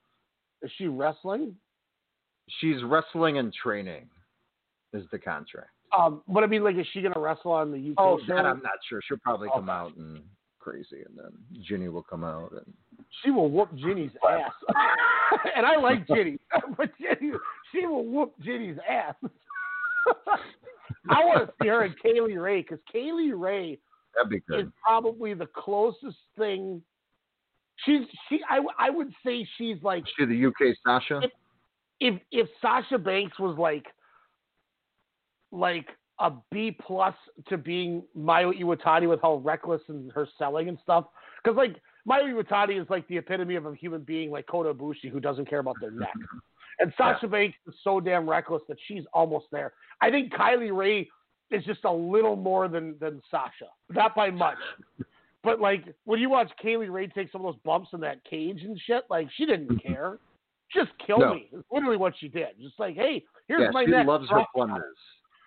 [0.63, 1.55] Is she wrestling?
[2.61, 4.09] She's wrestling and training,
[4.93, 5.71] is the contract.
[5.97, 8.35] Um, but I mean, like, is she gonna wrestle on the UK Oh, show?
[8.37, 9.01] that I'm not sure.
[9.07, 10.21] She'll probably come out and
[10.63, 11.33] crazy, and then
[11.63, 12.73] Jinny will come out and
[13.23, 14.53] She will whoop Jinny's ass.
[15.57, 16.39] and I like Jinny,
[16.77, 17.33] but Jinny,
[17.73, 19.15] she will whoop Jinny's ass.
[21.11, 23.79] I want to see her and Kay Lee Ray because Kay Lee Ray
[24.29, 26.83] be is probably the closest thing.
[27.85, 28.41] She's she.
[28.49, 31.23] I I would say she's like She the UK Sasha.
[32.01, 33.87] if if Sasha Banks was like
[35.51, 35.87] like
[36.23, 37.15] a B plus
[37.49, 41.07] to being Mayu Iwatani with how reckless and her selling and stuff.
[41.43, 41.77] Because like
[42.09, 45.51] Mayu Iwatani is like the epitome of a human being like Kota Ibushi who doesn't
[45.51, 46.15] care about their neck.
[46.79, 49.73] And Sasha Banks is so damn reckless that she's almost there.
[50.01, 51.09] I think Kay Lee Ray
[51.51, 54.59] is just a little more than than Sasha, not by much.
[55.45, 58.23] But like when you watch Kay Lee Ray take some of those bumps in that
[58.23, 59.93] cage and shit, like she didn't mm-hmm.
[59.93, 60.21] care.
[60.73, 61.35] Just kill No.
[61.35, 61.49] me.
[61.53, 62.51] It's literally what she did.
[62.61, 64.07] Just like, hey, here's yeah, my she neck.
[64.07, 64.97] loves her plunders.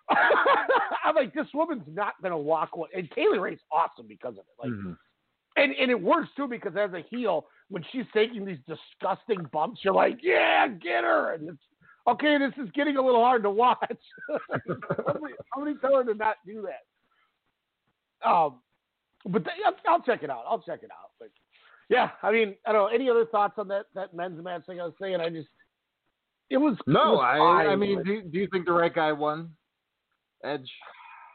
[0.10, 2.90] I'm like, this woman's not gonna walk away.
[2.96, 4.56] And Kay Lee Ray's awesome because of it.
[4.60, 4.98] Like, Mhm.
[5.58, 9.84] and and it works too because as a heel, when she's taking these disgusting bumps,
[9.84, 11.34] you're like, yeah, get her.
[11.34, 11.64] And it's
[12.08, 12.38] okay.
[12.38, 13.80] This is getting a little hard to watch.
[15.08, 18.30] somebody, somebody tell her to not do that.
[18.30, 18.62] Um,
[19.26, 20.44] but I'll, I'll check it out.
[20.48, 21.12] I'll check it out.
[21.20, 21.30] But
[21.90, 22.96] yeah, I mean, I don't know.
[22.96, 25.16] Any other thoughts on that that men's match thing I was saying?
[25.20, 25.50] I just
[26.50, 29.12] it was it No, was I I mean, do, do you think the right guy
[29.12, 29.52] won?
[30.46, 30.70] Edge,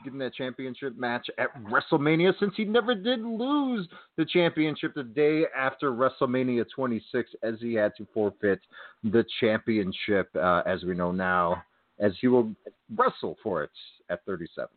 [0.04, 5.44] getting that championship match at WrestleMania since he never did lose the championship the day
[5.56, 8.60] after WrestleMania 26, as he had to forfeit
[9.04, 11.62] the championship, uh, as we know now,
[11.98, 12.54] as he will
[12.96, 13.70] wrestle for it
[14.08, 14.68] at 37.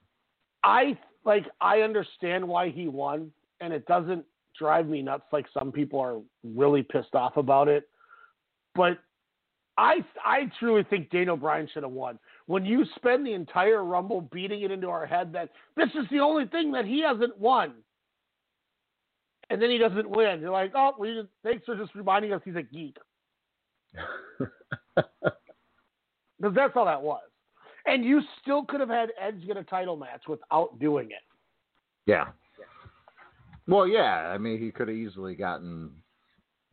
[0.64, 3.32] I like I understand why he won,
[3.62, 4.26] and it doesn't
[4.58, 7.90] drive me nuts like some people are really pissed off about it.
[8.76, 9.00] But
[9.78, 12.20] I I truly think Daniel Bryan should have won.
[12.46, 16.20] When you spend the entire Rumble beating it into our head that this is the
[16.20, 17.74] only thing that he hasn't won,
[19.50, 22.42] and then he doesn't win, you're like, oh, we just, thanks for just reminding us
[22.44, 22.98] he's a geek.
[26.44, 27.22] Because that's all that was.
[27.86, 31.22] And you still could have had Edge get a title match without doing it.
[32.06, 32.26] Yeah.
[33.66, 34.30] Well, yeah.
[34.34, 35.92] I mean, he could have easily gotten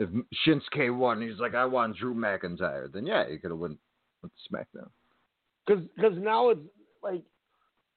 [0.01, 0.09] if
[0.45, 1.23] Shinsuke won.
[1.23, 2.93] He's like, I want Drew McIntyre.
[2.93, 3.79] Then yeah, he could have went
[4.23, 4.89] with SmackDown.
[5.97, 6.61] Because now it's
[7.03, 7.23] like,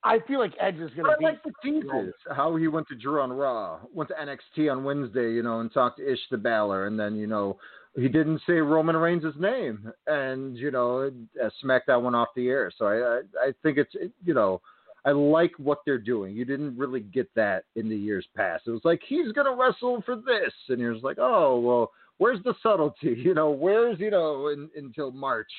[0.04, 1.26] I feel like Edge is going to I be.
[1.26, 2.14] like the teases.
[2.36, 5.74] How he went to Drew on Raw, went to NXT on Wednesday, you know, and
[5.74, 7.58] talked to Ish the Balor, and then you know
[7.96, 11.10] he didn't say Roman Reigns' name, and you know
[11.42, 12.72] uh, SmackDown went off the air.
[12.78, 14.62] So I I, I think it's it- you know.
[15.06, 16.34] I like what they're doing.
[16.34, 18.64] You didn't really get that in the years past.
[18.68, 22.42] It was like he's gonna wrestle for this, and you're just like, oh well, where's
[22.44, 23.14] the subtlety?
[23.18, 25.52] You know, where's you know in, until March,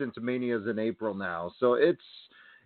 [0.00, 1.52] since Mania's in April now.
[1.60, 2.00] So it's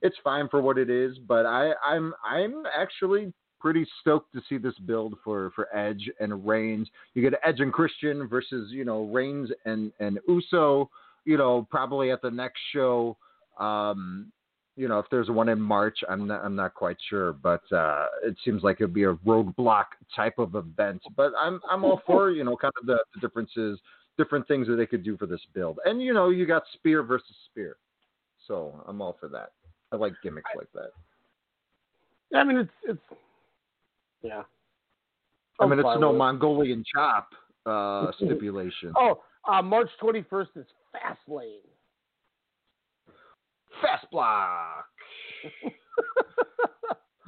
[0.03, 4.59] it's fine for what it is, but I, I'm I'm actually pretty stoked to see
[4.59, 6.87] this build for, for Edge and Reigns.
[7.15, 10.91] You get Edge and Christian versus you know Reigns and and Uso.
[11.25, 13.17] You know probably at the next show.
[13.59, 14.31] Um,
[14.77, 18.07] you know if there's one in March, I'm not I'm not quite sure, but uh,
[18.23, 21.01] it seems like it'd be a roadblock type of event.
[21.17, 23.81] But I'm I'm all for you know kind of the, the differences,
[24.17, 25.79] different things that they could do for this build.
[25.85, 27.77] And you know you got Spear versus Spear,
[28.47, 29.53] so I'm all for that.
[29.93, 30.91] I like gimmicks like that.
[32.31, 33.19] Yeah, I mean, it's it's
[34.23, 34.43] yeah.
[35.61, 36.19] I mean, I'm it's no it.
[36.19, 37.29] Mongolian chop
[37.67, 38.93] uh, stipulation.
[38.97, 41.59] Oh, uh, March 21st is Fastlane.
[43.83, 44.87] Fast block.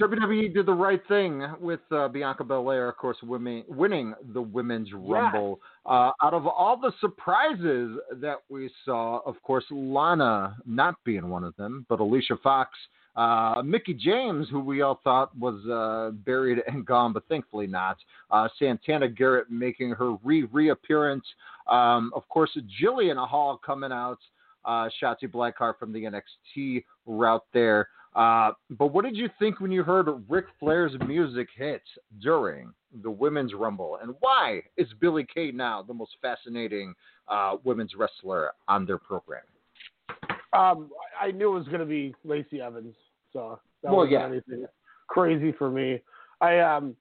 [0.00, 4.92] WWE did the right thing with uh, Bianca Belair, of course, women, winning the Women's
[4.92, 5.58] Rumble.
[5.86, 11.44] Uh, out of all the surprises that we saw, of course, Lana not being one
[11.44, 12.70] of them, but Alicia Fox,
[13.16, 17.96] uh, Mickie James, who we all thought was uh, buried and gone, but thankfully not.
[18.30, 21.24] Uh, Santana Garrett making her re reappearance.
[21.70, 22.50] Um, of course,
[22.82, 24.18] Jillian Hall coming out.
[24.66, 27.88] Uh, Shotzi Blackheart from the NXT route there.
[28.16, 31.82] Uh, but what did you think when you heard Ric Flair's music hit
[32.22, 32.72] during
[33.02, 33.98] the Women's Rumble?
[34.02, 36.94] And why is Billie Kay now the most fascinating
[37.28, 39.42] uh, women's wrestler on their program?
[40.54, 40.90] Um,
[41.20, 42.94] I knew it was going to be Lacey Evans,
[43.34, 44.26] so that Well, wasn't yeah.
[44.26, 44.66] anything
[45.08, 46.00] crazy for me.
[46.40, 46.96] I um,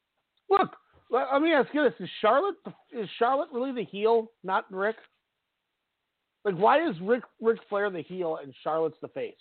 [0.49, 0.75] look.
[1.09, 2.55] Let, let me ask you this: Is Charlotte
[2.91, 4.97] is Charlotte really the heel, not Ric?
[6.43, 9.33] Like, why is Rick Ric Flair the heel and Charlotte's the face?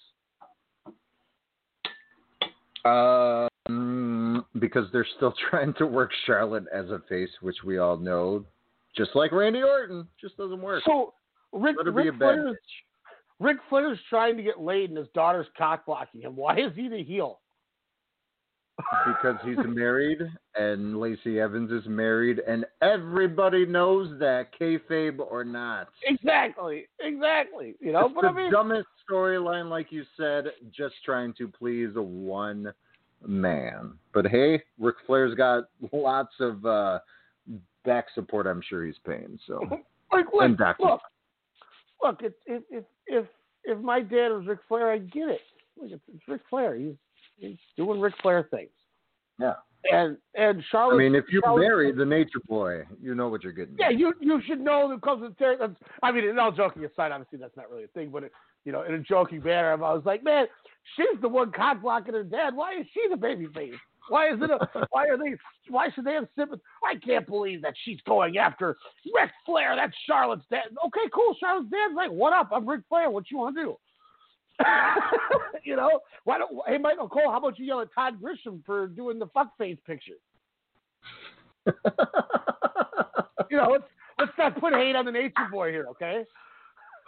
[2.84, 8.44] Um, because they're still trying to work Charlotte as a face, which we all know,
[8.96, 10.82] just like Randy Orton, just doesn't work.
[10.86, 11.14] So
[11.52, 12.56] Ric, Let her be Ric a bad Flair's
[13.40, 16.36] Ric Flair's trying to get laid, and his daughter's cock blocking him.
[16.36, 17.40] Why is he the heel?
[19.06, 20.18] Because he's married
[20.56, 25.88] and Lacey Evans is married, and everybody knows that, kayfabe or not.
[26.04, 27.74] Exactly, exactly.
[27.80, 30.46] You know, it's but the I mean, dumbest storyline, like you said,
[30.76, 32.72] just trying to please one
[33.26, 33.94] man.
[34.12, 36.98] But hey, Ric Flair's got lots of uh,
[37.84, 38.46] back support.
[38.46, 39.38] I'm sure he's paying.
[39.46, 39.60] So
[40.12, 41.00] like look, look,
[42.02, 42.20] look.
[42.22, 43.26] If if if if
[43.64, 45.40] if my dad was Ric Flair, I get it.
[45.80, 46.76] Look, it's, it's Ric Flair.
[46.76, 46.94] He's
[47.36, 48.70] he's doing Ric Flair things.
[49.38, 49.54] yeah.
[49.92, 50.94] And and Charlotte.
[50.94, 53.76] I mean, if you Charlotte- marry the Nature Boy, you know what you're getting.
[53.78, 57.12] Yeah, you you should know that comes with ter- I mean, and all joking aside,
[57.12, 58.32] obviously that's not really a thing, but it,
[58.64, 60.46] you know, in a joking manner, I was like, man,
[60.96, 62.56] she's the one cock blocking her dad.
[62.56, 63.74] Why is she the baby face?
[64.08, 64.86] Why is it a?
[64.90, 65.34] why are they?
[65.68, 66.62] Why should they have sympathy?
[66.82, 68.78] I can't believe that she's going after
[69.14, 69.76] Ric Flair.
[69.76, 70.64] That's Charlotte's dad.
[70.86, 71.36] Okay, cool.
[71.38, 72.48] Charlotte's dad's like, what up?
[72.52, 73.10] I'm Ric Flair.
[73.10, 73.76] What you want to do?
[75.64, 76.50] you know, why don't?
[76.66, 79.78] Hey, Michael Cole, how about you yell at Todd Grisham for doing the fuck face
[79.86, 80.12] picture?
[83.50, 83.84] you know, let's
[84.18, 86.24] let's not put hate on the nature boy here, okay?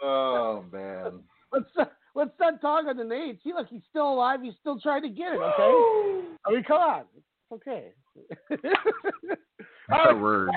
[0.01, 1.19] Oh man.
[1.53, 3.39] Let's not, let's not talk on the Nate.
[3.41, 4.41] See, look, he's still alive.
[4.43, 6.27] He's still trying to get it, okay?
[6.45, 7.93] I mean, come on, it's okay.
[9.89, 10.49] Thought we're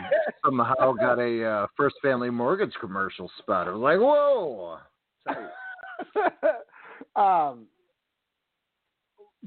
[0.45, 3.69] somehow got a uh, First Family Mortgage commercial spot.
[3.69, 4.79] I was like, whoa.
[7.17, 7.67] Um,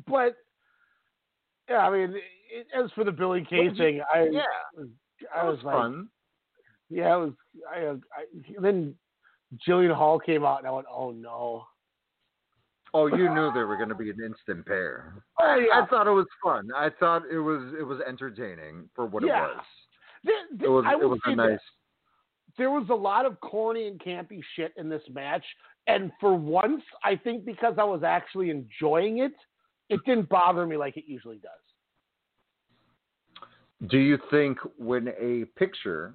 [0.08, 0.36] but
[1.70, 2.16] yeah, I mean,
[2.52, 4.42] it, as for the Billie Kay Well, thing, I yeah,
[5.34, 6.08] I that was, was like, fun.
[6.90, 7.34] yeah, it was.
[7.72, 8.96] I, I then
[9.68, 11.66] Jillian Hall came out, and I went, oh no.
[12.96, 15.24] Oh, you knew they were going to be an instant pair.
[15.42, 15.82] Oh, yeah.
[15.82, 16.70] I thought it was fun.
[16.76, 19.46] I thought it was it was entertaining for what Yeah.
[19.46, 19.66] it was.
[20.26, 21.50] Th- It was I it was a nice.
[21.54, 21.62] this.
[22.56, 25.44] There was a lot of corny and campy shit in this match,
[25.88, 29.34] and for once, I think because I was actually enjoying it,
[29.90, 31.52] it didn't bother me like it usually does.
[33.90, 36.14] Do you think when a picture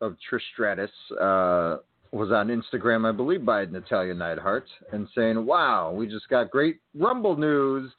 [0.00, 0.90] of Trish Stratus
[1.20, 1.78] uh,
[2.10, 6.80] was on Instagram, I believe by Natalya Neidhart, and saying, "Wow, we just got great
[6.94, 7.92] Rumble news,"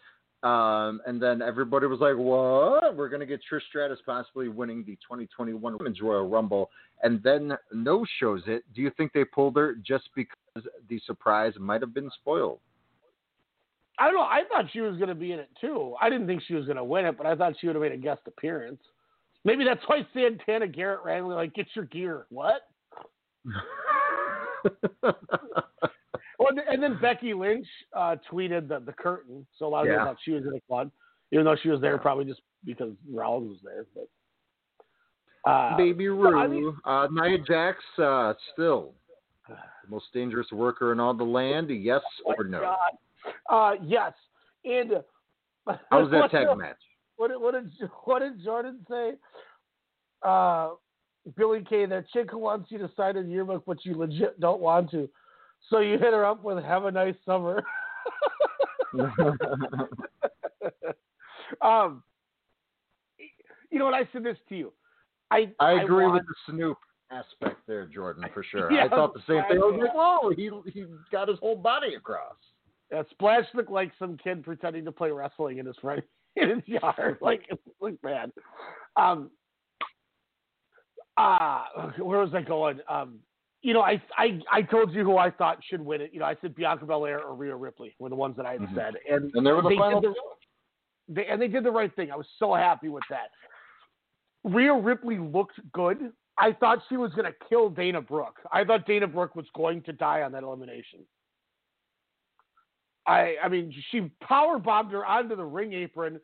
[0.43, 2.95] um, and then everybody was like, "What?
[2.95, 6.69] We're going to get Trish Stratus possibly winning the 2021 Women's Royal Rumble,"
[7.01, 8.63] and then no shows it.
[8.75, 12.59] Do you think they pulled her just because the surprise might have been spoiled?
[13.99, 14.21] I don't know.
[14.21, 15.95] I thought she was going to be in it too.
[16.01, 17.83] I didn't think she was going to win it, but I thought she would have
[17.83, 18.81] made a guest appearance.
[19.45, 22.63] Maybe that's why Santana Garrett randomly like, "Get your gear." What?
[26.43, 30.05] Well, and- then Becky Lynch uh, tweeted the, the curtain, so a lot of people
[30.05, 30.91] thought she was in the club,
[31.31, 33.85] even though she was there probably just because Rollins was there.
[33.95, 38.93] But uh, Baby so, Rue, I mean, uh, Nia Jax, uh, still
[39.47, 39.55] the
[39.89, 41.69] most dangerous worker in all the land.
[41.69, 42.61] Yes oh or no?
[42.61, 42.77] God.
[43.49, 44.13] Uh, yes,
[44.65, 45.03] and
[45.89, 46.77] How was that tag match?
[47.15, 47.71] What did, what did
[48.05, 49.13] what did Jordan say?
[50.23, 50.71] Uh,
[51.37, 54.59] Billie Kay, that chick who wants you to sign a yearbook, but you legit don't
[54.59, 55.09] want to.
[55.69, 57.63] So you hit her up with "Have a nice summer."
[61.61, 62.03] um,
[63.71, 63.93] you know what?
[63.93, 64.73] I said this to you.
[65.31, 66.77] I I agree want, with the Snoop
[67.11, 68.71] aspect there, Jordan, for sure.
[68.73, 69.57] Yeah, I thought the same thing.
[69.57, 72.35] I was like, "Whoa, he he got his whole body across."
[72.91, 76.03] Yeah, Splash looked like some kid pretending to play wrestling in his front
[76.35, 77.17] in his yard.
[77.21, 78.31] Like it looked bad.
[78.95, 79.31] Um.
[81.15, 82.79] Uh, where was I going?
[82.89, 83.19] Um.
[83.63, 86.13] You know, I I I told you who I thought should win it.
[86.13, 88.61] You know, I said Bianca Belair or Rhea Ripley were the ones that I had
[88.61, 88.75] Mhm.
[88.75, 90.15] said, and And they were the did final the-
[91.07, 92.11] they, and they did the right thing.
[92.11, 93.31] I was so happy with that.
[94.43, 96.13] Rhea Ripley looked good.
[96.37, 98.39] I thought she was going to kill Dana Brooke.
[98.51, 101.05] I thought Dana Brooke was going to die on that elimination.
[103.05, 106.19] I I mean, she power bombed her onto the ring apron.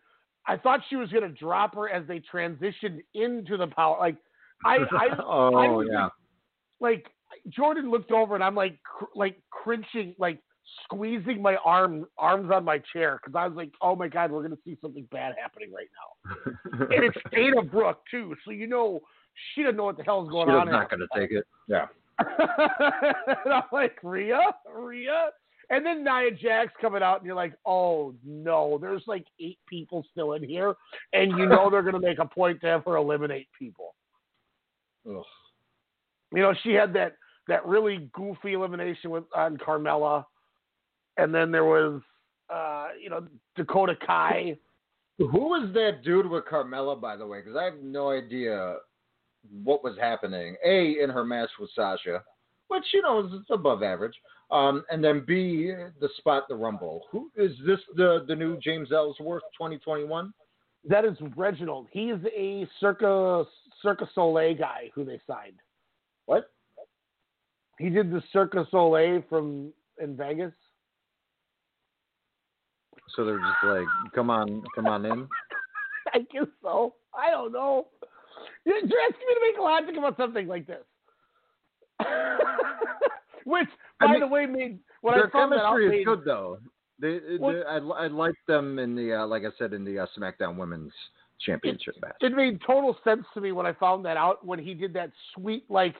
[0.47, 3.97] I thought she was going to drop her as they transitioned into the power.
[3.99, 4.17] Like
[4.65, 6.09] I I, oh I was yeah.
[6.79, 7.07] like
[7.49, 10.39] Jordan looked over and I'm like cr- like cringing, like
[10.83, 14.43] squeezing my arm arms on my chair because I was like, oh my god, we're
[14.43, 16.85] gonna see something bad happening right now.
[16.91, 19.01] and it's Dana Brooke too, so you know
[19.53, 20.67] she doesn't know what the hell's going She on.
[20.67, 21.45] was not going to take it.
[21.67, 21.85] Yeah.
[22.19, 24.41] and I'm like, Rhea,
[24.73, 25.29] Rhea.
[25.71, 30.03] And then Nia Jax coming out, and you're like, oh no, there's like eight people
[30.11, 30.73] still in here,
[31.13, 33.93] and you know they're gonna make a point to have her eliminate people.
[35.09, 35.23] Ugh.
[36.33, 37.15] You know, she had that
[37.49, 40.25] that really goofy elimination with on Carmella,
[41.17, 42.01] and then there was
[42.49, 44.57] uh, you know Dakota Kai.
[45.17, 47.41] Who was that dude with Carmella, by the way?
[47.41, 48.77] Because I have no idea
[49.63, 50.55] what was happening.
[50.65, 52.23] A in her match with Sasha,
[52.69, 54.15] which you know is above average.
[54.51, 57.03] Um, and then B the spot the Rumble.
[57.11, 57.79] Who is this?
[57.95, 60.33] The the new James Ellsworth 2021?
[60.87, 61.87] That is Reginald.
[61.91, 63.43] He's a Circa
[63.81, 65.59] Circa Soleil guy who they signed.
[66.25, 66.49] What?
[67.79, 70.51] He did the Circus Soleil from in Vegas.
[73.15, 75.27] So they're just like, come on, come on in.
[76.13, 76.95] I guess so.
[77.17, 77.87] I don't know.
[78.65, 80.83] You're asking me to make logic about something like this.
[83.45, 83.67] Which,
[83.99, 86.05] by I mean, the way, made when Their I found that out, chemistry made, is
[86.05, 86.59] good though.
[87.01, 90.05] They, they, I, I like them in the uh, like I said in the uh,
[90.17, 90.91] SmackDown Women's
[91.45, 92.15] Championship match.
[92.21, 95.11] it made total sense to me when I found that out when he did that
[95.33, 95.95] sweet like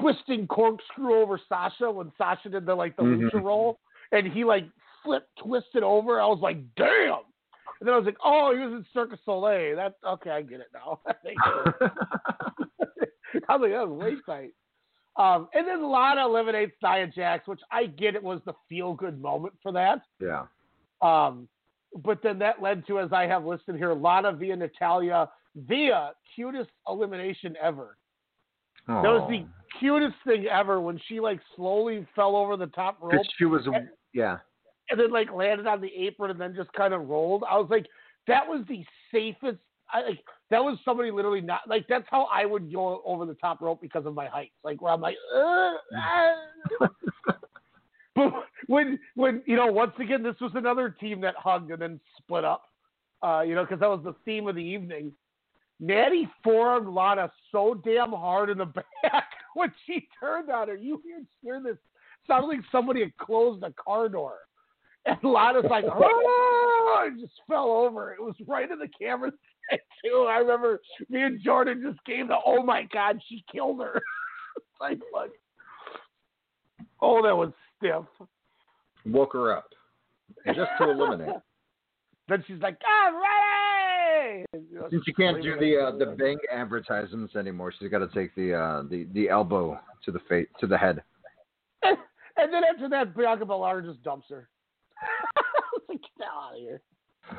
[0.00, 3.30] twisting corkscrew over Sasha when Sasha did the like the Mhm.
[3.30, 3.78] lucha roll
[4.12, 4.64] and he like
[5.02, 6.20] flipped twisted over.
[6.20, 7.20] I was like, damn.
[7.78, 9.76] And then I was like, oh, he was in Circus Soleil.
[9.76, 11.00] That okay, I get it now.
[13.48, 14.52] I was like, that was way tight.
[15.16, 19.20] Um, and then Lana eliminates Nia Jax, which I get it was the feel good
[19.20, 20.00] moment for that.
[20.20, 20.46] yeah.
[21.02, 21.48] Um,
[22.04, 26.70] but then that led to, as I have listed here, Lana via Natalya via cutest
[26.88, 27.96] elimination ever.
[28.86, 29.46] That was the
[29.78, 33.88] cutest thing ever when she like slowly fell over the top rope she was, and,
[34.12, 34.38] yeah.
[34.90, 37.44] and then like landed on the apron and then just kind of rolled.
[37.48, 37.86] I was like,
[38.26, 39.58] that was the safest.
[39.92, 43.34] I, like that was somebody literally not like that's how I would go over the
[43.34, 44.52] top rope because of my height.
[44.64, 46.88] Like where I'm like, "Ugh, ah."
[48.16, 48.32] but
[48.66, 52.44] when when you know once again this was another team that hugged and then split
[52.44, 52.64] up.
[53.22, 55.12] Uh, you know, because that was the theme of the evening.
[55.80, 58.64] Natty forearmed Lana so damn hard in the
[59.02, 59.24] back
[59.56, 60.76] when she turned on her.
[60.76, 61.02] You
[61.42, 61.78] hear this
[62.26, 64.34] sounded like somebody had closed a car door.
[65.06, 68.12] And Lana's like, oh, and just fell over.
[68.12, 69.30] It was right in the camera
[70.04, 70.26] too.
[70.28, 74.02] I remember me and Jordan just gave the, oh my God, she killed her.
[74.80, 75.30] like, like,
[77.00, 78.04] oh, that was stiff.
[79.06, 79.68] Woke her up.
[80.44, 81.36] And just to eliminate.
[82.28, 83.45] Then she's like, I'm ready.
[84.90, 88.54] Since you can't do the uh, the Bang advertisements anymore, she's got to take the
[88.54, 91.02] uh, the the elbow to the face to the head.
[91.82, 94.48] and then after that, Bianca Belair just dumps her.
[95.88, 96.80] Like, get out of here.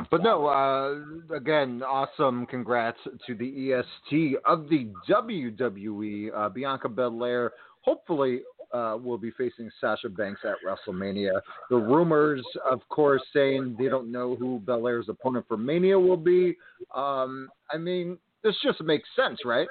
[0.10, 2.46] But no, uh, again, awesome.
[2.46, 6.30] Congrats to the EST of the WWE.
[6.34, 8.42] Uh, Bianca Belair hopefully
[8.74, 11.40] uh, will be facing Sasha Banks at WrestleMania.
[11.70, 16.58] The rumors, of course, saying they don't know who Belair's opponent for Mania will be.
[16.94, 19.68] Um, I mean, this just makes sense, right?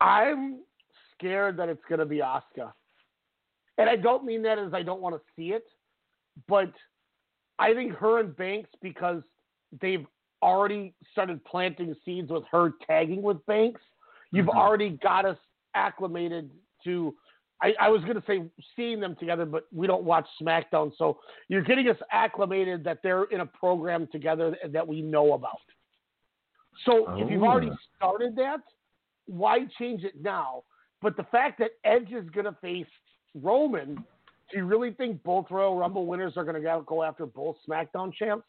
[0.00, 0.60] I'm
[1.14, 2.72] scared that it's going to be Asuka.
[3.78, 5.64] And I don't mean that as I don't want to see it,
[6.48, 6.72] but
[7.58, 9.22] I think her and Banks, because
[9.80, 10.06] they've
[10.42, 13.80] already started planting seeds with her tagging with Banks,
[14.32, 14.56] you've Mhm.
[14.56, 15.38] already got us
[15.74, 16.50] acclimated
[16.84, 17.14] to.
[17.62, 20.92] I, I was going to say seeing them together, but we don't watch SmackDown.
[20.98, 21.18] So
[21.48, 25.60] you're getting us acclimated that they're in a program together that we know about.
[26.84, 27.76] So if you've already Oh.
[27.96, 28.60] started that,
[29.26, 30.64] why change it now?
[31.00, 32.86] But the fact that Edge is going to face
[33.34, 33.94] Roman,
[34.50, 38.12] do you really think both Royal Rumble winners are going to go after both SmackDown
[38.12, 38.46] champs?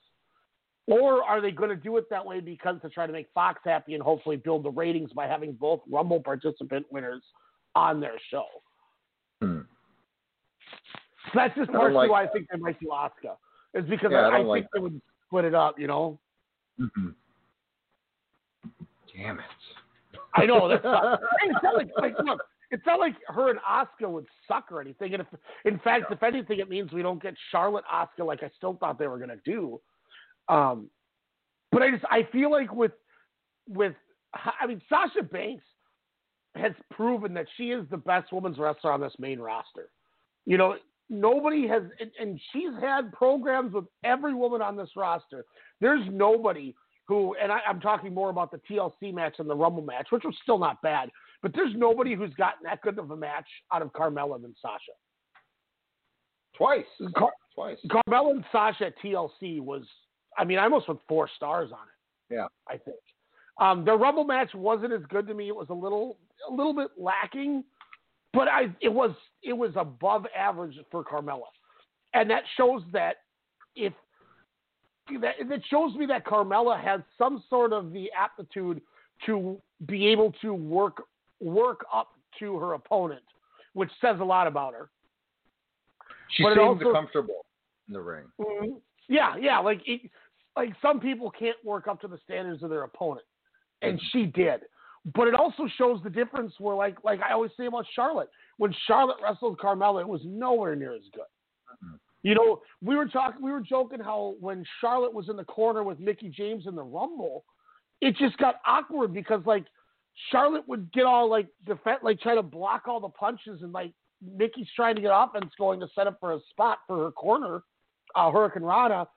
[0.86, 3.62] Or are they going to do it that way because to try to make Fox
[3.66, 7.24] happy and hopefully build the ratings by having both Rumble participant winners
[7.76, 8.46] on their show?
[9.42, 9.60] Hmm.
[11.26, 13.36] So that's just partially like why I think they might do Asuka.
[13.74, 15.88] Is because Yeah, I I, I, don't think like they would split it up, you
[15.88, 16.20] know?
[16.80, 17.14] Mhm.
[19.16, 19.46] Damn it.
[20.36, 22.40] I know that's not, it's not like, like look,
[22.70, 25.14] it's not like her and Asuka would suck or anything.
[25.14, 25.28] And if,
[25.66, 29.00] in fact, if anything, it means we don't get Charlotte Asuka like I still thought
[29.00, 29.80] they were going to do.
[30.50, 30.90] Um,
[31.72, 32.92] but I just I feel like with
[33.68, 33.96] with
[34.34, 35.66] I mean Sasha Banks
[36.60, 39.90] has proven that she is the best women's wrestler on this main roster.
[40.46, 40.76] You know,
[41.10, 45.46] nobody has, and, and she's had programs with every woman on this roster.
[45.82, 46.76] There's nobody
[47.08, 50.24] who, and I, I'm talking more about the TLC match and the Rumble match, which
[50.24, 51.10] was still not bad,
[51.42, 54.92] but there's nobody who's gotten that good of a match out of Carmella than Sasha.
[56.58, 56.86] Twice.
[57.16, 57.78] Car- Twice.
[57.88, 59.84] Carmella and Sasha at TLC was,
[60.38, 62.36] I mean, I almost put four stars on it.
[62.36, 62.48] Yeah.
[62.68, 62.98] I think.
[63.60, 65.48] Um, the Rumble match wasn't as good to me.
[65.48, 66.18] It was a little,
[66.50, 67.64] a little bit lacking,
[68.34, 69.12] but I, it was,
[69.44, 71.48] it was above average for Carmella,
[72.14, 73.18] and that shows that
[73.76, 73.94] if
[75.22, 78.82] that, that shows me that Carmella has some sort of the aptitude
[79.26, 81.04] to be able to work
[81.40, 82.10] work up
[82.40, 83.22] to her opponent,
[83.74, 84.90] which says a lot about her.
[86.36, 87.46] She But it seemed also- comfortable
[87.88, 88.26] in the ring.
[88.40, 88.82] Mhm.
[89.08, 89.60] Yeah, yeah.
[89.60, 90.12] Like it,
[90.58, 93.26] like some people can't work up to the standards of their opponent,
[93.82, 94.62] and she did.
[95.16, 98.76] But it also shows the difference where, like, like I always say about Charlotte, when
[98.88, 102.00] Charlotte wrestled Carmella, it was nowhere near as good.
[102.24, 105.84] You know, we were talking, we were joking how when Charlotte was in the corner
[105.84, 107.46] with Mickie James in the Rumble,
[108.02, 109.66] it just got awkward because like
[110.32, 113.94] Charlotte would get all like defend, like try to block all the punches, and like
[114.22, 117.62] Mickie's trying to get offense going to set up for a spot for her corner,
[118.16, 119.08] uh, hurricanrana,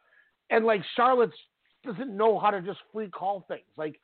[0.50, 1.32] and like Charlotte
[1.84, 3.64] doesn't know how to just free call things.
[3.76, 3.98] Like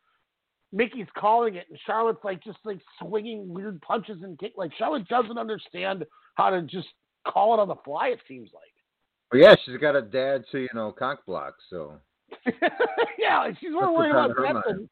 [0.77, 4.53] Mickie's calling it, and Charlotte's like just like swinging weird punches and kick.
[4.57, 6.05] Like Charlotte doesn't understand
[6.35, 6.89] how to just
[7.27, 8.09] call it on the fly.
[8.09, 8.65] It seems like.
[9.31, 11.95] But yeah, she's got a dad to you know cock block, so
[13.19, 14.89] yeah, she's more worried about that than,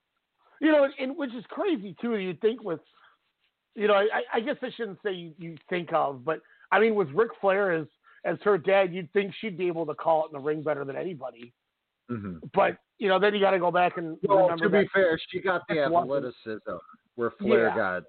[0.61, 2.17] you know, and which is crazy too.
[2.17, 2.81] You'd think with,
[3.75, 6.41] you know, I, I guess I shouldn't say you, you think of, but
[6.73, 7.87] I mean with Ric Flair as
[8.25, 10.85] as her dad, you'd think she'd be able to call it in the ring better
[10.85, 11.53] than anybody.
[12.11, 12.41] Mhm.
[12.53, 15.19] But you know, then you got to go back and Well, remember to be fair,
[15.29, 16.77] she got the one athleticism
[17.17, 17.77] where Flair Yeah.
[17.77, 18.03] got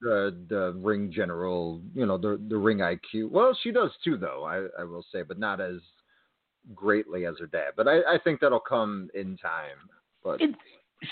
[0.00, 3.30] the the ring general, you know, the the ring IQ.
[3.30, 4.44] Well, she does too, though.
[4.44, 5.80] I I will say, but not as
[6.74, 7.72] greatly as her dad.
[7.76, 9.78] But I I think that'll come in time.
[10.24, 10.54] But it,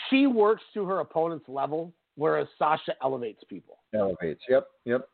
[0.09, 3.79] she works to her opponent's level, whereas Sasha elevates people.
[3.93, 4.43] elevates.
[4.49, 4.67] Yep.
[4.85, 5.09] Yep.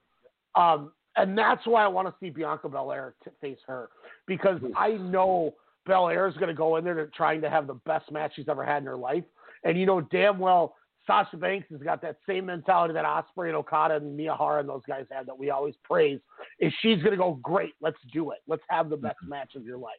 [0.55, 3.89] Um, and that's why I want to see Bianca Belair to face her
[4.27, 5.55] because I know
[5.87, 8.49] Belair is going to go in there to trying to have the best match she's
[8.49, 9.25] ever had in her life,
[9.65, 10.75] and you know damn well
[11.07, 14.83] Sasha Banks has got that same mentality that Ospreay and Okada and Miyahara and those
[14.89, 16.19] guys have that we always praise.
[16.59, 17.75] Is she's going to go great?
[17.81, 18.39] Let's do it.
[18.49, 19.95] Let's have the best match of your life.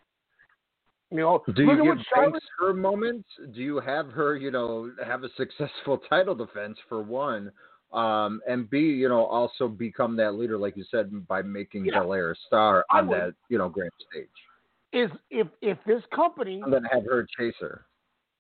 [1.10, 3.26] You know, Do look you at give Charlotte her moment?
[3.54, 7.52] Do you have her, you know, have a successful title defense for one,
[7.94, 12.02] um, and B, you know, also become that leader, like you said, by making Yeah.
[12.02, 13.18] Belair a star on would.
[13.18, 14.28] that, you know, grand stage,
[14.98, 17.86] is if if this company and then have her chase her.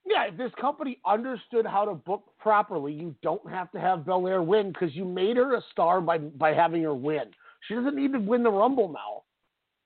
[0.06, 4.42] Yeah, if this company understood how to book properly, you don't have to have Belair
[4.42, 7.26] win because you made her a star by by having her win.
[7.68, 9.24] She doesn't need to win the Rumble now,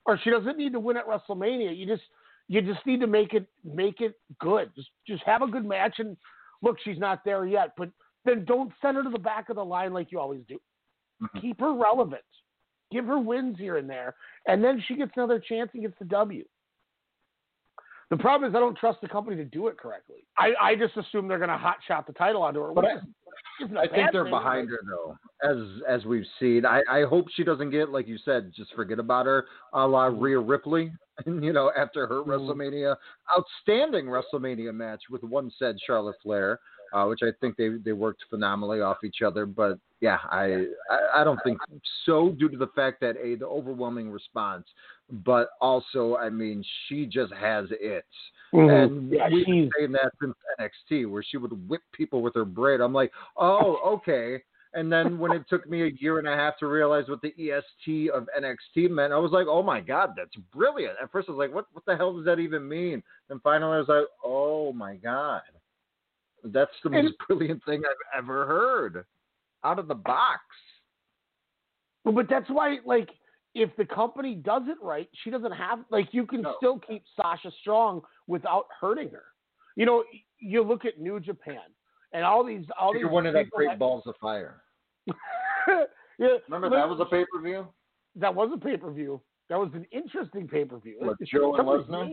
[0.05, 1.75] or she doesn't need to win at WrestleMania.
[1.75, 2.03] You just
[2.47, 4.71] you just need to make it make it good.
[4.75, 6.15] Just just have a good match and
[6.61, 7.89] look, she's not there yet, but
[8.23, 10.59] then don't send her to the back of the line like you always do.
[11.21, 11.39] Mm-hmm.
[11.39, 12.21] Keep her relevant.
[12.91, 14.15] Give her wins here and there,
[14.47, 16.43] and then she gets another chance and gets the W.
[18.11, 20.27] The problem is I don't trust the company to do it correctly.
[20.37, 22.73] I, I just assume they're going to hot shot the title onto her.
[22.73, 23.03] But I- is-
[23.63, 25.17] isn't a I think they're thing, behind her though,
[25.47, 25.57] as
[25.87, 26.65] as we've seen.
[26.65, 30.05] I, I hope she doesn't get like you said, just forget about her, a la
[30.05, 30.91] Rhea Ripley.
[31.25, 32.31] you know, after her mm-hmm.
[32.31, 32.95] WrestleMania,
[33.37, 36.59] outstanding WrestleMania match with one said Charlotte Flair,
[36.93, 39.45] uh, which I think they they worked phenomenally off each other.
[39.45, 41.59] But yeah, I, I I don't think
[42.05, 44.65] so due to the fact that a the overwhelming response,
[45.09, 48.05] but also I mean she just has it.
[48.53, 48.83] Mhm.
[48.83, 52.45] And Yeah, we've been saying that since NXT, where she would whip people with her
[52.45, 52.81] braid.
[52.81, 54.43] I'm like, oh, okay.
[54.73, 57.33] And then when it took me a year and a half to realize what the
[57.37, 60.95] EST of NXT meant, I was like, oh my god, that's brilliant.
[61.01, 63.03] At first, I was like, what what the hell does that even mean?
[63.27, 65.41] Then finally, I was like, oh my god,
[66.45, 69.05] that's the most brilliant thing I've ever heard
[69.63, 70.41] out of the box.
[72.03, 73.09] Well, but that's why, like,
[73.53, 77.51] if the company does it right, she doesn't have like you can still keep Sasha
[77.61, 79.23] strong without hurting her.
[79.75, 80.03] You know,
[80.39, 81.59] you look at New Japan
[82.13, 84.61] and all these all these You're one of that great that- balls of fire.
[85.07, 87.67] yeah, Remember that was a pay per view.
[88.15, 89.21] That was a pay per view.
[89.49, 91.15] That was an interesting pay per view.
[91.25, 92.09] Joe and Lesnar?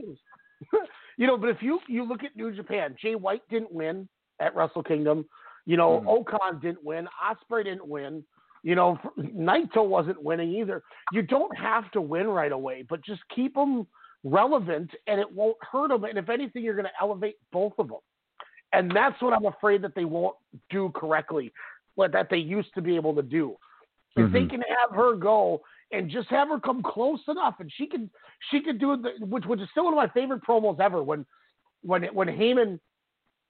[1.17, 4.09] you know, but if you you look at New Japan, Jay White didn't win
[4.41, 5.25] at Wrestle Kingdom.
[5.67, 6.09] You know, Mm-hmm.
[6.09, 7.07] Okan didn't win.
[7.23, 8.25] Ospreay didn't win.
[8.63, 10.83] You know, Naito wasn't winning either.
[11.13, 13.87] You don't have to win right away, but just keep them
[14.25, 16.05] relevant, and it won't hurt them.
[16.05, 17.99] And if anything, you're going to elevate both of them.
[18.73, 20.37] And that's what I'm afraid that they won't
[20.71, 21.53] do correctly,
[21.95, 23.57] what that they used to be able to do.
[24.17, 24.33] If Mm-hmm.
[24.35, 25.61] they can have her go
[25.93, 28.11] and just have her come close enough, and she can
[28.51, 31.25] she could do the which which is still one of my favorite promos ever when
[31.83, 32.81] when when Heyman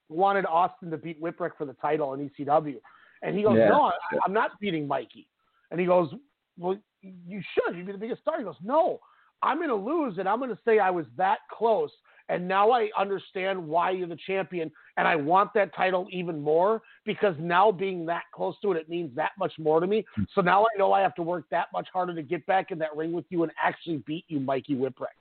[0.09, 2.77] wanted Austin to beat Whipwreck for the title in ECW,
[3.23, 3.69] and he goes, Yeah.
[3.69, 3.93] "No, I,
[4.25, 5.29] I'm not beating Mikey,"
[5.71, 6.13] and he goes,
[6.59, 7.77] "Well, you should.
[7.77, 9.01] You'd be the biggest star." He goes, "No,
[9.43, 11.91] I'm going to lose, and I'm going to say I was that close."
[12.31, 16.83] And now I understand why you're the champion, and I want that title even more
[17.07, 20.05] because now being that close to it, it means that much more to me.
[20.15, 20.25] Hmm.
[20.35, 22.79] So now I know I have to work that much harder to get back in
[22.81, 25.17] that ring with you and actually beat you, Mikey Whipwreck.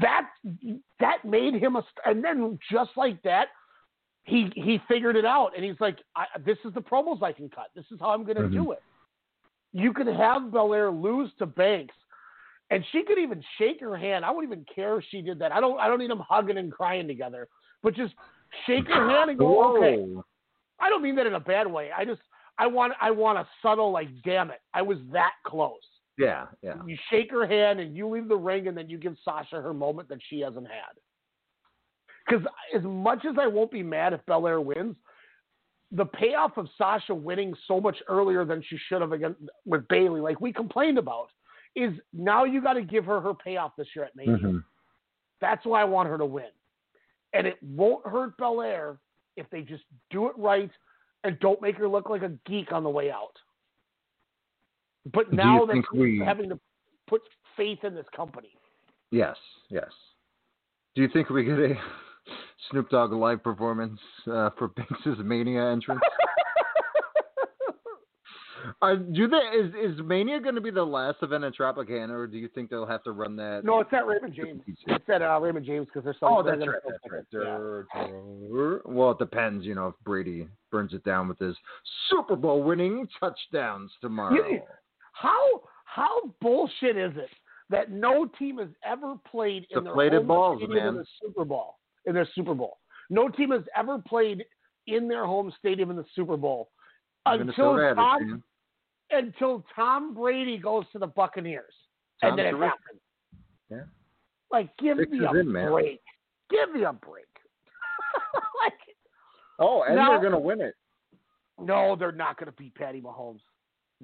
[0.00, 0.28] That
[1.00, 3.48] that made him a, and then just like that,
[4.24, 7.48] he he figured it out, and he's like, I, "This is the promos I can
[7.48, 7.70] cut.
[7.74, 8.52] This is how I'm going to Mhm.
[8.52, 8.82] do it."
[9.72, 11.94] You could have Belair lose to Banks,
[12.70, 14.24] and she could even shake her hand.
[14.24, 15.52] I wouldn't even care if she did that.
[15.52, 15.78] I don't.
[15.80, 17.48] I don't need them hugging and crying together,
[17.82, 18.14] but just
[18.66, 20.06] shake her hand and go, "Okay."
[20.78, 21.90] I don't mean that in a bad way.
[21.92, 22.22] I just
[22.58, 25.80] I want I want a subtle like, "Damn it, I was that close."
[26.18, 26.74] Yeah, yeah.
[26.84, 29.72] You shake her hand and you leave the ring, and then you give Sasha her
[29.72, 30.96] moment that she hasn't had.
[32.26, 32.44] Because
[32.74, 34.96] as much as I won't be mad if Belair wins,
[35.90, 40.20] the payoff of Sasha winning so much earlier than she should have against with Bayley,
[40.20, 41.28] like we complained about,
[41.74, 44.36] is now you got to give her her payoff this year at Mania.
[44.38, 44.64] Mhm.
[45.40, 46.50] That's why I want her to win,
[47.32, 48.98] and it won't hurt Belair
[49.36, 50.70] if they just do it right
[51.24, 53.38] and don't make her look like a geek on the way out.
[55.12, 56.60] But now that we- having to
[57.06, 57.22] put
[57.56, 58.56] faith in this company.
[59.10, 59.36] Yes,
[59.68, 59.90] yes.
[60.94, 61.80] Do you think we get a
[62.70, 66.00] Snoop Dogg live performance uh, for Banks' Mania entrance?
[68.80, 72.28] Are, do they, is is Mania going to be the last event in Tropicana, or
[72.28, 73.64] do you think they'll have to run that?
[73.64, 74.62] No, it's at Raymond James.
[74.86, 76.32] It's at uh, Raymond James because there's some.
[76.32, 77.24] Oh, they're that's right.
[77.32, 78.08] That's right.
[78.12, 78.78] Yeah.
[78.84, 81.56] Well, it depends, you know, if Brady burns it down with his
[82.08, 84.34] Super Bowl winning touchdowns tomorrow.
[84.34, 84.60] You-
[85.12, 87.30] How how bullshit is it
[87.70, 91.44] that no team has ever played in their Deflated home balls, stadium in the Super
[91.44, 92.78] Bowl in their Super Bowl?
[93.10, 94.44] No team has ever played
[94.86, 96.70] in their home stadium in the Super Bowl
[97.26, 98.42] until Minnesota had a Tom
[99.10, 101.74] until Tom Brady goes to the Buccaneers,
[102.22, 102.70] and then it terrific.
[102.70, 103.00] happens.
[103.70, 103.82] Yeah.
[104.50, 105.70] Like, give Six me a in, man.
[105.70, 106.00] break.
[106.50, 107.26] Give me a break.
[108.64, 108.72] like,
[109.58, 110.74] Oh, and Now- they're going to win it.
[111.60, 113.40] no, they're not going to beat Patty Mahomes.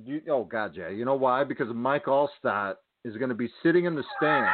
[0.04, 0.88] You, oh God, yeah.
[0.90, 1.42] You know why?
[1.42, 4.48] Because Mike Alstott is going to be sitting in the stands.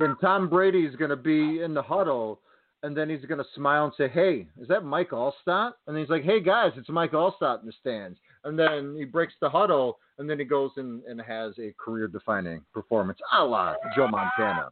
[0.00, 2.40] Then Tom Brady is going to be in the huddle,
[2.86, 6.08] and then he's going to smile and say, "Hey, is that Mike Alstott?" And he's
[6.08, 9.98] like, "Hey guys, it's Mike Alstott in the stands." And then he breaks the huddle,
[10.18, 14.68] and then he goes and, and has a career-defining performance, a la Joe Montana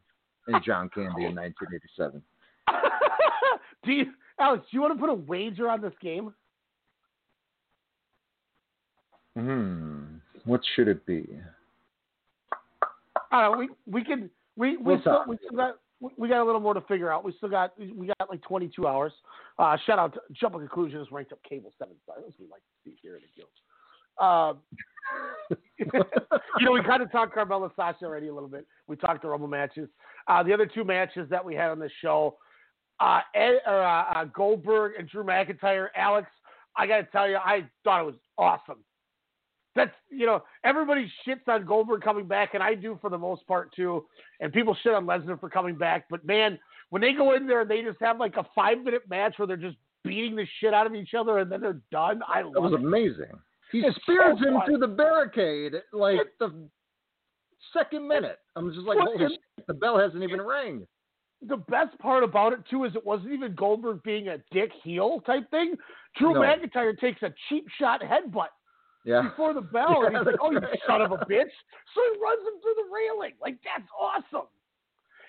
[0.47, 2.23] and John Candy in 1987.
[3.85, 4.05] do you,
[4.39, 4.65] Alex?
[4.71, 6.33] Do you want to put a wager on this game?
[9.37, 10.19] Hmm.
[10.45, 11.29] What should it be?
[13.33, 15.79] Uh, we we can we we still we still got
[16.17, 17.25] we got a little more to figure out.
[17.25, 19.13] We still got we got like 22 hours.
[19.59, 22.33] Uh, shout out to Jump a Conclusion has ranked up cable seven stars.
[22.39, 23.51] We like to see here in the guild.
[24.21, 24.59] Um,
[26.59, 28.67] you know, we kind of talked Carmella Sasha already a little bit.
[28.87, 29.89] We talked the Rumble matches.
[30.29, 32.37] Uh, the other two matches that we had on this show,
[33.01, 35.89] uh, Ed, uh, uh, Goldberg and Drew McIntyre.
[35.97, 36.29] Alex,
[36.77, 38.79] I got to tell you, I thought it was awesome.
[39.77, 43.47] That's you know everybody shits on Goldberg coming back, and I do for the most
[43.47, 44.05] part too.
[44.41, 46.59] And people shit on Lesnar for coming back, but man,
[46.91, 49.47] when they go in there and they just have like a five minute match where
[49.47, 52.53] they're just beating the shit out of each other and then they're done, I That
[52.53, 52.77] love was it.
[52.77, 53.33] Was amazing.
[53.73, 56.53] He It's spears so him through the barricade like the
[57.73, 58.39] second minute.
[58.55, 60.87] I'm just like, holy shit, the bell hasn't even rang.
[61.49, 65.21] the best part about it too is it wasn't even Goldberg being a dick heel
[65.27, 65.75] type thing.
[66.17, 66.41] Drew No.
[66.41, 68.49] McIntyre takes a cheap shot headbutt
[69.05, 69.23] Yeah.
[69.23, 71.51] before the bell, and he's like, "Oh, you son of a bitch!"
[71.95, 73.35] So he runs him through the railing.
[73.41, 74.49] Like that's awesome.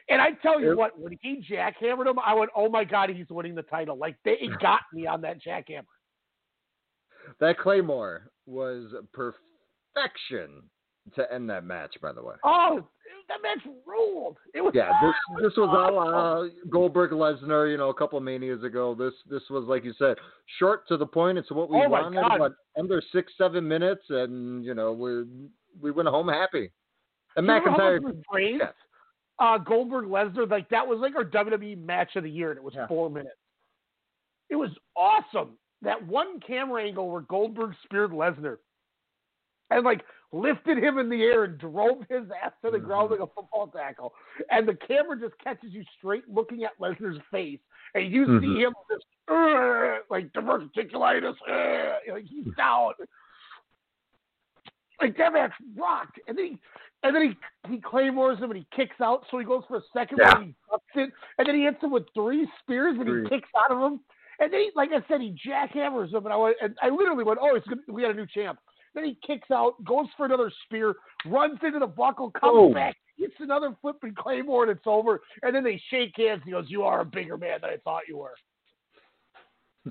[0.07, 0.77] And I tell you Yep.
[0.77, 4.15] what, when he jackhammered him, I went, "Oh my god, he's winning the title!" Like
[4.23, 5.85] they, got me on that jackhammer.
[7.39, 10.63] That Claymore was perfection
[11.15, 12.35] to end that match, by the way.
[12.43, 12.87] Oh,
[13.27, 14.37] that match ruled.
[14.53, 18.23] It was Yeah, this this was a la Goldberg Lesnar, you know, a couple of
[18.23, 18.95] manias ago.
[18.95, 20.17] This this was like you said,
[20.59, 21.37] short to the point.
[21.37, 22.19] It's what we Oh, wanted.
[22.21, 22.39] God.
[22.39, 25.23] What, under six seven minutes, and you know we
[25.81, 26.71] we went home happy.
[27.35, 28.63] And You remember how McIntyre, we praised
[29.39, 30.49] uh, Goldberg Lesnar?
[30.49, 32.87] Like that was like our WWE match of the year, and it was Yeah.
[32.87, 33.35] four minutes.
[34.49, 35.57] It was awesome.
[35.81, 38.57] That one camera angle where Goldberg speared Lesnar.
[39.71, 43.19] and like lifted him in the air and drove his ass to the ground like
[43.19, 44.13] a football tackle.
[44.51, 47.59] And the camera just catches you straight looking at Lesnar's face,
[47.93, 48.39] and you Mhm.
[48.41, 49.05] see him just
[50.09, 51.35] like diverticulitis,
[52.11, 52.93] like he's down.
[55.01, 56.59] Like that match rocked, and then he
[57.03, 57.21] and then
[57.63, 60.37] he he claymores him and he kicks out, so he goes for a second Yeah.
[60.37, 63.23] and he ducks it, and then he hits him with three spears and Three.
[63.23, 63.99] he kicks out of him.
[64.39, 67.23] And then, he, like I said, he jackhammers him, and I went, and I literally
[67.23, 67.79] went, "Oh, it's good.
[67.87, 68.59] We got a new champ."
[68.95, 70.95] Then he kicks out, goes for another spear,
[71.25, 72.73] runs into the buckle, comes Oh.
[72.73, 75.21] back, hits another flipping claymore, and it's over.
[75.43, 76.41] And then they shake hands.
[76.45, 78.35] He goes, "You are a bigger man than I thought you were."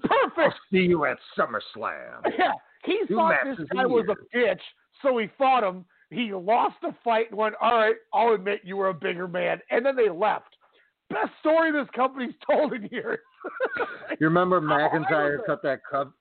[0.03, 0.59] Perfect.
[0.73, 2.23] See you at SummerSlam.
[2.39, 2.53] Yeah,
[2.85, 4.61] he Two thought this guy was a bitch,
[5.03, 5.85] so he fought him.
[6.11, 9.61] He lost the fight and went, "All right, I'll admit you were a bigger man."
[9.71, 10.57] And then they left.
[11.11, 13.19] Best story this company's told in years.
[14.21, 15.81] You remember McIntyre cut that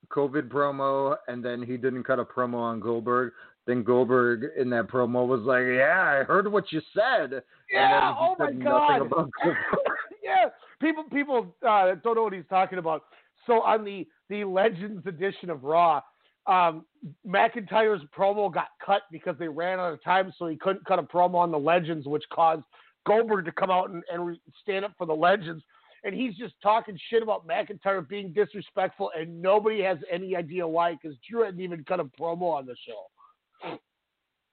[0.09, 3.33] COVID promo, and then he didn't cut a promo on Goldberg.
[3.67, 8.39] Then Goldberg in that promo was like, "Yeah, I heard what you said." Yeah, and
[8.39, 9.01] then he oh my God.
[9.03, 9.29] About
[10.23, 10.49] yeah,
[10.81, 13.03] people people uh, don't know what he's talking about.
[13.45, 16.01] So on the the Legends edition of Raw,
[16.47, 16.85] um,
[17.27, 21.03] McIntyre's promo got cut because they ran out of time, so he couldn't cut a
[21.03, 22.63] promo on the Legends, which caused
[23.05, 25.63] Goldberg to come out and, and re- stand up for the Legends.
[26.05, 30.93] And he's just talking shit about McIntyre being disrespectful, and nobody has any idea why
[31.01, 33.77] because Drew hadn't even cut a promo on the show.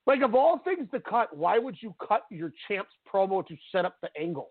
[0.06, 3.85] Like of all things to cut, why would you cut your champ's promo to set
[3.85, 4.51] up the angle?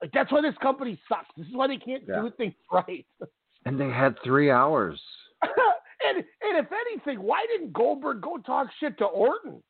[0.00, 1.28] Like that's why this company sucks.
[1.36, 2.22] This is why they can't Yeah.
[2.22, 3.06] do things right.
[3.64, 5.00] And they had three hours.
[5.42, 9.62] and and if anything, why didn't Goldberg go talk shit to Orton?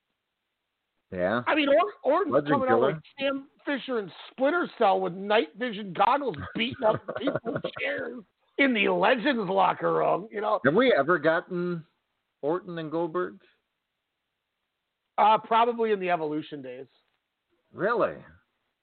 [1.13, 1.43] Yeah.
[1.47, 2.93] I mean, or- Orton's coming out killer.
[2.93, 8.23] like Sam Fisher and Splinter Cell with night vision goggles, beating up people in chairs
[8.59, 10.29] in the Legends locker room.
[10.33, 11.85] You know, Have we ever gotten
[12.41, 13.39] Orton and Goldberg?
[15.19, 16.87] uh, probably in the Evolution days.
[17.73, 18.15] Really?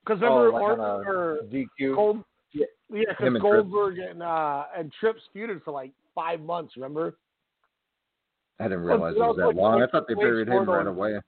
[0.06, 1.95] Because Oh, remember like Orton or DQ?
[1.95, 2.23] Gold,
[2.53, 3.41] yeah, because Trips.
[3.41, 6.73] Goldberg and uh, and Trips feuded for like five months.
[6.77, 7.18] Remember?
[8.60, 9.81] I didn't realize it was that long.
[9.81, 11.19] I thought they buried him right away.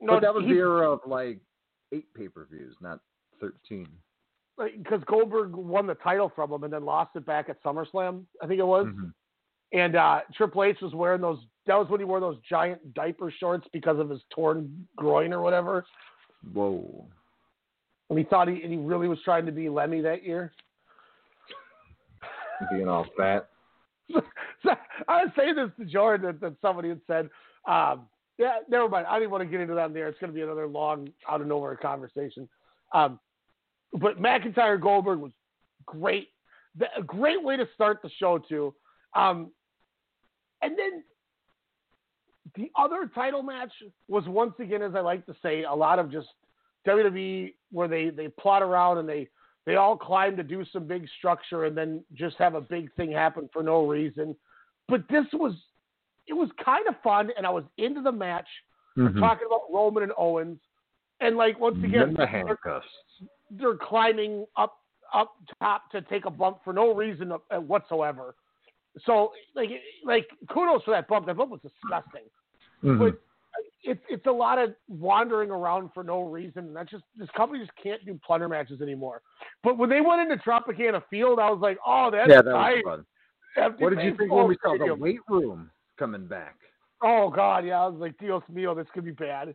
[0.00, 1.38] No, but that was he- the era of like
[1.92, 3.00] eight pay per views, not
[3.40, 3.88] thirteen.
[4.76, 8.46] because Goldberg won the title from him and then lost it back at SummerSlam, I
[8.46, 8.86] think it was.
[8.86, 9.12] Mhm.
[9.72, 11.38] And uh, Triple H was wearing those.
[11.66, 15.40] That was when he wore those giant diaper shorts because of his torn groin or
[15.42, 15.84] whatever.
[16.52, 17.06] Whoa.
[18.08, 20.52] And he thought he and he really was trying to be Lemmy that year.
[22.70, 23.48] Being all fat.
[24.12, 24.20] so
[25.08, 27.30] I was saying this to Jordan that, that somebody had said,
[27.66, 28.06] um,
[28.40, 29.06] yeah, never mind.
[29.06, 30.08] I didn't want to get into that there.
[30.08, 32.48] It's going to be another long, out of nowhere conversation.
[32.94, 33.20] Um,
[33.92, 35.32] but McIntyre Goldberg was
[35.84, 36.28] great.
[36.78, 38.74] The, a great way to start the show, too.
[39.14, 39.50] Um,
[40.62, 41.04] and then
[42.56, 43.72] the other title match
[44.08, 46.28] was once again, as I like to say, a lot of just
[46.88, 49.28] WWE where they, they plot around and they,
[49.66, 53.12] they all climb to do some big structure and then just have a big thing
[53.12, 54.34] happen for no reason.
[54.88, 55.52] But this was
[56.26, 58.48] it was kind of fun and I was into the match.
[58.96, 59.18] Mhm.
[59.20, 60.58] Talking about Roman and Owens.
[61.20, 62.86] And like once again And the handcuffs.
[63.50, 64.76] they're climbing up
[65.12, 68.34] up top to take a bump for no reason uh, whatsoever.
[69.04, 69.70] So like
[70.04, 71.26] like kudos for that bump.
[71.26, 72.24] That bump was disgusting.
[72.82, 72.98] Mhm.
[72.98, 73.20] But
[73.82, 76.66] it's it's a lot of wandering around for no reason.
[76.66, 79.22] And that's just this company just can't do plunder matches anymore.
[79.62, 82.82] But when they went into Tropicana Field, I was like, oh, that's yeah, that nice.
[82.84, 83.06] was fun.
[83.64, 85.70] Empty What did you think when we saw the weight room
[86.00, 86.56] coming back?
[87.02, 89.54] Oh God, yeah, I was like, Dios mío, this could be bad.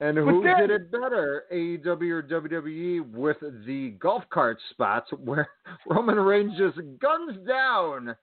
[0.00, 3.36] And But who then- did it better, AEW or WWE, with
[3.66, 5.48] the golf cart spots where
[5.86, 8.16] Roman Reigns just guns down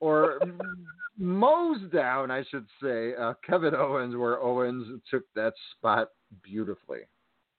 [0.00, 0.38] or
[1.18, 6.08] mows down, I should say, uh, Kevin Owens, where Owens took that spot
[6.44, 7.00] beautifully.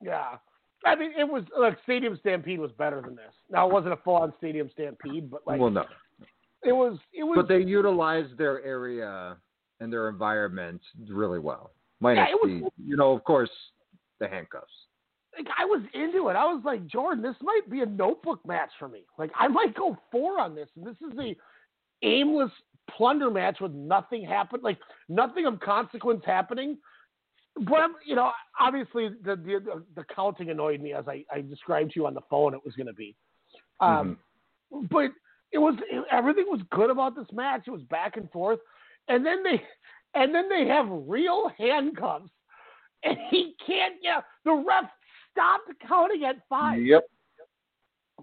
[0.02, 0.36] Yeah.
[0.86, 3.34] I mean, it was like Stadium Stampede was better than this.
[3.50, 5.84] Now it wasn't a full on Stadium Stampede, but like well, no,
[6.64, 6.98] it was.
[7.12, 7.36] It was.
[7.36, 9.36] but they utilized their area
[9.80, 11.72] and their environment really well.
[12.00, 13.50] Minus Yeah, it was- the, you know, of course,
[14.18, 14.72] the handcuffs.
[15.36, 16.36] like I was into it.
[16.36, 19.04] I was like, Jordan, this might be a notebook match for me.
[19.18, 21.36] Like I might go four on this, and this is a
[22.02, 22.50] aimless
[22.90, 24.78] plunder match with nothing happen, like
[25.08, 26.76] nothing of consequence happening.
[27.56, 32.00] But you know, obviously the the, the counting annoyed me as I, I described to
[32.00, 32.54] you on the phone.
[32.54, 33.14] It was going to be,
[33.80, 34.18] um,
[34.90, 35.10] but
[35.52, 37.64] it was it, everything was good about this match.
[37.66, 38.60] It was back and forth,
[39.08, 39.62] and then they
[40.14, 42.30] and then they have real handcuffs,
[43.04, 43.94] and he can't.
[44.02, 44.90] Yeah, the ref
[45.32, 46.82] stopped counting at five.
[46.82, 47.04] Yep.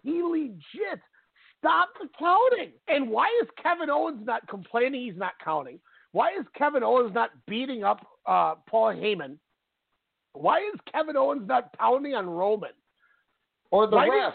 [0.03, 1.01] He legit
[1.59, 2.73] stopped the counting.
[2.87, 5.79] And why is Kevin Owens not complaining he's not counting?
[6.11, 9.37] Why is Kevin Owens not beating up uh, Paul Heyman?
[10.33, 12.71] Why is Kevin Owens not pounding on Roman?
[13.71, 14.33] Or the Why ref.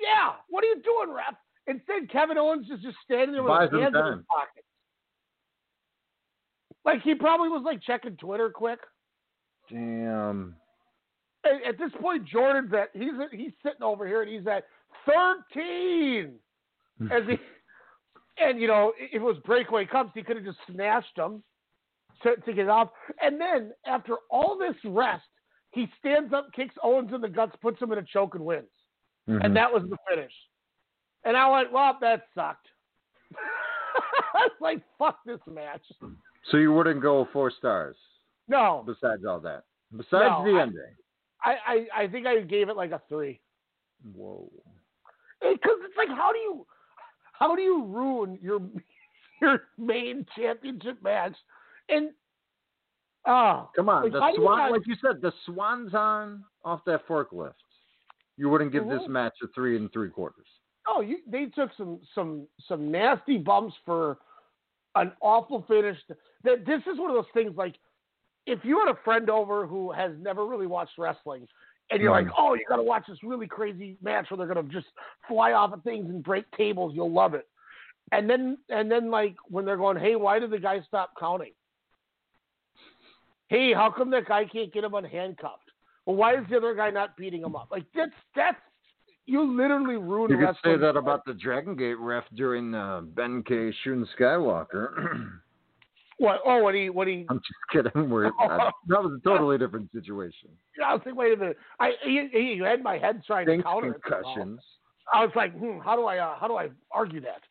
[0.00, 1.34] yeah, what are you doing, ref?
[1.66, 4.66] Instead, Kevin Owens is just standing there with his hands in his pockets.
[6.84, 8.80] Like he probably was like checking Twitter quick.
[9.70, 10.56] Damn.
[11.44, 14.64] At, at this point, Jordan's at he's he's sitting over here and he's at
[15.06, 16.34] thirteen.
[17.10, 17.36] As he
[18.38, 21.42] and you know if it was breakaway cups, he could have just snatched them
[22.22, 22.90] to, to get off.
[23.20, 25.24] And then after all this rest,
[25.70, 28.68] he stands up, kicks Owens in the guts, puts him in a choke, and wins.
[29.28, 29.44] Mhm.
[29.44, 30.32] And that was the finish.
[31.24, 32.66] And I went, well, that sucked.
[34.34, 35.82] I was like, fuck this match.
[36.50, 37.96] So you wouldn't go four stars
[38.48, 39.64] No, besides all that?
[39.92, 40.82] Besides No, the I- ending?
[41.44, 43.40] I, I, I think I gave it like a three.
[44.14, 44.48] Whoa.
[45.40, 46.66] Because it's like, how do you,
[47.32, 48.60] how do you ruin your
[49.40, 51.34] your main championship match?
[51.88, 52.10] And
[53.26, 56.80] oh, Come on, like, the do you swan, like you said, the swan's on off
[56.86, 57.54] that forklift.
[58.36, 59.08] You wouldn't give this Mhm.
[59.08, 60.46] match a three and three quarters.
[60.86, 64.18] Oh, you, they took some some some nasty bumps for
[64.94, 65.98] an awful finish.
[66.44, 67.76] That this is one of those things like
[68.46, 71.46] if you had a friend over who has never really watched wrestling
[71.90, 72.32] and you're like, mm.
[72.36, 74.88] "Oh, you got to watch this really crazy match where they're going to just
[75.28, 77.46] fly off of things and break tables, you'll love it."
[78.10, 81.52] And then and then like when they're going, "Hey, why did the guy stop counting?"
[83.48, 85.68] Hey, how come that guy can't get him unhandcuffed?
[86.06, 87.68] Well, why is the other guy not beating him up?
[87.70, 88.56] Like that's that's
[89.26, 93.72] you literally ruined You could say that about the Dragon Gate ref during uh, Ben-K
[93.84, 95.30] Shun Skywalker.
[96.18, 96.40] What?
[96.46, 97.26] Oh, what he what he?
[97.28, 98.08] I'm just kidding.
[98.08, 100.50] We're, that was a totally different situation.
[100.78, 101.56] Yeah, I was like, wait a minute.
[101.80, 104.60] I he, he had my head trying to Thanks counter it concussions.
[105.12, 107.42] I was like, hmm, how do I uh, how do I argue that?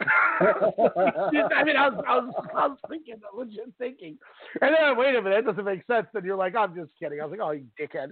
[0.40, 4.16] I mean, I was, I was I was thinking, legit thinking,
[4.62, 6.06] and then wait a minute, that doesn't make sense.
[6.14, 7.20] Then you're like, I'm just kidding.
[7.20, 8.08] I was like, oh, you dickhead.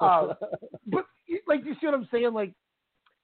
[0.00, 0.34] Uh,
[0.86, 1.04] but
[1.46, 2.32] like, you see what I'm saying?
[2.32, 2.52] Like,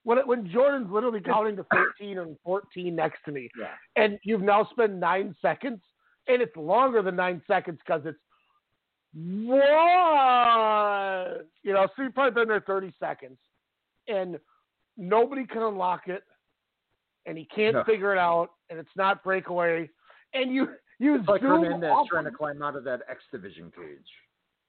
[0.05, 3.75] when it, when Jordan's literally counting to 13 and 14 next to me, Yeah.
[3.97, 5.81] and you've now spent nine seconds,
[6.29, 8.19] and it's longer than nine seconds because it's
[9.67, 11.47] one.
[11.63, 13.39] You know, so you've probably been there 30 seconds,
[14.09, 14.39] and
[14.97, 16.23] nobody can unlock it,
[17.27, 17.85] and he can't No.
[17.85, 19.89] figure it out, and it's not breakaway,
[20.35, 20.69] and you
[20.99, 24.09] you It's like zoom Hernandez off trying to climb out of that X Division cage.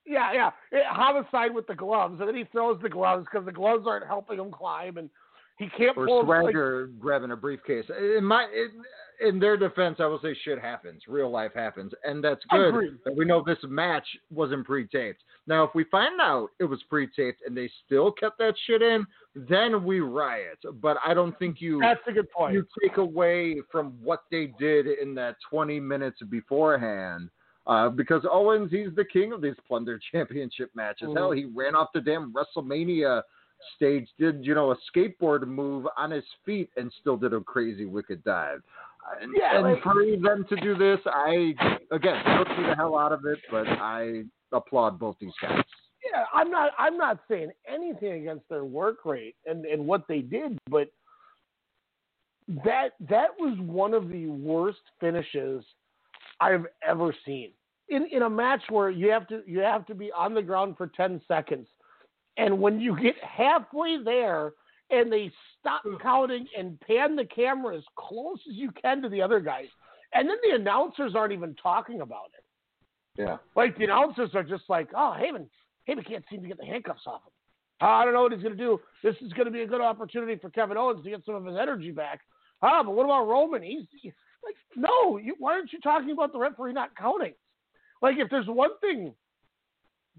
[0.08, 0.52] Yeah, yeah.
[0.72, 4.06] It, homicide with the gloves, and then he throws the gloves because the gloves aren't
[4.08, 5.10] helping him climb, and
[5.58, 6.26] he can't Or pull.
[6.26, 7.86] like- Swagger grabbing a briefcase.
[8.18, 11.02] In my, in, in their defense, I will say shit happens.
[11.08, 13.00] Real life happens, and that's good.
[13.06, 15.24] That we know this match wasn't pre-taped.
[15.48, 19.06] Now, if we find out it was pre-taped and they still kept that shit in,
[19.34, 20.60] then we riot.
[20.82, 22.54] But I don't think you That's a good point.
[22.54, 27.30] you take away from what they did in that 20 minutes beforehand.
[27.68, 31.10] Uh, because Owens, he's the king of these plunder championship matches.
[31.10, 31.15] Mhm.
[31.18, 33.22] Hell, he ran off the damn WrestleMania
[33.76, 37.85] stage, did you know a skateboard move on his feet, and still did a crazy
[37.85, 38.61] wicked dive.
[39.22, 41.56] And, Yeah, and like- for them to do this, I
[41.91, 45.64] again took me the hell out of it, but I applaud both these guys.
[46.10, 50.19] yeah, I'm not I'm not saying anything against their work rate and, and what they
[50.22, 50.89] did, but
[52.64, 55.65] that that was one of the worst finishes
[56.39, 57.52] I've ever seen.
[57.89, 60.76] In in a match where you have to you have to be on the ground
[60.77, 61.68] for ten seconds.
[62.38, 64.53] And when you get halfway there
[64.89, 69.22] and they stop counting and pan the camera as close as you can to the
[69.22, 69.68] other guys,
[70.14, 73.22] and then the announcers aren't even talking about it.
[73.22, 73.38] Yeah.
[73.55, 75.47] Like the announcers are just like, oh, Heyman,
[75.89, 77.31] Heyman can't seem to get the handcuffs off him.
[77.81, 78.80] I don't know what he's going to do.
[79.03, 81.45] This is going to be a good opportunity for Kevin Owens to get some of
[81.45, 82.22] his energy back.
[82.61, 83.61] Ah, but what about Roman?
[83.61, 85.18] He's he's like, no.
[85.18, 87.34] You, why aren't you talking about the referee not counting?
[88.02, 89.14] Like, if there's one thing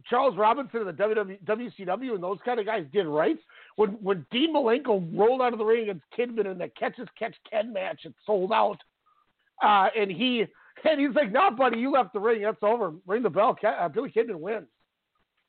[0.09, 3.38] Charles Robinson and the WW, WCW and those kind of guys did right,
[3.76, 7.09] when when Dean Malenko rolled out of the ring against Kidman in the catch as
[7.18, 8.78] catch Ken match, it sold out.
[9.62, 10.44] Uh, and he
[10.84, 12.42] and he's like, "No, buddy, you left the ring.
[12.42, 12.92] That's over.
[13.06, 13.56] Ring the bell.
[13.64, 14.68] Uh, Billy Kidman wins."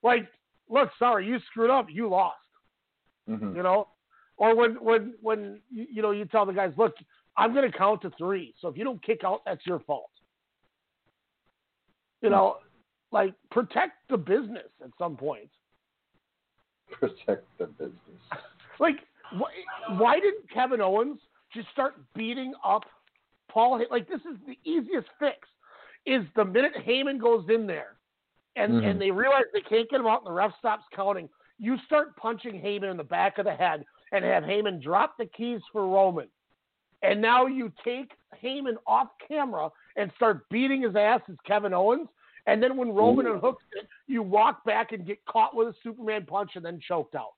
[0.02, 0.28] Like,
[0.70, 1.88] look, sorry, you screwed up.
[1.90, 2.38] You lost.
[3.30, 3.56] Mm-hmm.
[3.56, 3.88] You know,
[4.38, 6.96] or when when when you you know you tell the guys, "Look,
[7.38, 8.56] I'm going to count to three.
[8.60, 10.10] So if you don't kick out, that's your fault."
[12.22, 12.58] You know,
[13.12, 15.50] like protect the business at some point.
[16.92, 17.96] Protect the business.
[18.82, 19.00] Like,
[19.38, 21.20] wh- why didn't Kevin Owens
[21.54, 22.84] just start beating up
[23.52, 23.84] Paul?
[23.92, 25.36] Like, this is the easiest fix.
[26.06, 27.98] Is the minute Heyman goes in there,
[28.56, 28.90] and Mhm.
[28.90, 31.28] and they realize they can't get him out, and the ref stops counting.
[31.58, 33.84] You start punching Heyman in the back of the head,
[34.14, 36.30] and have Heyman drop the keys for Roman.
[37.02, 39.70] and now you take Heyman off camera
[40.00, 42.08] and start beating his ass as Kevin Owens,
[42.48, 43.34] and then when Roman Ooh.
[43.34, 47.16] unhooks it, you walk back and get caught with a Superman punch and then choked
[47.16, 47.34] out.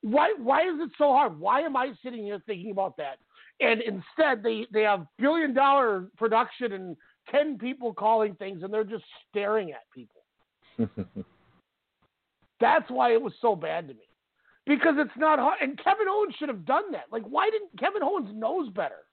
[0.00, 1.38] Why why is it so hard?
[1.38, 3.18] Why am I sitting here thinking about that?
[3.60, 6.96] And instead they, they have billion dollar production and
[7.30, 10.22] ten people calling things and they're just staring at people.
[12.60, 14.00] That's why it was so bad to me.
[14.66, 17.04] Because it's not hard and Kevin Owens should have done that.
[17.12, 19.04] Like why didn't Kevin Owens knows better?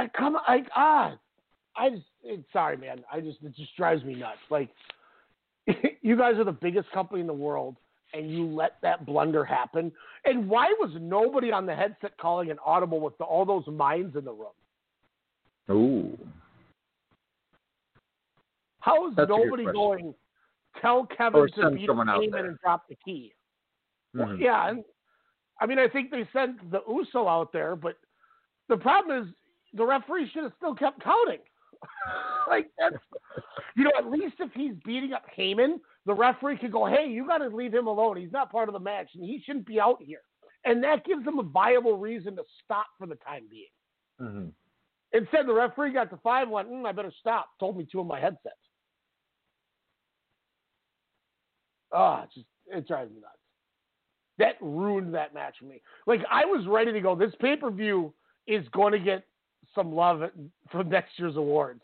[0.00, 1.12] I come I ah
[1.76, 3.02] I just it, sorry man.
[3.12, 4.38] I just it just drives me nuts.
[4.48, 4.70] Like
[6.02, 7.76] you guys are the biggest company in the world
[8.14, 9.92] and you let that blunder happen.
[10.24, 14.16] And why was nobody on the headset calling an audible with the, all those minds
[14.16, 14.48] in the room?
[15.70, 16.18] Ooh.
[18.80, 20.14] How is That's nobody going
[20.80, 22.46] tell Kevin Or to beat someone out there.
[22.46, 23.34] and drop the key?
[24.16, 24.40] Mhm.
[24.40, 24.82] yeah, and,
[25.60, 27.96] I mean I think they sent the USO out there, but
[28.68, 29.34] the problem is
[29.74, 31.38] the referee should have still kept counting.
[32.48, 32.96] like that's
[33.76, 37.26] you know, at least if he's beating up Heyman, the referee could go, Hey, you
[37.26, 38.16] gotta leave him alone.
[38.16, 40.20] He's not part of the match and he shouldn't be out here.
[40.64, 43.66] And that gives them a viable reason to stop for the time being.
[44.18, 44.48] hmm
[45.12, 47.48] Instead, the referee got to five, went, mm, I better stop.
[47.58, 48.52] Told me to in my headset.
[51.92, 53.34] Ah, just it drives me nuts.
[54.38, 55.82] That ruined that match for me.
[56.06, 57.16] Like I was ready to go.
[57.16, 58.14] This pay per view
[58.46, 59.24] is going to get
[59.74, 60.22] some love
[60.70, 61.80] for next year's awards,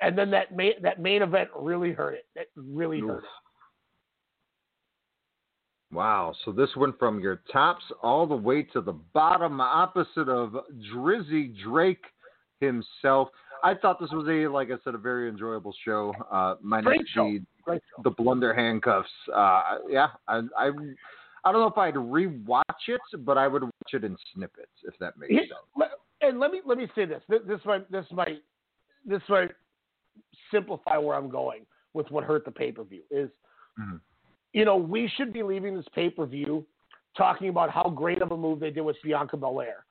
[0.00, 2.26] and then that main that main event really hurt it.
[2.34, 3.30] It really hurt it.
[5.92, 6.34] Wow.
[6.44, 10.54] So this went from your tops all the way to the bottom, opposite of
[10.94, 12.04] Drizzy Drake
[12.60, 13.28] himself.
[13.62, 16.14] I thought this was a, like I said, a very enjoyable show.
[16.30, 17.24] Uh, minus Great show.
[17.66, 18.02] the show.
[18.04, 19.08] the blunder handcuffs.
[19.34, 20.70] Uh, yeah, I, I
[21.44, 24.94] I don't know if I'd rewatch it, but I would watch it in snippets if
[25.00, 25.50] that makes sense.
[26.20, 27.22] And let me let me say this.
[27.28, 28.42] This, this might this might
[29.06, 29.50] this might
[30.50, 33.30] simplify where I'm going with what hurt the pay per view is.
[33.80, 34.00] Mhm.
[34.52, 36.66] You know, we should be leaving this pay per view
[37.16, 39.84] talking about how great of a move they did with Bianca Belair,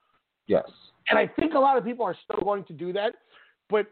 [0.47, 0.69] Yes.
[1.09, 3.15] and I think a lot of people are still going to do that.
[3.69, 3.87] But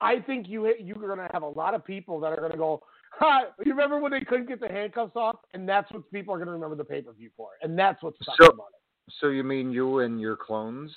[0.00, 2.58] I think you you're going to have a lot of people that are going to
[2.58, 2.82] go.
[3.20, 5.40] You remember when they couldn't get the handcuffs off?
[5.52, 7.50] And that's what people are going to remember the pay per view for.
[7.62, 8.68] And that's what's So- about
[9.10, 10.94] So you mean you and your clones?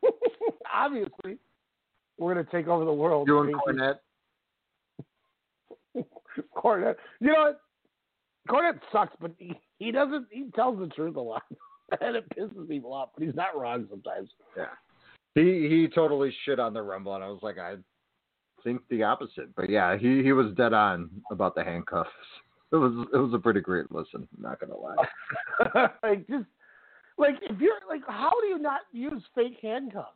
[0.74, 1.38] Obviously,
[2.18, 3.28] we're going to take over the world.
[3.28, 3.98] You and Pinky.
[5.96, 6.04] Cornette?
[6.56, 6.96] Cornette.
[7.20, 7.60] You know what?
[8.48, 10.26] Cornette sucks, but he, he doesn't.
[10.30, 11.42] He tells the truth a lot,
[12.00, 13.10] and it pisses people off.
[13.14, 14.30] But he's not wrong sometimes.
[14.56, 14.66] Yeah.
[15.34, 17.76] He he totally shit on the Rumble, and I was like, I
[18.64, 19.54] think the opposite.
[19.54, 22.10] But yeah, he he was dead on about the handcuffs.
[22.72, 24.26] It was it was a pretty great listen.
[24.36, 25.88] I'm not gonna lie.
[26.02, 26.46] like just
[27.18, 30.08] like if you're like, how do you not use fake handcuffs?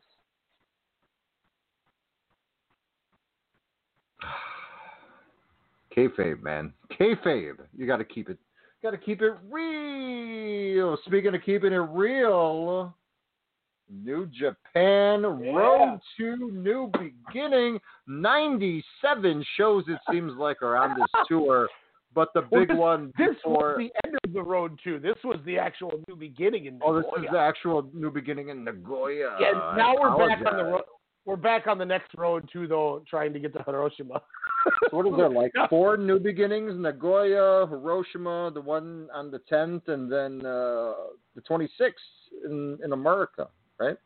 [5.97, 6.73] Kayfabe, man.
[6.98, 7.60] Kayfabe.
[7.77, 8.39] You got to keep it.
[8.82, 10.98] Got to keep it real.
[11.06, 12.94] Speaking of keeping it real,
[13.90, 17.78] New Japan Road to New Beginning.
[18.06, 21.68] 97 shows, it seems like, are on this tour.
[22.16, 23.76] But the Well, big this, one This before.
[23.76, 24.98] was the end of the road too.
[24.98, 27.05] This was the actual new beginning in Nagoya.
[27.06, 29.36] Oh, this is the actual New Beginning in Nagoya.
[29.38, 30.82] Yeah, I now we're back on the road.
[31.26, 34.22] We're back on the next road too, though, trying to get to Hiroshima.
[34.90, 36.72] So what is there like four new beginnings?
[36.74, 40.94] Nagoya, Hiroshima, the one on the 10th, and then uh,
[41.34, 41.90] the 26th
[42.47, 43.48] in in America,
[43.78, 43.98] right?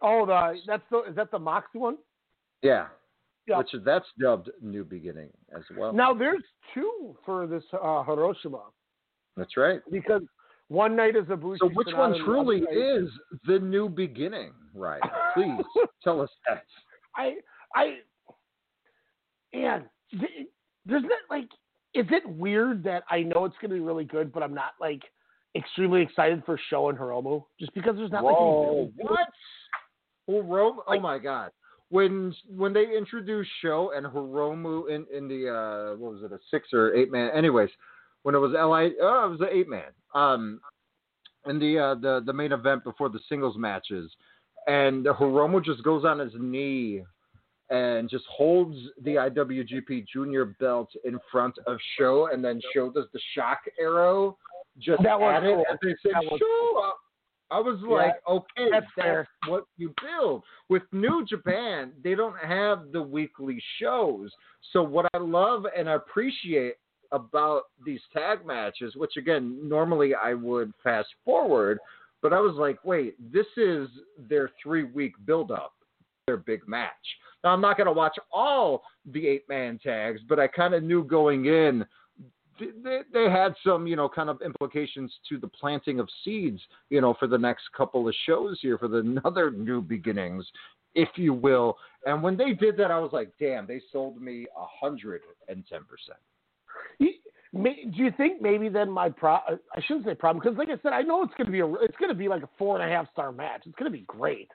[0.00, 1.98] Oh, the that's the is that the Moxley one?
[2.60, 2.86] Yeah.
[3.46, 3.58] Yeah.
[3.58, 5.92] Which that's dubbed New Beginning as well.
[5.92, 6.42] Now there's
[6.74, 8.62] two for this uh, Hiroshima
[9.36, 9.80] That's right.
[9.90, 10.22] because
[10.68, 11.58] one night is a Ibushi.
[11.58, 13.08] So which one truly is
[13.46, 15.02] the New Beginning, right?
[15.34, 15.58] Please
[16.04, 16.64] tell us that.
[17.16, 17.34] I
[17.74, 17.96] I
[19.52, 20.48] and th-
[20.86, 21.48] there's not like
[21.94, 25.02] is it weird that I know it's gonna be really good, but I'm not like
[25.56, 29.28] extremely excited for SHO and Hiromu just because there's not like any Whoa, what?
[30.26, 31.50] Well, Rome, oh my God!
[31.92, 36.38] When when they introduced SHO and Hiromu in in the uh what was it a
[36.50, 37.30] six or eight man?
[37.34, 37.68] Anyways,
[38.22, 39.90] when it was Li, oh, it was the eight man.
[40.14, 40.58] Um,
[41.46, 44.10] in the uh the the main event before the singles matches,
[44.66, 47.02] and Hiromu just goes on his knee
[47.68, 53.04] and just holds the IWGP Junior belt in front of SHO, and then SHO does
[53.12, 54.38] the shock arrow
[54.78, 57.00] just That was at it, and they said was SHO up.
[57.52, 60.42] I was Yeah, like, okay, that's that's, what you build.
[60.70, 64.30] With New Japan, they don't have the weekly shows.
[64.72, 66.76] So what I love and appreciate
[67.12, 71.78] about these tag matches, which again, normally I would fast forward,
[72.22, 75.74] but I was like, wait, this is their three week build up,
[76.26, 76.90] their big match.
[77.44, 80.82] Now, I'm not going to watch all the eight man tags, but I kind of
[80.82, 81.84] knew going in
[82.82, 86.60] they, they had some, you know, kind of implications to the planting of seeds,
[86.90, 90.44] you know, for the next couple of shows here, for the another new beginnings,
[90.94, 91.76] if you will.
[92.06, 95.64] And when they did that, I was like, damn, they sold me a hundred and
[95.68, 96.18] ten percent.
[97.54, 99.32] Do you think maybe then my pro?
[99.34, 101.70] I shouldn't say problem because, like I said, I know it's going to be a
[101.74, 103.62] it's going to be like a four and a half star match.
[103.66, 104.48] It's going to be great.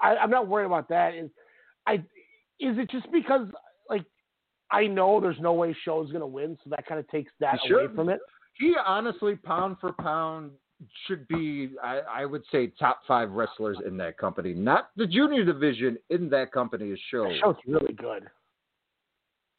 [0.00, 1.14] I, I'm not worried about that.
[1.14, 1.30] Is
[1.86, 1.94] I
[2.58, 3.46] is it just because
[4.72, 7.60] I know there's no way SHO's going to win, so that kind of takes that
[7.62, 7.94] He away should.
[7.94, 8.20] from it.
[8.54, 10.50] He honestly, pound for pound,
[11.06, 14.52] should be, I, I would say, top five wrestlers in that company.
[14.52, 17.32] Not the junior division in that company is SHO.
[17.40, 18.24] SHO's really good.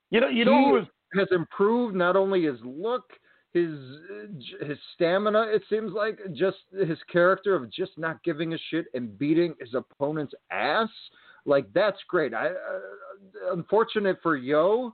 [0.10, 0.86] You know, you know he who was
[1.16, 3.04] has improved not only his look,
[3.54, 3.78] his
[4.62, 5.44] his stamina.
[5.44, 9.74] It seems like just his character of just not giving a shit and beating his
[9.74, 10.90] opponent's ass.
[11.46, 12.34] Like that's great.
[12.34, 14.94] I uh, unfortunate for Yo,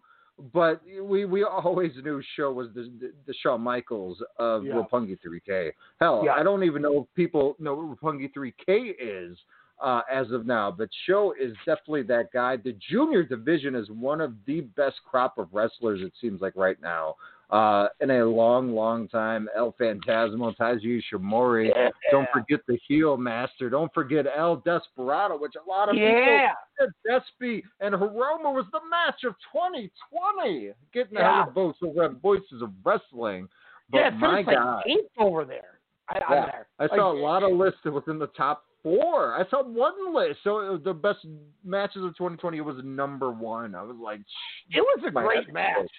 [0.53, 4.73] but we we always knew SHO was the the, the Shawn Michaels of Yeah.
[4.73, 5.71] Roppongi 3K.
[5.99, 6.33] Hell, Yeah.
[6.33, 9.37] I don't even know if people know what Roppongi 3K is
[9.81, 12.57] uh, as of now, but SHO is definitely that guy.
[12.57, 16.81] The junior division is one of the best crop of wrestlers it seems like right
[16.81, 17.15] now.
[17.49, 21.71] Uh, in a long, long time, El Fantasmo, Taiji Ishimori.
[22.11, 23.71] Don't forget the heel master.
[23.71, 26.53] Don't forget El Desperado, which a lot of Yeah.
[26.77, 30.73] people said Despy and Hiromu was the match of 2020.
[30.93, 31.41] Getting Yeah.
[31.41, 33.49] ahead of over at Voices of Wrestling.
[33.89, 34.83] But yeah, it my like God.
[34.85, 35.79] eighth over there.
[36.09, 36.45] I, Yeah.
[36.45, 36.67] there.
[36.77, 39.33] I saw Like, a lot of lists that was in the top four.
[39.33, 40.43] I saw one list.
[40.43, 41.25] So it was the best
[41.63, 43.73] matches of 2020 it was number one.
[43.73, 44.21] I was like,
[44.71, 45.89] It was a great match.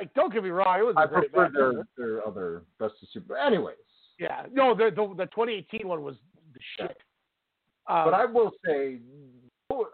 [0.00, 3.36] Like, don't get me wrong, it was I prefer their, their other best of super.
[3.36, 3.76] Anyways,
[4.18, 6.16] Yeah, no, the the, the 2018 one was
[6.54, 6.96] the shit.
[7.88, 8.98] Um, but I will say,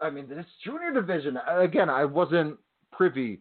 [0.01, 1.89] I mean, this junior division again.
[1.89, 2.57] I wasn't
[2.91, 3.39] privy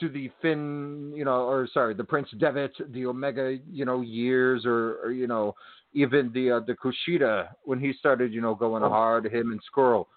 [0.00, 4.64] to the Finn, you know, or sorry, the Prince Devitt, the Omega, you know, years,
[4.64, 5.54] or, or you know,
[5.92, 8.88] even the uh, the Kushida when he started, you know, going Oh.
[8.88, 10.08] hard, him and Squirrel.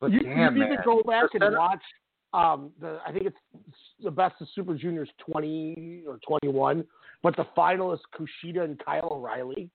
[0.00, 1.82] But you, damn, you need man, to go back and watch.
[2.34, 3.36] Um, the I think it's
[4.02, 6.84] the best of Super Juniors 20 or 21,
[7.22, 9.70] but the finalists Kushida and Kyle O'Reilly.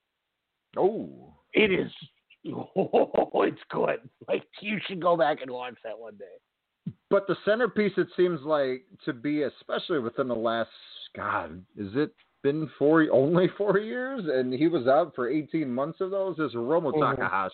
[0.78, 1.92] Oh, it is.
[2.46, 4.00] Oh, it's good.
[4.30, 6.94] Like you should go back and watch that one day.
[7.10, 10.70] But the centerpiece, it seems like to be, especially within the last,
[11.18, 14.24] God, is it been four, only four years?
[14.26, 17.12] And he was out for 18 months of those, is Hiromu Mhm.
[17.18, 17.54] Takahashi.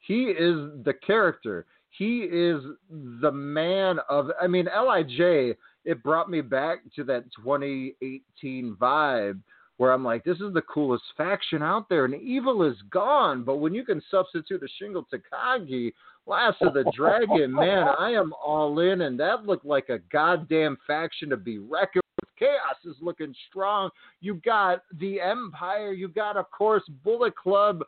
[0.00, 1.66] He is the character.
[1.90, 8.76] He is the man of, I mean, LIJ, it brought me back to that 2018
[8.80, 9.40] vibe
[9.76, 13.44] where I'm like, this is the coolest faction out there, and evil is gone.
[13.44, 15.92] But when you can substitute a Shingo Takagi,
[16.26, 20.76] Last of the Dragon, man, I am all in, and that looked like a goddamn
[20.86, 22.02] faction to be reckoned.
[22.40, 23.90] Chaos is looking strong.
[24.20, 25.92] You've got the Empire.
[25.92, 27.82] You've got, of course, Bullet Club.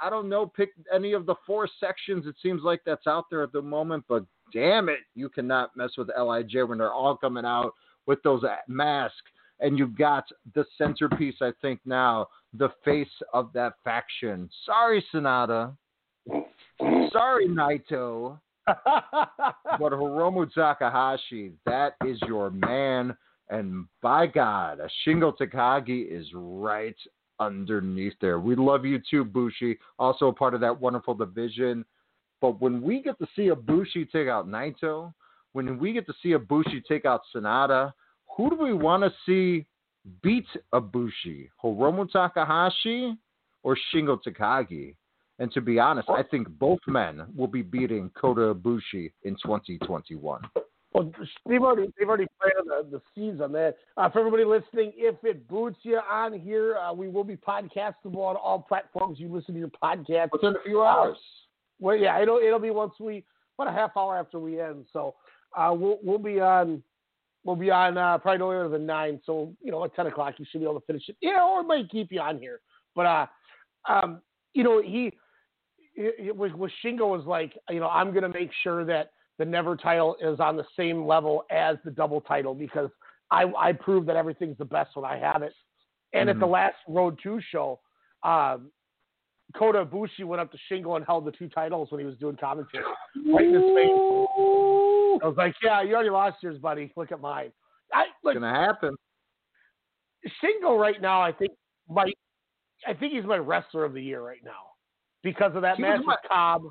[0.00, 2.26] I don't know, pick any of the four sections.
[2.26, 5.90] It seems like that's out there at the moment, but damn it, you cannot mess
[5.96, 7.72] with Lij when they're all coming out
[8.06, 9.16] with those masks.
[9.60, 10.24] And you got
[10.54, 14.48] the centerpiece, I think now, the face of that faction.
[14.64, 15.76] Sorry, Sanada.
[17.10, 18.38] Sorry, Naito.
[18.66, 23.16] but Hiromu Takahashi, that is your man.
[23.50, 26.96] And by God, a Shingo Takagi is right
[27.40, 28.38] underneath there.
[28.40, 29.78] We love you too, Bushi.
[29.98, 31.84] Also a part of that wonderful division.
[32.40, 35.12] But when we get to see Ibushi take out Naito,
[35.52, 37.92] when we get to see Ibushi take out Sanada,
[38.36, 39.66] who do we want to see
[40.22, 41.48] beat Ibushi?
[41.62, 43.16] Hiromu Takahashi
[43.62, 44.94] or Shingo Takagi?
[45.40, 50.42] And to be honest, I think both men will be beating Kota Ibushi in 2021.
[50.92, 51.12] Well,
[51.46, 53.76] they've already they've already planted the, the seeds on that.
[53.96, 58.16] Uh, for everybody listening, if it boots you on here, uh, we will be podcastable
[58.16, 60.30] on all platforms you listen to your podcast.
[60.32, 61.18] Within a few hours.
[61.78, 63.24] well, yeah, it'll it'll be once we
[63.58, 64.86] about a half hour after we end.
[64.92, 65.14] So
[65.56, 66.82] uh, we'll we'll be on
[67.44, 69.20] we'll be on uh, probably no later than nine.
[69.26, 71.16] So you know at ten o'clock you should be able to finish it.
[71.20, 72.60] Yeah, or it might keep you on here.
[72.94, 73.26] But uh,
[73.88, 74.22] um,
[74.54, 75.12] you know he
[75.94, 79.44] it, it was with Shingo was like you know I'm gonna make sure that the
[79.44, 82.90] Never title is on the same level as the double title because
[83.30, 85.54] I I prove that everything's the best when I have it.
[86.12, 86.50] And at the Mhm.
[86.50, 87.80] last Road Two show,
[88.22, 88.72] um,
[89.54, 92.36] Kota Ibushi went up to Shingo and held the two titles when he was doing
[92.36, 92.84] commentary.
[93.26, 93.90] Right in his face.
[95.22, 96.92] I was like, "Yeah, you already lost yours, buddy.
[96.96, 97.52] Look at mine."
[97.92, 98.94] I It's gonna happen.
[100.42, 101.52] Shingo right now, I think
[101.88, 102.16] might,
[102.86, 104.72] I think he's my wrestler of the year right now
[105.22, 106.64] because of that He match with Cobb,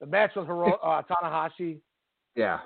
[0.00, 1.80] the match with Hiro, uh, Tanahashi.
[2.36, 2.60] Yeah.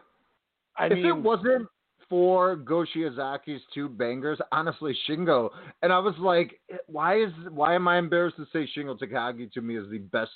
[0.77, 1.69] I if mean, it wasn't
[2.09, 5.51] for Go Shiozaki's two bangers, honestly, Shingo,
[5.83, 9.63] and I was like, why is why am I embarrassed to say Shingo Takagi to
[9.63, 10.33] me is the best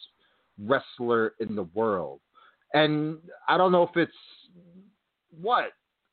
[0.58, 2.20] wrestler in the world?
[2.72, 4.12] And I don't know if it's
[5.40, 5.72] what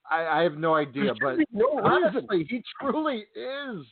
[0.10, 3.86] I, I have no idea, but no honestly, he truly is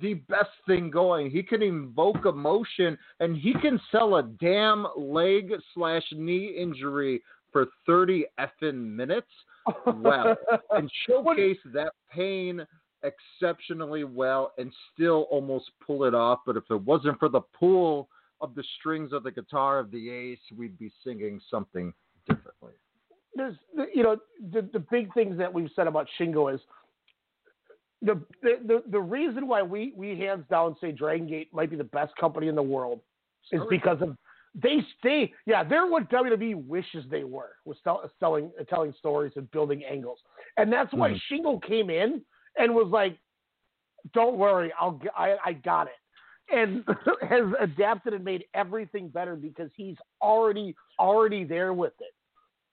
[0.00, 1.30] the best thing going.
[1.30, 7.22] He can invoke emotion, and he can sell a damn leg slash knee injury
[7.52, 9.28] for thirty effing minutes
[9.96, 10.34] well
[10.70, 12.66] and showcase that pain
[13.02, 16.40] exceptionally well and still almost pull it off.
[16.46, 18.08] But if it wasn't for the pull
[18.40, 21.92] of the strings of the guitar of the ace, we'd be singing something
[22.28, 22.72] differently.
[23.34, 23.56] there's
[23.94, 24.16] you know
[24.52, 26.60] the the big things that we've said about Shingo is
[28.00, 31.76] the the the, the reason why we we hands down say Dragon Gate might be
[31.76, 33.00] the best company in the world
[33.50, 34.16] is because of
[34.54, 39.50] they stay yeah they're what WWE wishes they were was sell, selling telling stories and
[39.50, 40.18] building angles
[40.56, 41.20] and that's why Mhm.
[41.30, 42.22] Shingo came in
[42.58, 43.18] and was like
[44.12, 46.84] don't worry I'll I got it and
[47.28, 52.14] has adapted and made everything better because he's already already there with it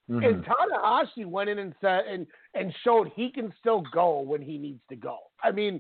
[0.10, 0.26] Mm-hmm.
[0.26, 2.26] and Tanahashi went in and said and
[2.56, 5.20] and showed he can still go when he needs to go.
[5.44, 5.80] I mean,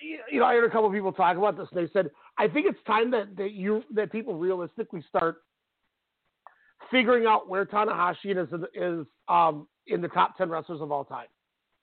[0.00, 1.66] you you know, I heard a couple of people talk about this.
[1.72, 5.42] and They said, I think it's time that that you that people realistically start
[6.90, 11.26] figuring out where Tanahashi is is um, in the top ten wrestlers of all time.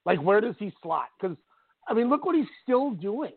[0.05, 1.07] Like, where does he slot?
[1.19, 1.37] Because
[1.87, 3.33] I mean, look what he's still doing.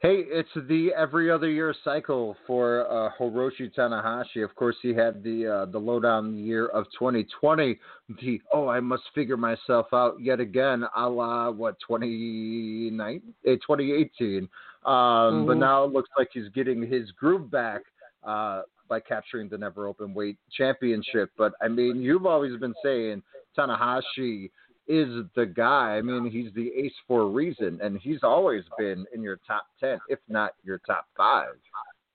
[0.00, 4.44] Hey, it's the every other year cycle for uh, Hiroshi Tanahashi.
[4.44, 7.78] Of course, he had the uh, the lowdown year of 2020.
[8.20, 14.48] The oh, I must figure myself out yet again, a la what 2019, eh, 2018.
[14.84, 15.60] Um, But Mhm.
[15.60, 17.82] now it looks like he's getting his groove back
[18.22, 21.30] uh, by capturing the Never Open Weight Championship.
[21.36, 23.22] But I mean, you've always been saying
[23.56, 24.50] Tanahashi
[24.88, 25.96] is the guy.
[25.96, 29.66] I mean, he's the ace for a reason, and he's always been in your top
[29.78, 31.54] ten, if not your top five.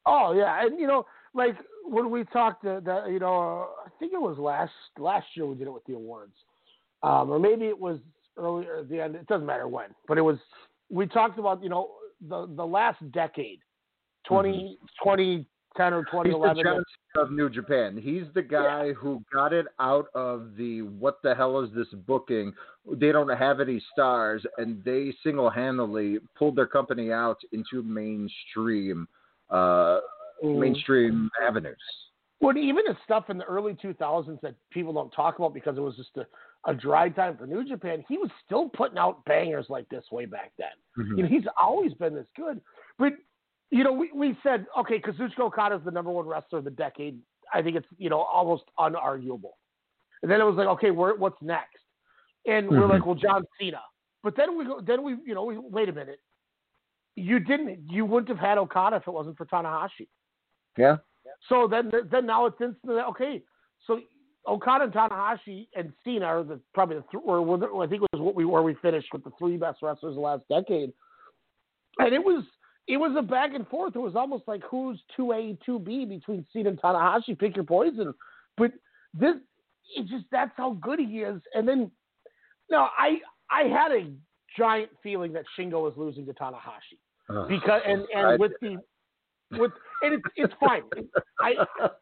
[0.06, 1.56] Oh yeah, and you know, like
[1.86, 5.56] when we talked, uh, that you know, I think it was last last year we
[5.56, 6.34] did it with the awards,
[7.04, 8.00] um, or maybe it was
[8.38, 9.16] earlier at the end.
[9.16, 10.38] It doesn't matter when, but it was.
[10.90, 11.92] We talked about you know
[12.28, 13.60] the the last decade,
[14.28, 14.78] 20,
[15.76, 17.98] 2010 or twenty He's the of New Japan.
[17.98, 22.54] He's the guy who got it out of the what the hell is this booking?
[22.92, 29.08] They don't have any stars, and they single handedly pulled their company out into mainstream,
[29.50, 30.00] uh,
[30.44, 30.60] Mhm.
[30.60, 31.78] mainstream avenues.
[32.42, 35.82] Well, even the stuff in the early 2000s that people don't talk about because it
[35.82, 36.28] was just a,
[36.66, 40.26] a dry time for New Japan, he was still putting out bangers like this way
[40.26, 40.74] back then.
[40.98, 41.18] Mhm.
[41.18, 42.60] You know, he's always been this good.
[42.98, 43.14] But,
[43.74, 46.70] you know, we, we said, okay, Kazuchika Okada is the number one wrestler of the
[46.70, 47.20] decade.
[47.52, 49.54] I think it's, you know, almost unarguable.
[50.22, 51.82] And then it was like, okay, what's next?
[52.46, 52.90] And we're Mhm.
[52.90, 53.82] like, well, John Cena.
[54.22, 56.20] But then we go, then we, you know, we, wait a minute.
[57.16, 60.08] You didn't, you wouldn't have had Okada if it wasn't for Tanahashi.
[60.78, 60.98] Yeah.
[61.50, 63.42] So then, then now it's instantly okay.
[63.88, 64.02] So
[64.48, 68.10] Okada and Tanahashi and Cena are the probably the th- or were I think it
[68.14, 70.94] was what we where we finished with the three best wrestlers of the last decade,
[72.00, 72.44] and it was
[72.88, 73.96] it was a back and forth.
[73.96, 77.38] It was almost like who's two A two B between Cena and Tanahashi.
[77.38, 78.14] Pick your poison.
[78.58, 78.72] But
[79.14, 79.36] this
[79.96, 81.42] it just that's how good he is.
[81.54, 81.92] And then
[82.70, 83.18] no, I
[83.50, 84.12] I had a
[84.58, 87.00] giant feeling that Shingo was losing to Tanahashi
[87.30, 87.48] Ugh.
[87.48, 88.78] because and and I- with the
[89.52, 90.84] with and it's it's fine.
[91.40, 91.54] I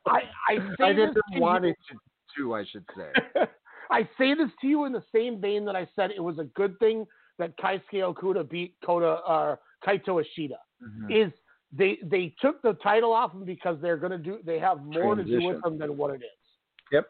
[0.08, 1.98] I I I didn't want it to,
[2.38, 3.41] to, I should say.
[3.91, 6.45] I say this to you in the same vein that I said it was a
[6.56, 7.06] good thing
[7.40, 9.56] that Keisuke Okuda beat Kota uh,
[9.86, 10.56] Kaito Ishida.
[10.84, 11.28] Mhm.
[11.28, 11.32] Is
[11.72, 15.16] they they took the title off him because they're going to do they have more
[15.16, 16.49] to do with him than what it is.
[16.91, 17.10] Yep.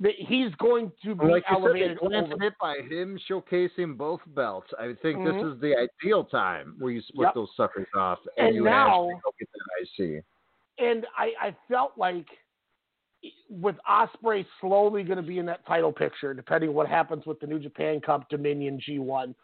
[0.00, 2.44] That he's going to be Like you said, elevated over.
[2.44, 4.72] it by him showcasing both belts.
[4.78, 5.24] I think Mhm.
[5.42, 7.34] this is the ideal time where you split Yep.
[7.34, 10.22] those suckers off and, And you now- actually go get that IC.
[10.78, 12.26] and I, I felt like
[13.48, 17.46] with Ospreay slowly going to be in that title picture, depending what happens with the
[17.46, 19.34] New Japan Cup, Dominion, G1,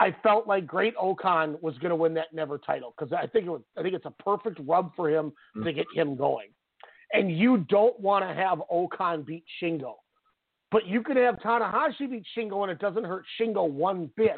[0.00, 3.46] I felt like Great O-Khan was going to win that never title because I think
[3.46, 5.74] it was, I think it's a perfect rub for him to mm.
[5.74, 6.48] get him going.
[7.12, 9.94] And you don't want to have O-Khan beat Shingo,
[10.70, 14.36] but you could have Tanahashi beat Shingo, and it doesn't hurt Shingo one bit.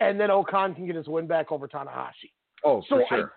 [0.00, 2.32] And then O-Khan can get his win back over Tanahashi.
[2.64, 3.32] Oh, So for sure.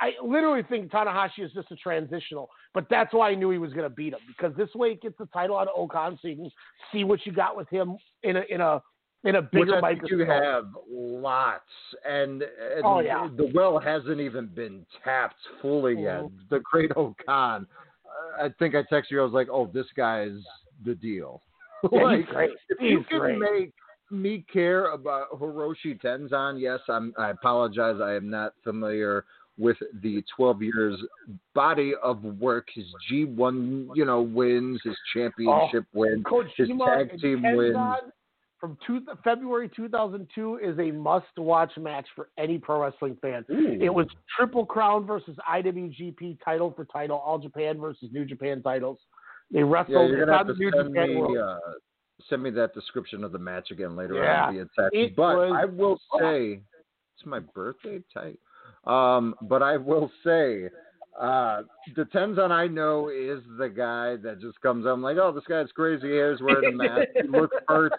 [0.00, 3.72] I literally think Tanahashi is just a transitional, but that's why I knew he was
[3.72, 6.28] going to beat him because this way it gets the title out of O-Khan, so
[6.28, 6.50] you can
[6.92, 8.80] see what you got with him in a in a
[9.24, 10.44] in a Which bigger I think you microscope.
[10.44, 11.64] have lots,
[12.08, 13.28] and, and Oh, yeah.
[13.36, 16.22] the well hasn't even been tapped fully yet.
[16.22, 16.48] Mhm.
[16.50, 17.66] The Great O-Khan,
[18.40, 19.20] I think I texted you.
[19.20, 20.38] I was like, "Oh, this guy's
[20.84, 21.40] the deal."
[21.92, 22.50] Yeah, like, he's great.
[22.68, 23.72] if He's you can make
[24.10, 27.12] me care about Hiroshi Tenzan, yes, I'm.
[27.18, 28.00] I apologize.
[28.00, 29.24] I am not familiar
[29.58, 30.98] with the 12 years
[31.54, 36.24] body of work, his G1, you know, wins, his championship win,
[36.56, 38.12] his Kojima tag team Tenzan wins.
[38.62, 43.44] From two, February 2002 is a must-watch match for any pro wrestling fan.
[43.50, 43.76] Ooh.
[43.80, 44.06] It was
[44.38, 48.98] Triple Crown versus IWGP title for title, All Japan versus New Japan titles.
[49.50, 49.96] They wrestled.
[49.96, 51.56] Yeah, you're gonna have to New send Japan me uh,
[52.30, 55.16] send me that description of the match again later Yeah, on via text.
[55.16, 56.62] But was- I will say,
[57.16, 58.38] it's my birthday tight.
[58.84, 60.68] Um, but I will say,
[61.20, 61.62] uh,
[61.96, 64.92] the Tenzan I know is the guy that just comes up.
[64.94, 66.10] I'm like, oh, this guy's crazy.
[66.10, 67.08] He's wearing a mask.
[67.20, 67.92] he looks hurt.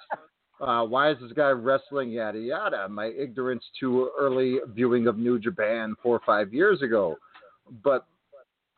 [0.64, 2.10] Uh, why is this guy wrestling?
[2.10, 2.88] Yada yada.
[2.88, 7.18] My ignorance to early viewing of New Japan four or five years ago,
[7.84, 8.06] but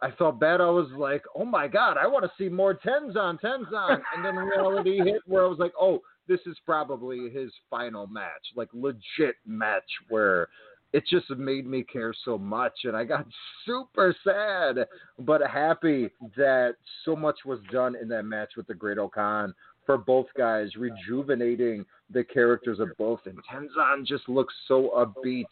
[0.02, 0.62] I felt bad.
[0.62, 4.36] I was like, oh my god, I want to see more Tenzan, Tenzan, and then
[4.36, 9.36] reality hit where I was like, oh, this is probably his final match, like legit
[9.46, 10.48] match where
[10.92, 13.28] it just made me care so much, and I got
[13.66, 14.88] super sad
[15.20, 19.54] but happy that so much was done in that match with the Great O-Khan
[19.86, 25.46] for both guys, rejuvenating the characters of both, and Tenzan just looks so upbeat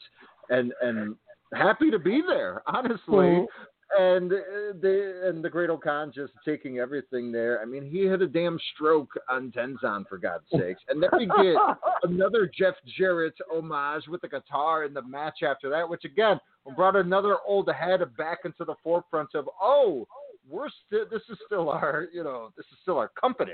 [0.50, 1.16] and and
[1.54, 3.26] happy to be there, honestly.
[3.26, 3.48] Mhm.
[3.96, 4.38] And uh,
[4.82, 7.62] the and the Great O-Khan just taking everything there.
[7.62, 11.28] I mean, he had a damn stroke on Tenzan for God's sakes, and then we
[11.28, 11.56] get
[12.04, 16.40] another Jeff Jarrett homage with the guitar in the match after that, which again
[16.76, 20.08] brought another old head back into the forefront of oh,
[20.50, 23.52] we're still this is still our you know this is still our company.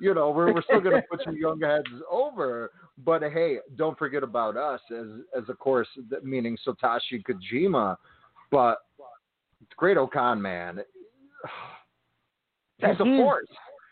[0.00, 2.72] You know, we're we're still gonna put some young heads over,
[3.04, 5.06] but hey, don't forget about us as
[5.36, 5.88] as of course
[6.22, 7.96] meaning Satoshi Kojima,
[8.50, 8.78] but
[9.76, 10.80] Great O-Khan man,
[12.78, 13.48] he's a force.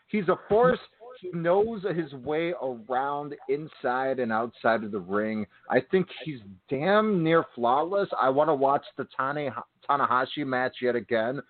[0.09, 0.79] He's a force.
[1.21, 5.47] He knows his way around inside and outside of the ring.
[5.71, 8.09] I think he's damn near flawless.
[8.21, 9.53] I want to watch the Tane,
[9.89, 11.41] Tanahashi match yet again,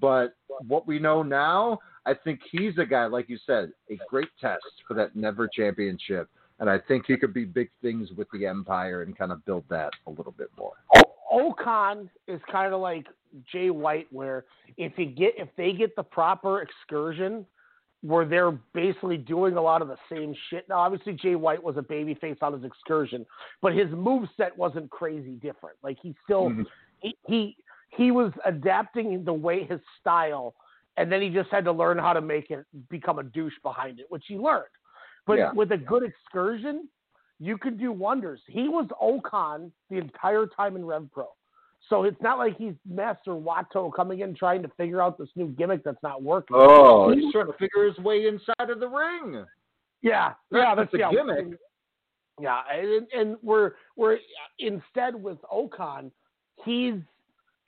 [0.00, 0.34] but
[0.66, 4.64] what we know now, I think he's a guy, like you said, a great test
[4.86, 6.28] for that Never Championship.
[6.58, 9.64] And I think he could be big things with the Empire and kind of build
[9.70, 10.74] that a little bit more.
[11.30, 13.06] O-Khan is kind of like
[13.50, 14.44] Jay White, where
[14.76, 17.46] if you get if they get the proper excursion,
[18.02, 20.68] where they're basically doing a lot of the same shit.
[20.68, 23.24] Now, obviously, Jay White was a babyface on his excursion,
[23.60, 25.76] but his move set wasn't crazy different.
[25.82, 26.66] Like he still Mhm.
[27.00, 27.56] he, he
[27.88, 30.54] he was adapting the way his style,
[30.96, 34.00] and then he just had to learn how to make it become a douche behind
[34.00, 34.64] it, which he learned.
[35.26, 35.52] But Yeah.
[35.52, 36.88] with a good excursion,
[37.38, 38.40] you could do wonders.
[38.46, 41.28] He was O-Khan the entire time in Rev Pro.
[41.88, 45.48] So it's not like he's Master Wato coming in trying to figure out this new
[45.48, 46.56] gimmick that's not working.
[46.58, 49.44] Oh, He- he's trying to figure his way inside of the ring.
[50.02, 51.10] yeah, That's yeah, that's a yeah.
[51.10, 51.58] gimmick.
[52.40, 54.18] Yeah, and, and we're we're
[54.58, 56.10] instead with O-Khan,
[56.64, 56.94] he's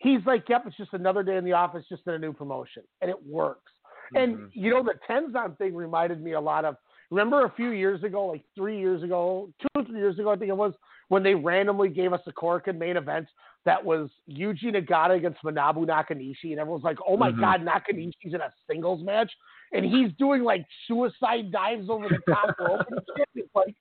[0.05, 2.85] he's like, yep, it's just another day in the office, just in a new promotion,
[3.01, 3.73] and it works.
[4.15, 4.51] And Mhm.
[4.53, 6.77] you know, the Tenzan thing reminded me a lot of.
[7.11, 10.37] Remember a few years ago, like three years ago, two or three years ago, I
[10.37, 10.75] think it was,
[11.09, 13.27] when they randomly gave us a Korakuen main event
[13.65, 17.41] that was Yuji Nagata against Manabu Nakanishi, and everyone's like, "Oh my Mhm.
[17.41, 19.33] God, Nakanishi's in a singles match,"
[19.73, 23.01] and he's doing like suicide dives over the top rope and.
[23.37, 23.75] It's like,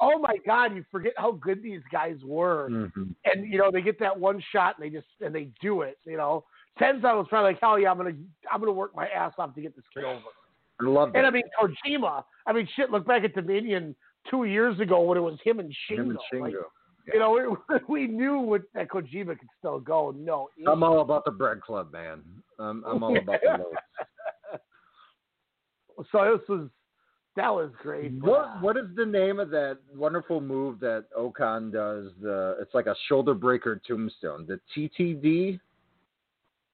[0.00, 3.14] oh my God, you forget how good these guys were Mhm.
[3.24, 5.98] and you know they get that one shot and they just and they do it.
[6.04, 6.44] You know,
[6.80, 8.14] Tenzan was probably like, hell yeah, I'm gonna
[8.52, 10.20] I'm gonna work my ass off to get this kid over.
[10.80, 12.90] I love And I mean Kojima, I mean shit.
[12.90, 13.94] Look back at Dominion
[14.30, 15.98] two years ago when it was him and Shingo.
[15.98, 16.40] Him and Shingo.
[16.42, 16.54] Like,
[17.12, 20.14] You know, we, we knew what, that Kojima could still go.
[20.16, 22.22] No, I'm all about the bread club, man.
[22.58, 24.60] I'm, I'm all about the loaves.
[26.12, 26.68] so this was
[27.38, 28.12] that was great.
[28.20, 32.06] What what is the name of that wonderful move that O-Khan does?
[32.20, 34.44] The it's like a shoulder breaker tombstone.
[34.46, 35.60] The TTD,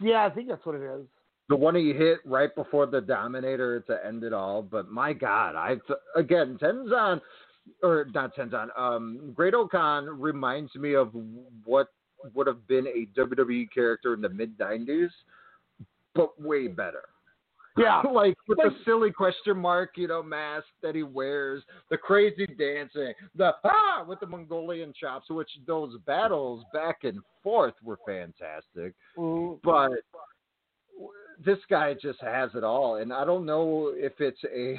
[0.01, 1.07] yeah, I think that's what it is.
[1.51, 4.63] the one he hit right before the Dominator to end it all.
[4.63, 5.77] But my God, I
[6.17, 7.21] again Tenzan
[7.83, 8.69] or not Tenzan.
[8.79, 11.13] Um, Great O-Khan reminds me of
[11.65, 11.89] what
[12.35, 15.11] would have been a WWE character in the mid '90s,
[16.15, 17.05] but way better.
[17.77, 21.97] Yeah, like with Like- the silly question mark, you know, mask that he wears, the
[21.99, 27.99] crazy dancing, the ah with the Mongolian chops, which those battles back and forth were
[28.07, 28.95] fantastic.
[29.17, 29.91] Mm, But
[31.45, 34.79] this guy just has it all, and I don't know if it's a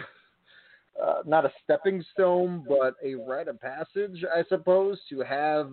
[1.02, 5.70] uh, not a stepping stone, but a rite of passage, I suppose, to have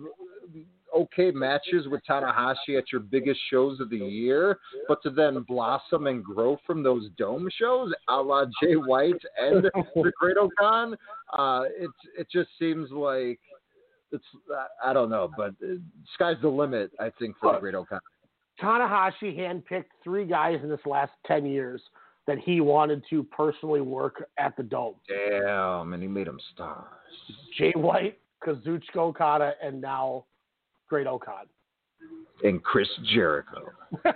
[0.95, 6.07] okay matches with Tanahashi at your biggest shows of the year, but to then blossom
[6.07, 10.95] and grow from those dome shows, a la Jay White and the Great O-Khan,
[11.37, 13.39] uh, it it just seems like
[14.11, 14.25] it's
[14.83, 15.53] I don't know, but
[16.13, 16.91] sky's the limit.
[16.99, 17.99] I think for the Great O-Khan.
[18.61, 21.81] Tanahashi handpicked three guys in this last ten years
[22.27, 24.95] that he wanted to personally work at the Dome.
[25.07, 26.85] Damn, and he made him stars.
[27.57, 30.25] Jay White, Kazuchika Okada, and now
[30.89, 31.45] Great O-Khan.
[32.43, 33.71] And Chris Jericho.
[34.03, 34.13] but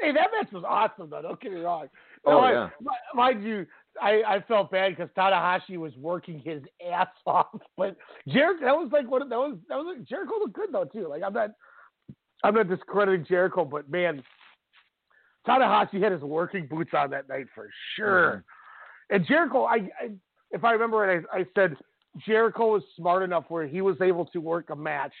[0.00, 1.22] hey, that match was awesome, though.
[1.22, 1.88] Don't get me wrong.
[2.24, 2.68] Oh, No, yeah.
[2.90, 3.66] I- Mind you,
[4.00, 7.46] I, I felt bad because Tanahashi was working his ass off,
[7.76, 7.96] but
[8.28, 11.08] Jericho that was like one of that was that was Jericho looked good though too.
[11.08, 11.50] Like I'm not
[12.44, 14.22] I'm not discrediting Jericho, but man,
[15.46, 18.44] Tanahashi had his working boots on that night for sure.
[19.10, 19.16] Mm-hmm.
[19.16, 20.10] And Jericho, I, I
[20.50, 21.76] if I remember right, I, I said
[22.26, 25.12] Jericho was smart enough where he was able to work a match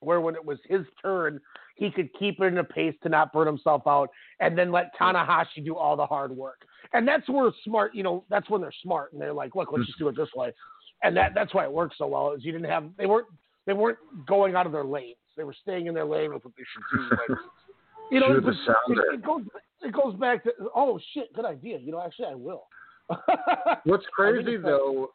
[0.00, 1.40] where when it was his turn,
[1.76, 4.10] he could keep it in a pace to not burn himself out,
[4.40, 6.60] and then let Tanahashi do all the hard work.
[6.92, 9.86] And that's where smart, you know, that's when they're smart and they're like, look, let's
[9.86, 10.52] just do it this way.
[11.02, 12.32] And that that's why it worked so well.
[12.32, 13.26] Is you didn't have they weren't
[13.66, 15.16] they weren't going out of their lanes.
[15.36, 17.36] They were staying in their lane with what they should do.
[18.10, 19.42] You know, it, it, it goes
[19.82, 21.78] it goes back to oh shit, good idea.
[21.78, 22.64] You know, actually I will.
[23.84, 25.10] What's crazy it's like- though,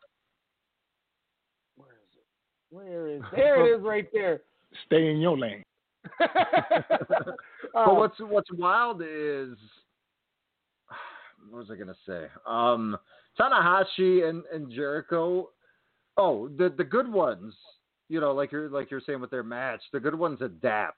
[2.71, 3.35] Where is it?
[3.35, 4.41] there it is right there.
[4.85, 5.63] Stay in your lane.
[6.19, 7.35] but
[7.75, 9.55] Uh, what's what's wild is
[11.49, 12.25] what was I gonna say?
[12.47, 12.97] Um,
[13.39, 15.49] Tanahashi and, and Jericho.
[16.17, 17.53] Oh, the the good ones.
[18.07, 20.97] You know, like you're like you're saying with their match, the good ones adapt.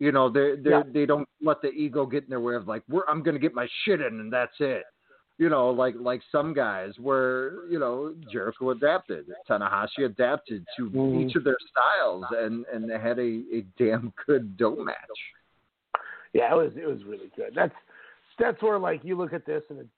[0.00, 0.82] You know, they they Yeah.
[0.84, 3.54] they don't let the ego get in their way of like, We're, I'm gonna get
[3.54, 4.84] my shit in and that's it.
[5.38, 11.24] You know, like like some guys where you know Jericho adapted, Tanahashi adapted to Mhm.
[11.28, 14.96] each of their styles, and and they had a, a damn good dome match.
[16.32, 17.52] Yeah, it was it was really good.
[17.54, 17.74] That's
[18.38, 19.88] that's where like you look at this and it,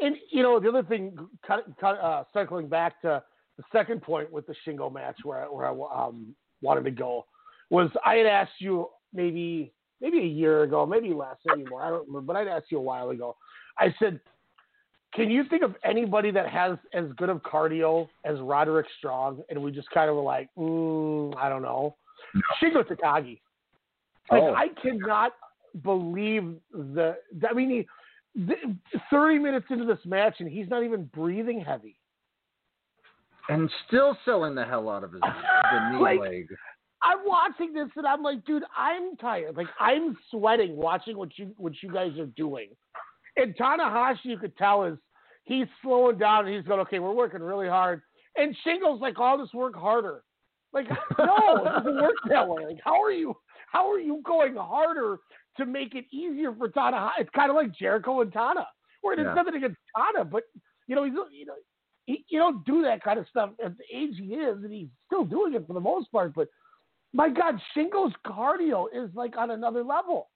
[0.00, 1.16] and you know the other thing,
[1.46, 3.22] cut, cut, uh, circling back to
[3.58, 7.26] the second point with the Shingo match where I, where I um, wanted to go
[7.68, 11.90] was I had asked you maybe maybe a year ago, maybe less, maybe more, I
[11.90, 13.36] don't remember, but I'd asked you a while ago.
[13.78, 14.18] I said,
[15.14, 19.42] can you think of anybody that has as good of cardio as Roderick Strong?
[19.50, 21.96] And we just kind of were like, mm, I don't know.
[22.62, 23.40] Shingo Takagi.
[24.30, 24.54] Like Oh.
[24.54, 25.32] I cannot
[25.82, 27.16] believe the.
[27.48, 27.86] I mean, he,
[28.46, 28.54] the,
[29.10, 31.96] thirty minutes into this match and he's not even breathing heavy.
[33.48, 36.48] and still selling the hell out of his the knee Like- leg.
[37.02, 39.56] I'm watching this and I'm like, dude, I'm tired.
[39.56, 42.68] Like I'm sweating watching what you what you guys are doing.
[43.36, 44.98] And Tanahashi, you could tell is
[45.44, 48.02] he's slowing down and he's going, okay, we're working really hard.
[48.36, 50.22] And Shingo's like, oh, just work harder.
[50.72, 50.86] Like,
[51.18, 52.64] no, it doesn't work that way.
[52.66, 53.34] Like, how are you?
[53.72, 55.18] How are you going harder
[55.56, 57.10] to make it easier for Tanahashi?
[57.20, 58.66] It's kind of like Jericho and Tana,
[59.00, 59.34] where there's Yeah.
[59.34, 60.42] nothing against Tana, but
[60.86, 61.54] you know, he's you know,
[62.06, 64.88] he, you don't do that kind of stuff at the age he is, and he's
[65.06, 66.34] still doing it for the most part.
[66.34, 66.48] But
[67.12, 70.28] my God, Shingo's cardio is like on another level.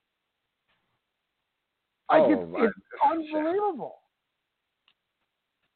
[2.10, 3.96] Like Oh, it's, it's unbelievable.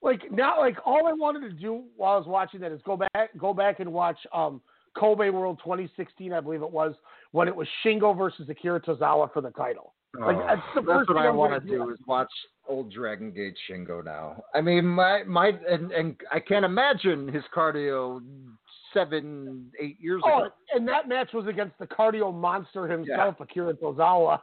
[0.03, 2.97] Like now, like all I wanted to do while I was watching that is go
[2.97, 4.61] back, go back and watch um,
[4.97, 6.95] Kobe World 2016, I believe it was,
[7.33, 9.95] when it was Shingo versus Akira Tozawa for the title.
[10.19, 12.31] Like Oh, that's the first what thing I want to do is watch
[12.69, 14.43] old Dragon Gate Shingo now.
[14.55, 18.23] I mean, my my and, and I can't imagine his cardio
[18.95, 20.51] seven eight years Oh, ago.
[20.75, 24.41] and that match was against the cardio monster himself, Akira Tozawa.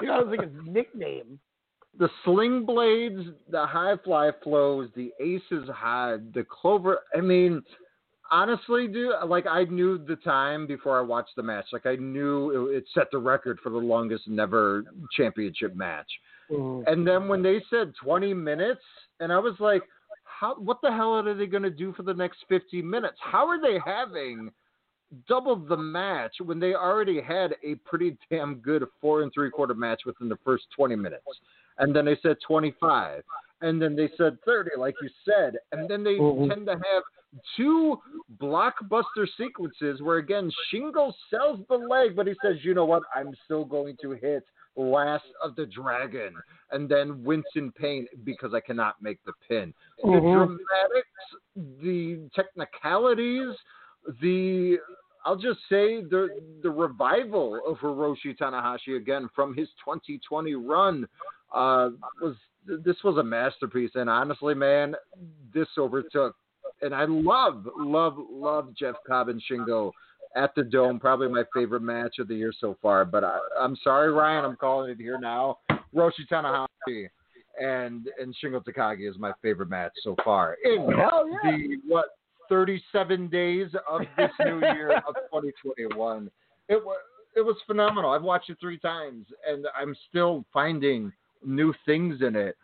[0.00, 1.38] you know, it was like his nickname.
[1.98, 3.20] The sling blades,
[3.50, 7.00] the high fly flows, the aces high, the clover.
[7.16, 7.62] I mean,
[8.30, 11.66] honestly, dude, like I knew the time before I watched the match.
[11.72, 14.84] Like I knew it, it set the record for the longest never
[15.16, 16.06] championship match.
[16.50, 16.84] Mm.
[16.86, 18.80] And then when they said 20 minutes,
[19.20, 19.82] and I was like,
[20.38, 23.16] how, what the hell are they going to do for the next 50 minutes?
[23.20, 24.50] How are they having
[25.26, 29.74] double the match when they already had a pretty damn good four and three quarter
[29.74, 31.24] match within the first 20 minutes?
[31.78, 33.22] And then they said 25.
[33.60, 35.56] And then they said 30, like you said.
[35.72, 36.48] And then they Mhm.
[36.48, 37.02] tend to have
[37.56, 38.00] two
[38.40, 43.02] blockbuster sequences where, again, Shingo sells the leg, but he says, you know what?
[43.14, 44.44] I'm still going to hit
[44.78, 46.34] Last of the Dragon,
[46.70, 49.74] and then Winston Pain because I cannot make the pin.
[49.98, 50.32] The Mhm.
[50.32, 51.34] dramatics,
[51.82, 53.56] the technicalities,
[54.20, 54.78] the
[55.24, 56.30] I'll just say the
[56.62, 61.08] the revival of Hiroshi Tanahashi again from his 2020 run
[61.52, 61.90] uh,
[62.20, 64.94] was this was a masterpiece, and honestly, man,
[65.52, 66.36] this overtook.
[66.80, 69.90] And I love, love, love Jeff Cobb and Shingo
[70.36, 70.98] at the Dome.
[70.98, 73.04] Probably my favorite match of the year so far.
[73.04, 75.58] But I, I'm sorry, Ryan, I'm calling it here now.
[75.94, 77.08] Roshi Tanahashi
[77.60, 81.50] and and Shingo Takagi is my favorite match so far in Hell yeah.
[81.50, 82.06] the what
[82.48, 86.30] 37 days of this new year of 2021.
[86.68, 86.98] It was
[87.36, 88.10] it was phenomenal.
[88.10, 91.12] I've watched it three times, and I'm still finding
[91.44, 92.56] new things in it.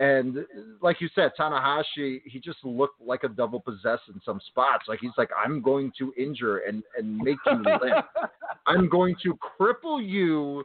[0.00, 0.46] And
[0.80, 4.84] like you said, Tanahashi, he just looked like a double possessed in some spots.
[4.88, 8.06] Like he's like, I'm going to injure and and make you limp.
[8.66, 10.64] I'm going to cripple you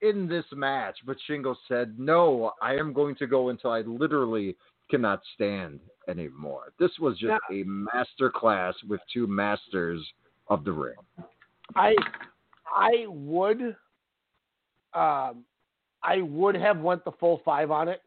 [0.00, 0.96] in this match.
[1.04, 4.56] But Shingo said, No, I am going to go until I literally
[4.88, 6.72] cannot stand anymore.
[6.78, 10.06] This was just a master class with two masters
[10.46, 10.94] of the ring.
[11.74, 11.96] I
[12.72, 13.76] I would
[14.94, 15.44] um
[16.02, 18.02] I would have went the full five on it.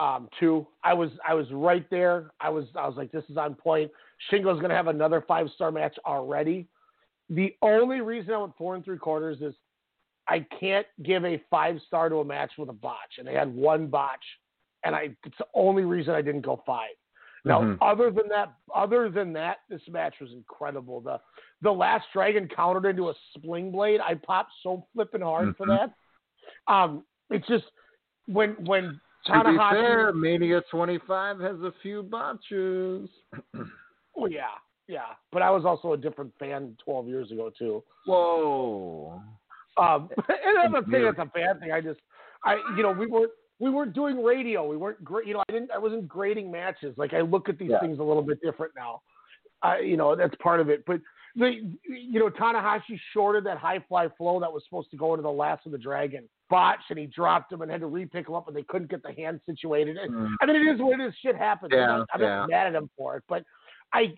[0.00, 0.66] Um too.
[0.84, 2.30] I was I was right there.
[2.40, 3.90] I was I was like this is on point.
[4.30, 6.68] Shingo's gonna have another five star match already.
[7.30, 9.54] The only reason I went four and three quarters is
[10.28, 13.18] I can't give a five star to a match with a botch.
[13.18, 14.24] And they had one botch
[14.84, 16.90] and I it's the only reason I didn't go five.
[17.44, 17.78] Now, Mhm.
[17.80, 21.00] other than that, other than that, this match was incredible.
[21.00, 21.20] The
[21.60, 24.00] the last dragon countered into a sling blade.
[24.00, 25.76] I popped so flipping hard for Mhm.
[25.76, 25.92] that.
[26.72, 27.70] Um, it's just
[28.26, 29.70] when when To be Tanahashi.
[29.72, 33.08] fair, Mania 25 has a few botches.
[34.16, 34.46] Oh yeah,
[34.86, 35.00] yeah.
[35.32, 37.82] But I was also a different fan 12 years ago too.
[38.06, 39.20] Whoa.
[39.76, 41.72] Um, and I'm not saying that's a bad thing.
[41.72, 42.00] I just,
[42.44, 43.30] I, you know, we weren't
[43.60, 44.66] we weren't doing radio.
[44.66, 45.26] We weren't great.
[45.26, 45.70] You know, I didn't.
[45.72, 46.94] I wasn't grading matches.
[46.96, 47.80] Like I look at these Yeah.
[47.80, 49.02] things a little bit different now.
[49.62, 50.84] I, you know, that's part of it.
[50.86, 51.00] But
[51.34, 55.22] the, you know, Tanahashi shorted that high fly flow that was supposed to go into
[55.22, 56.28] the last of the dragon.
[56.50, 59.02] Botched and he dropped him and had to repick him up and they couldn't get
[59.02, 59.96] the hand situated.
[59.96, 60.34] And, Mm.
[60.40, 61.14] I mean, it is what it is.
[61.22, 61.72] Shit happens.
[61.72, 62.28] I'm Yeah, not, I'm yeah.
[62.40, 63.44] not mad at him for it, but
[63.92, 64.16] I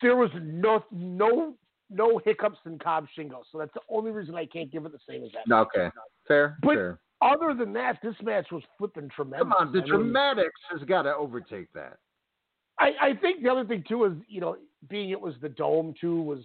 [0.00, 1.54] there was no no
[1.90, 4.98] no hiccups in Cobb Shingo, so that's the only reason I can't give it the
[5.06, 5.54] same as that.
[5.54, 5.90] Okay.
[6.26, 6.56] Fair.
[6.62, 6.98] But fair.
[7.20, 9.42] other than that, this match was flipping tremendous.
[9.42, 11.98] Come on, the I mean, dramatics has got to overtake that.
[12.78, 14.56] I, I think the other thing too is you know
[14.88, 16.40] being it was the dome too was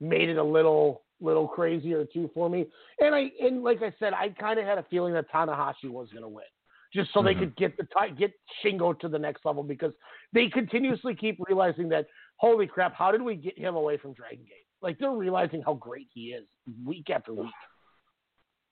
[0.00, 2.66] made it a little little crazier too for me.
[3.00, 6.08] And I and like I said, I kind of had a feeling that Tanahashi was
[6.10, 6.44] going to win,
[6.92, 7.38] just so they Mhm.
[7.38, 7.86] could get the
[8.18, 8.32] get
[8.64, 9.92] Shingo to the next level because
[10.32, 12.06] they continuously keep realizing that
[12.36, 14.66] holy crap, how did we get him away from Dragon Gate?
[14.82, 16.44] Like they're realizing how great he is
[16.84, 17.52] week after week.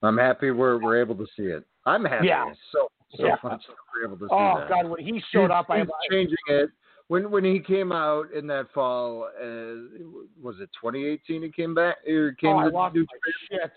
[0.02, 1.64] I'm happy we're we're able to see it.
[1.86, 2.52] I'm happy Yeah.
[2.72, 3.36] so so Yeah.
[3.42, 3.62] much
[3.94, 4.68] we're able to see Oh that.
[4.68, 6.70] God, when he showed He's- up, I he's changing it.
[7.10, 9.98] When when he came out in that fall, uh,
[10.40, 11.42] was it 2018?
[11.42, 13.04] He came back or came oh, I to lost New
[13.50, 13.72] shit.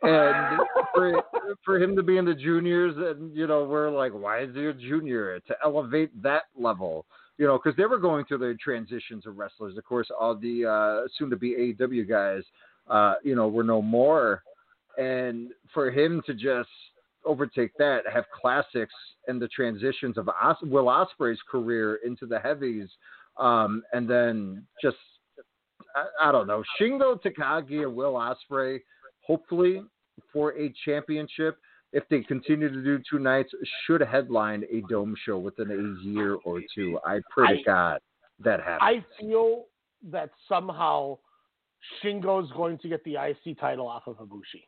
[0.00, 0.60] and
[0.94, 1.22] for
[1.62, 4.64] for him to be in the juniors, and you know, we're like, why is he
[4.64, 7.04] a junior to elevate that level?
[7.36, 9.76] You know, because they were going through their transitions of wrestlers.
[9.76, 12.44] Of course, all the uh, soon-to-be AEW guys,
[12.88, 14.42] uh, you know, were no more,
[14.96, 16.70] and for him to just
[17.24, 18.94] overtake that, have classics
[19.28, 22.88] and the transitions of Os- Will Ospreay's career into the heavies,
[23.38, 24.96] um, and then just
[25.94, 28.80] I, I don't know, Shingo Takagi and Will Ospreay,
[29.26, 29.82] hopefully
[30.32, 31.58] for a championship,
[31.92, 33.52] if they continue to do two nights,
[33.86, 36.98] should headline a dome show within a year or two.
[37.04, 38.00] I pray to God
[38.40, 38.80] that happens.
[38.82, 39.66] I feel
[40.10, 41.18] that somehow
[42.02, 44.64] Shingo's going to get the IC title off of Ibushi.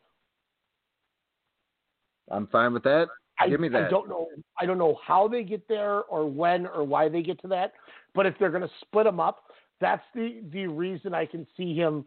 [2.31, 3.09] I'm fine with that.
[3.39, 3.85] I, Give me that.
[3.85, 4.29] I don't know.
[4.61, 7.73] I don't know how they get there or when or why they get to that.
[8.15, 9.45] But if they're going to split them up,
[9.81, 12.07] that's the the reason I can see him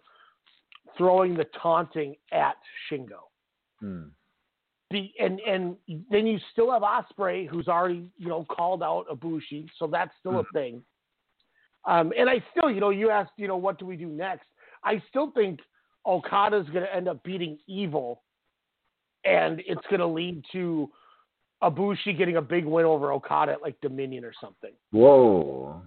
[0.97, 2.55] throwing the taunting at
[2.89, 3.29] Shingo.
[3.79, 4.03] Hmm.
[4.89, 5.75] Be, and and
[6.09, 10.39] then you still have Ospreay, who's already you know called out Ibushi, so that's still
[10.39, 10.81] a thing.
[11.85, 14.47] Um, and I still, you know, you asked, you know, what do we do next?
[14.83, 15.59] I still think
[16.05, 18.21] Okada's going to end up beating Evil,
[19.25, 20.89] and it's going to lead to
[21.63, 24.71] Ibushi getting a big win over Okada at like Dominion or something.
[24.91, 25.81] Whoa.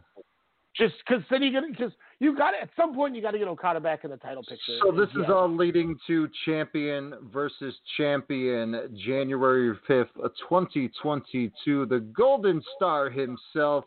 [0.77, 3.47] Just because then you got because you got at some point you got to get
[3.47, 4.79] Okada back in the title picture.
[4.83, 10.09] So this is all leading to champion versus champion, January fifth,
[10.49, 11.85] twenty twenty two.
[11.85, 13.85] The Golden Star himself,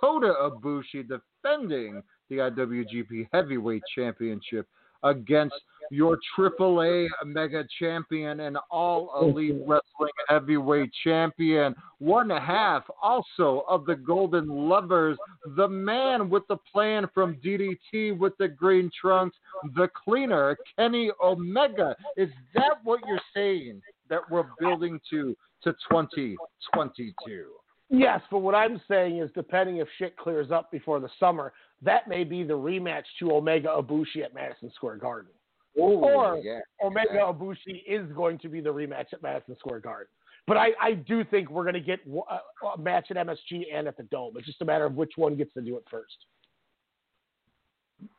[0.00, 4.66] Kota Ibushi, defending the IWGP Heavyweight Championship
[5.02, 5.54] against
[5.90, 13.96] your AAA Mega Champion and All Elite Wrestling Heavyweight Champion, one half also of the
[13.96, 15.18] Golden Lovers,
[15.56, 19.36] the man with the plan from DDT with the green trunks,
[19.74, 21.96] the cleaner, Kenny Omega.
[22.16, 27.46] Is that what you're saying that we're building to to 2022.
[27.90, 31.52] Yes, but what I'm saying is, depending if shit clears up before the summer,
[31.82, 35.32] that may be the rematch to Omega Ibushi at Madison Square Garden.
[35.76, 37.20] Ooh, or yeah, Omega yeah.
[37.32, 40.08] Ibushi is going to be the rematch at Madison Square Garden.
[40.46, 43.64] But I, I do think we're going to get a, uh, a match at MSG
[43.72, 44.32] and at the Dome.
[44.36, 46.16] It's just a matter of which one gets to do it first.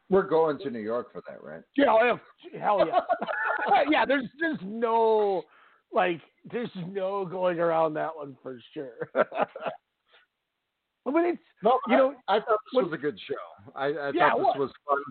[0.10, 1.62] We're going to New York for that, right?
[1.76, 2.20] Yeah, oh,
[2.60, 4.06] hell yeah, yeah.
[4.06, 5.44] There's there's no
[5.94, 6.20] like
[6.52, 9.10] there's no going around that one for sure.
[9.14, 9.26] but
[11.06, 13.72] it's No, you know I, I thought this was a good show.
[13.76, 14.58] I, I Yeah, thought this was.
[14.60, 15.04] was fun.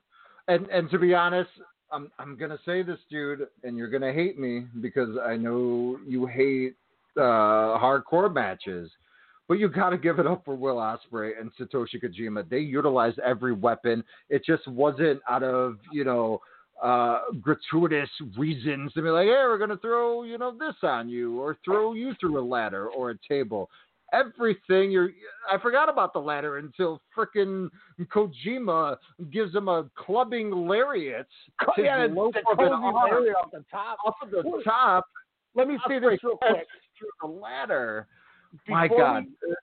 [0.49, 1.51] And and to be honest,
[1.91, 6.27] I'm I'm gonna say this, dude, and you're gonna hate me because I know you
[6.27, 6.75] hate
[7.17, 8.91] uh, hardcore matches.
[9.49, 12.47] But you got to give it up for Will Ospreay and Satoshi Kojima.
[12.51, 14.05] They utilized every weapon.
[14.29, 16.43] It just wasn't out of you know
[16.83, 21.41] uh, gratuitous reasons to be like, hey, we're gonna throw you know this on you
[21.41, 23.71] or throw you through a ladder or a table.
[24.13, 25.11] Everything you're.
[25.51, 27.69] I forgot about the ladder until frickin'
[28.01, 28.97] Kojima
[29.31, 31.27] gives him a clubbing lariat.
[31.77, 33.99] to yeah, the, the of lariat off the top.
[34.07, 35.05] off of the top.
[35.55, 36.67] Let me say this real quick.
[36.99, 38.07] through the ladder.
[38.67, 39.25] Before My God.
[39.47, 39.55] We,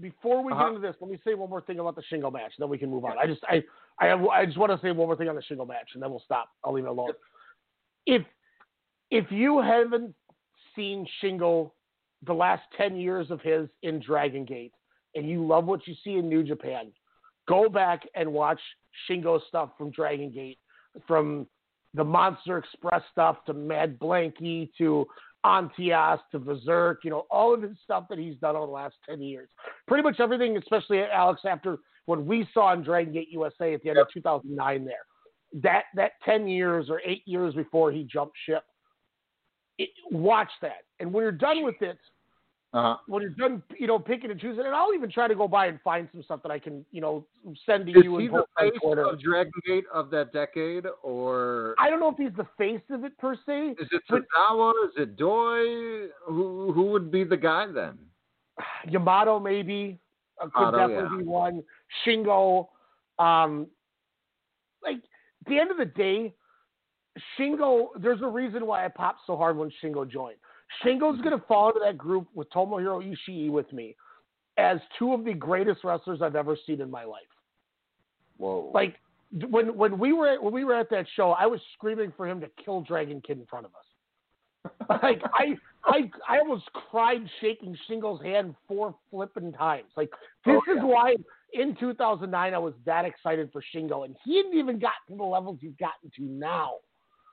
[0.00, 0.62] before we Uh-huh.
[0.64, 2.78] get into this, let me say one more thing about the Shingo match, then we
[2.78, 3.18] can move on.
[3.18, 3.62] I just I
[4.00, 6.02] I have, I just want to say one more thing on the Shingo match, and
[6.02, 6.48] then we'll stop.
[6.64, 7.10] I'll leave it alone.
[8.06, 8.22] If
[9.10, 10.14] if you haven't
[10.74, 11.70] seen Shingo
[12.26, 14.72] the last ten years of his in Dragon Gate,
[15.14, 16.92] and you love what you see in New Japan,
[17.48, 18.60] go back and watch
[19.08, 20.58] Shingo stuff from Dragon Gate,
[21.06, 21.46] from
[21.94, 25.06] the Monster Express stuff to Mad Blankey to
[25.44, 28.96] Antias to Berserk, you know, all of his stuff that he's done over the last
[29.08, 29.48] 10 years.
[29.86, 33.90] Pretty much everything, especially Alex, after what we saw in Dragon Gate USA at the
[33.90, 34.94] end of 2009 there.
[35.62, 38.64] That, that 10 years or 8 years before he jumped ship,
[39.78, 40.84] it, watch that.
[40.98, 41.98] And when you're done with it,
[42.74, 42.96] Uh-huh.
[43.06, 45.66] when you're done, you know, picking and choosing, and I'll even try to go by
[45.66, 47.24] and find some stuff that I can, you know,
[47.64, 49.06] send to Is you he and the face Twitter.
[49.08, 53.04] of Dragon Gate of that decade, or I don't know if he's the face of
[53.04, 53.76] it per se.
[53.78, 54.72] is it but- Tozawa?
[54.88, 56.08] Is it Doi?
[56.26, 57.96] Who who would be the guy then?
[58.88, 60.00] Yamato maybe
[60.42, 61.22] uh, could Yamato, definitely yeah.
[61.22, 61.62] be one.
[62.04, 62.66] Shingo,
[63.20, 63.68] um,
[64.82, 66.34] like at the end of the day,
[67.38, 67.90] Shingo.
[68.00, 70.38] There's a reason why I popped so hard when Shingo joined.
[70.82, 71.24] Shingo's Mm-hmm.
[71.24, 73.96] gonna fall into that group with Tomohiro Ishii with me
[74.56, 77.22] as two of the greatest wrestlers I've ever seen in my life.
[78.38, 78.70] Whoa!
[78.72, 78.96] Like
[79.50, 82.26] when when we were at, when we were at that show, I was screaming for
[82.28, 83.84] him to kill Dragon Kid in front of us.
[85.02, 89.88] like I I I almost cried shaking Shingo's hand four flipping times.
[89.96, 90.10] Like
[90.46, 91.16] this Oh, is why
[91.52, 95.22] in 2009 I was that excited for Shingo, and he hadn't even gotten to the
[95.24, 96.74] levels he's gotten to now.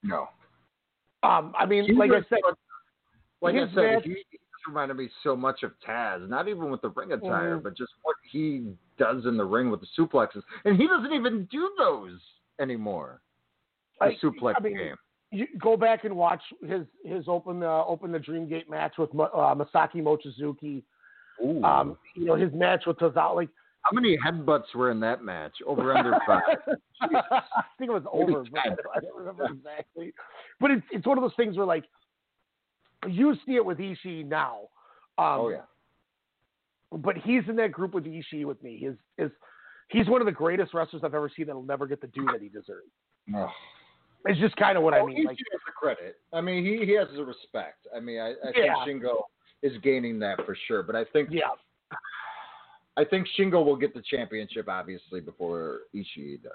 [0.02, 0.28] no.
[1.24, 2.40] Um, I mean, He like I said,
[3.42, 4.24] Like his I said, match- he
[4.66, 6.28] reminded me so much of Taz.
[6.28, 7.62] Not even with the ring attire, Mhm.
[7.64, 11.44] but just what he does in the ring with the suplexes, and he doesn't even
[11.46, 12.20] do those
[12.60, 13.20] anymore.
[14.00, 14.96] The I- suplex I mean, game.
[15.32, 19.10] you go back and watch his his open uh, open the Dream Gate match with
[19.14, 20.82] uh, Masaaki Mochizuki.
[21.44, 21.62] Ooh.
[21.64, 23.34] Um, you know his match with Tozawa.
[23.34, 23.48] Like
[23.82, 25.54] How many headbutts were in that match?
[25.66, 26.42] Over under five.
[27.00, 27.42] I
[27.78, 28.44] think it was over.
[28.56, 30.12] I don't remember exactly.
[30.60, 31.84] But it's it's one of those things where like
[33.08, 34.60] you see it with Ishii now.
[35.18, 35.62] Um, oh yeah.
[36.90, 38.78] But he's in that group with Ishii with me.
[38.78, 39.30] His is
[39.88, 42.40] he's one of the greatest wrestlers I've ever seen that'll never get the due that
[42.42, 42.90] he deserves.
[44.26, 45.16] It's just kind of what I mean.
[45.16, 46.16] he Like has the credit.
[46.32, 47.86] I mean, he, he has the respect.
[47.96, 48.84] I mean, I, I Yeah.
[48.84, 49.22] think Shingo
[49.62, 50.82] is gaining that for sure.
[50.82, 51.42] But I think yeah,
[52.96, 56.52] I think Shingo will get the championship obviously before Ishii does.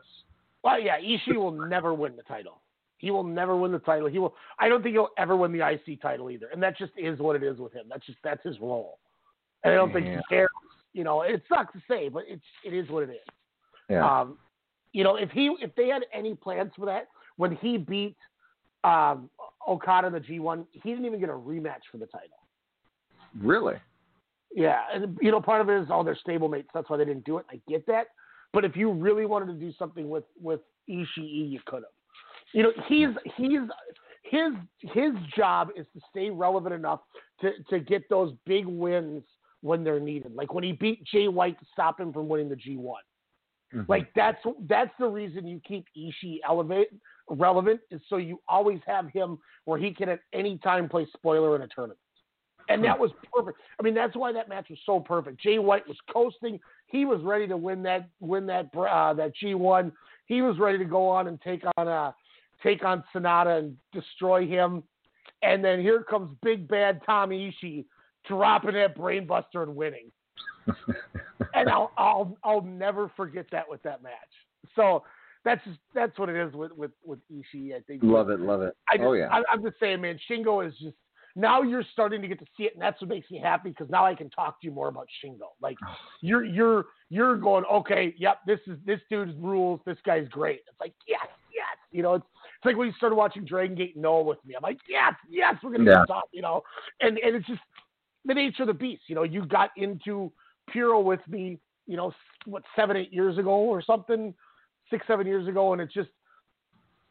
[0.64, 2.61] well, yeah, Ishii will never win the title.
[2.98, 4.08] He will never win the title.
[4.08, 4.35] He will.
[4.59, 6.48] I don't think he'll ever win the IC title either.
[6.51, 7.85] And that just is what it is with him.
[7.90, 9.00] That's just that's his role.
[9.64, 10.50] And I don't think he cares.
[10.93, 13.34] You know, it sucks to say, but it's it is what it is.
[13.90, 14.22] Yeah.
[14.22, 14.38] Um,
[14.93, 18.16] you know, if he if they had any plans for that, when he beat
[18.84, 19.30] um,
[19.67, 22.30] Okada in the G1, he didn't even get a rematch for the title.
[23.40, 23.76] really?
[24.56, 26.66] Yeah, and you know, part of it is all their stablemates.
[26.74, 27.45] That's why they didn't do it.
[27.51, 28.08] I get that,
[28.53, 31.97] but if you really wanted to do something with with Ishii, you could have.
[32.53, 33.59] You know, he's he's
[34.24, 34.53] his
[34.93, 37.01] his job is to stay relevant enough
[37.42, 39.24] to to get those big wins
[39.61, 40.34] when they're needed.
[40.35, 42.80] Like when he beat Jay White to stop him from winning the G1.
[43.74, 43.82] Mm-hmm.
[43.88, 46.90] Like that's that's the reason you keep Ishii elevate
[47.30, 51.56] relevant is so you always have him where he can at any time play spoiler
[51.56, 52.00] in a tournament.
[52.69, 53.59] And that was perfect.
[53.80, 55.40] I mean, that's why that match was so perfect.
[55.40, 56.59] Jay White was coasting.
[56.88, 59.92] He was ready to win that win that uh, that G1.
[60.26, 62.11] He was ready to go on and take on uh
[62.64, 64.84] take on Sanada and destroy him.
[65.42, 67.86] and then here comes big bad Tommy Ishii
[68.27, 70.11] dropping that brainbuster and winning.
[71.53, 74.11] and I'll I'll I'll never forget that with that match.
[74.76, 75.03] So
[75.45, 77.76] that's just, that's what it is with with with Ishii.
[77.76, 78.02] I think.
[78.03, 78.76] Love it, love it.
[78.90, 79.30] I just, oh yeah.
[79.32, 80.19] I, I'm just saying, man.
[80.30, 80.95] Shingo is just
[81.38, 83.90] now you're starting to get to see it, and that's what makes me happy because
[83.90, 85.50] now I can talk to you more about Shingo.
[85.61, 85.94] Like oh.
[86.22, 89.80] you're you're you're going, okay, yep, this is this dude's rules.
[89.86, 90.61] This guy's great.
[90.68, 91.77] It's like yes, yes.
[91.92, 92.26] You know, it's
[92.58, 94.56] it's like when you started watching Dragon Gate Noah with me.
[94.56, 96.00] I'm like, yes, yes, we're gonna Yeah.
[96.00, 96.30] get top.
[96.32, 96.61] You know,
[97.02, 97.61] and and it's just
[98.26, 99.03] the nature of the beast.
[99.08, 100.32] You know, you got into
[100.72, 101.60] Puro with me.
[101.86, 102.14] You know,
[102.45, 104.34] what seven eight years ago or something,
[104.90, 106.10] six seven years ago, and it's just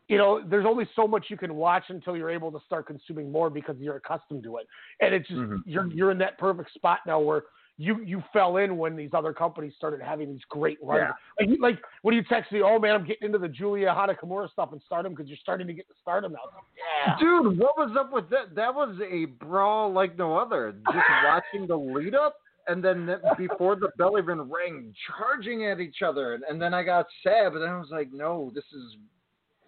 [0.08, 3.33] you know, there's only so much you can watch until you're able to start consuming
[3.33, 4.66] more because you're accustomed to it.
[5.00, 5.62] And it's just Mhm.
[5.65, 7.44] you're you're in that perfect spot now where
[7.78, 11.12] you you fell in when these other companies started having these great runs.
[11.38, 11.46] Yeah.
[11.46, 14.72] Like like when you text me, oh man, I'm getting into the Julia Hanakamura stuff
[14.72, 16.38] and stardom because you're starting to get to stardom now.
[16.44, 16.64] Like,
[17.06, 17.16] yeah.
[17.18, 18.55] Dude, what was up with that?
[18.55, 20.74] That was a brawl like no other.
[20.92, 25.78] Just watching the lead up, and then th- before the bell even rang, charging at
[25.78, 28.96] each other, and, then I got sad, but then I was like, no, this is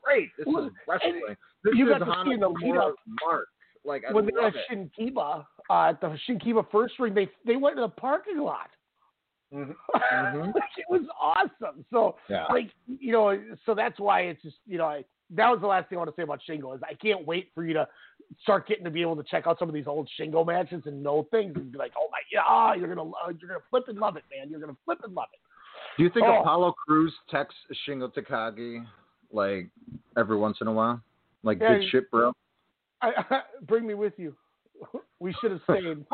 [0.03, 0.31] great.
[0.39, 1.21] This Well, is wrestling.
[1.63, 3.49] This you is got to see in the lead up mark.
[3.85, 4.91] Like I when they love were at it.
[4.99, 8.71] Shinkiba, uh, at the Shinkiba first ring, they they went to the parking lot.
[9.53, 9.75] Mhm.
[9.95, 11.85] Like, it was awesome.
[11.91, 12.47] So Yeah.
[12.51, 15.89] like you know, so that's why it's just you know I, that was the last
[15.89, 17.89] thing I want to say about Shingo is I can't wait for you to
[18.43, 21.03] start getting to be able to check out some of these old Shingo matches and
[21.03, 23.99] know things and be like, oh my yeah, ah, you're gonna you're gonna flip and
[23.99, 24.51] love it, man.
[24.51, 25.41] You're gonna flip and love it.
[25.97, 26.41] Do you think Oh.
[26.41, 28.87] Apollo Crews texts Shingo Takagi
[29.33, 29.71] like
[30.17, 31.01] every once in a while?
[31.43, 32.33] Like Yeah, good shit, bro.
[33.01, 34.37] I, bring me with you.
[35.21, 36.05] We should have stayed.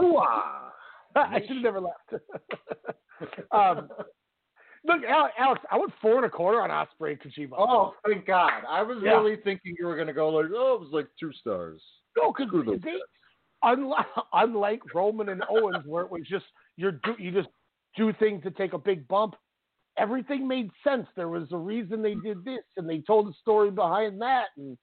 [1.16, 2.12] I should have never left.
[3.52, 3.88] um,
[4.84, 7.54] look, Alex, I went four and a quarter on Ospreay and Kojima.
[7.58, 8.62] Oh, thank God.
[8.68, 9.12] I was Yeah.
[9.12, 11.82] really thinking you were going to go like, oh, it was like two stars.
[12.16, 12.50] No, because
[13.62, 17.48] unlike, unlike Roman and Owens, where it was just you're do, you just
[17.96, 19.34] do things to take a big bump.
[19.96, 21.06] Everything made sense.
[21.14, 24.76] There was a reason they did this, and they told the story behind that, and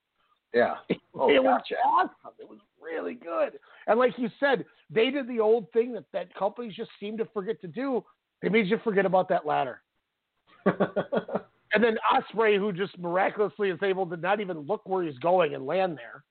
[0.54, 0.76] Yeah.
[1.14, 2.32] Oh, it was awesome.
[2.40, 3.60] It was really good.
[3.92, 7.26] And like you said, they did the old thing that that companies just seem to
[7.34, 8.02] forget to do.
[8.42, 9.82] They made you forget about that ladder.
[10.66, 15.56] and then Ospreay, who just miraculously is able to not even look where he's going
[15.56, 16.24] and land there.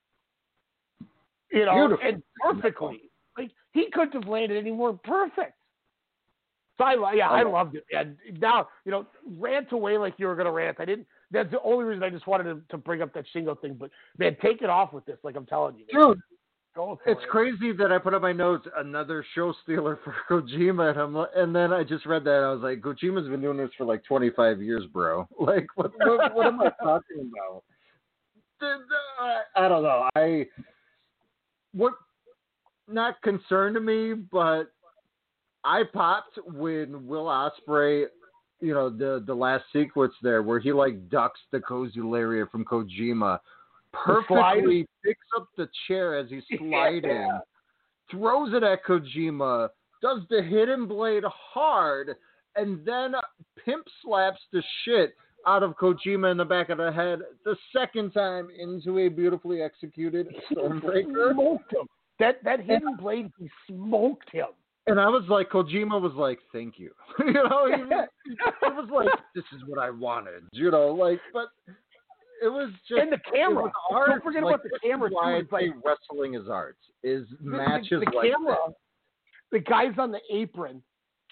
[1.51, 2.07] You know, Beautiful.
[2.07, 3.01] and perfectly.
[3.37, 5.53] Like he couldn't have landed any more perfect.
[6.79, 7.85] So I, yeah, I loved it.
[7.95, 9.05] And now, you know,
[9.37, 10.77] rant away like you were going to rant.
[10.79, 11.05] I didn't.
[11.29, 13.75] That's the only reason I just wanted to, to bring up that Shingo thing.
[13.79, 15.19] But man, take it off with this.
[15.23, 15.85] Like I'm telling you.
[15.93, 16.19] Dude,
[16.73, 17.29] For it's it.
[17.29, 21.55] crazy that I put up my notes another show stealer for Kojima, and, I'm, and
[21.55, 24.03] then I just read that and I was like, Kojima's been doing this for like
[24.05, 25.27] 25 years, bro.
[25.39, 27.63] Like, what what, what am I talking about?
[29.55, 30.07] I- don't know.
[30.15, 30.45] I
[31.73, 31.93] what
[32.87, 34.71] not concerned to me, but
[35.63, 38.05] I popped when Will Ospreay,
[38.59, 43.39] you know, the the last sequence there where he like ducks the Kozularia from Kojima?
[43.93, 47.29] Perfectly picks up the chair as he's sliding,
[48.09, 49.69] throws it at Kojima,
[50.01, 52.15] does the hidden blade hard,
[52.55, 53.13] and then
[53.63, 55.15] pimp slaps the shit
[55.47, 59.61] out of Kojima in the back of the head the second time into a beautifully
[59.61, 61.33] executed Stormbreaker.
[61.33, 61.87] smoked him.
[62.19, 64.47] That that hidden blade, he smoked him.
[64.87, 69.07] And I was like, Kojima was like, "Thank you." you know, he, it was like,
[69.35, 71.49] "This is what I wanted." You know, like, but
[72.41, 73.65] it was just And the camera.
[73.65, 74.09] It was art.
[74.09, 75.47] Don't forget like, about the camera, Why too.
[75.51, 76.77] Like- wrestling is art.
[77.03, 78.75] Is The- matches the, the like camera, that.
[79.51, 80.81] the guy's on the apron,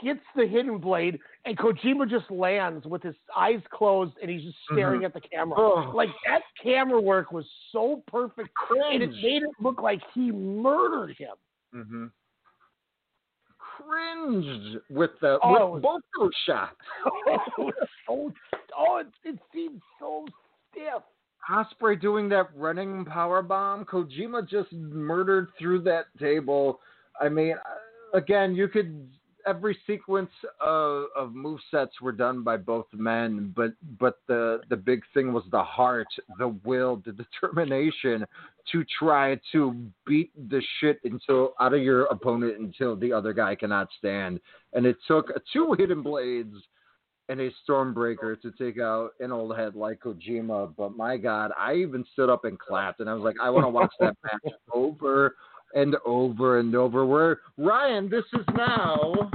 [0.01, 4.57] gets the hidden blade, and Kojima just lands with his eyes closed and he's just
[4.71, 5.05] staring Mhm.
[5.05, 5.57] at the camera.
[5.59, 5.91] Oh.
[5.93, 11.15] Like that camera work was so perfect, and it made it look like he murdered
[11.17, 11.35] him.
[11.75, 12.05] Mm-hmm.
[13.57, 16.75] Cringed with the Oh, with both those shots.
[17.27, 17.73] it was
[18.07, 18.33] so,
[18.77, 20.25] oh, it, it seemed so
[20.71, 21.03] stiff.
[21.49, 23.85] Ospreay doing that running power bomb.
[23.85, 26.79] Kojima just murdered through that table.
[27.19, 29.09] I mean, uh, again, you could
[29.47, 30.29] every sequence
[30.61, 35.33] of, of move sets were done by both men, but but the the big thing
[35.33, 36.07] was the heart,
[36.37, 38.25] the will, the determination
[38.71, 39.75] to try to
[40.05, 44.39] beat the shit until out of your opponent until the other guy cannot stand.
[44.73, 46.55] And it took two hidden blades
[47.29, 50.73] and a Stormbreaker to take out an old head like Kojima.
[50.75, 53.65] But my God, I even stood up and clapped, and I was like, I want
[53.65, 55.35] to watch that match over
[55.75, 57.05] and over and over.
[57.05, 59.31] Where Ryan, this is now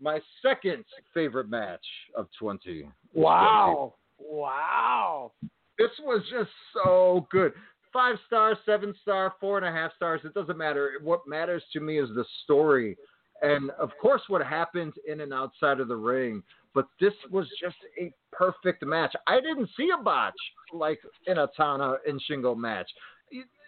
[0.00, 1.84] my second favorite match
[2.16, 2.88] of 20.
[3.12, 5.32] Wow, wow.
[5.78, 7.52] This was just so good.
[7.92, 10.20] five star, seven star, four and a half stars.
[10.24, 10.92] It doesn't matter.
[11.02, 12.96] What matters to me is the story,
[13.42, 16.42] and of course, what happens in and outside of the ring.
[16.74, 19.14] But this was just a perfect match.
[19.26, 20.34] I didn't see a botch
[20.72, 22.88] like in a Tana and Shingo match.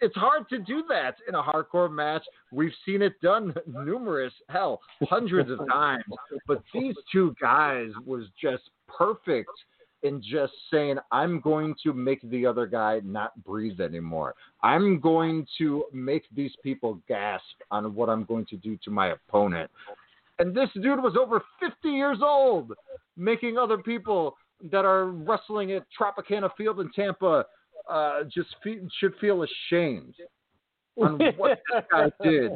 [0.00, 2.24] It's hard to do that in a hardcore match.
[2.50, 6.04] We've seen it done numerous, hell, hundreds of times.
[6.46, 9.50] But these two guys was just perfect
[10.02, 14.34] in just saying, I'm going to make the other guy not breathe anymore.
[14.62, 19.08] I'm going to make these people gasp on what I'm going to do to my
[19.08, 19.70] opponent.
[20.38, 22.72] And this dude was over 50 years old,
[23.16, 24.36] making other people
[24.70, 27.44] that are wrestling at Tropicana Field in Tampa
[27.90, 30.14] uh, just fe- should feel ashamed
[30.96, 32.52] on what this guy did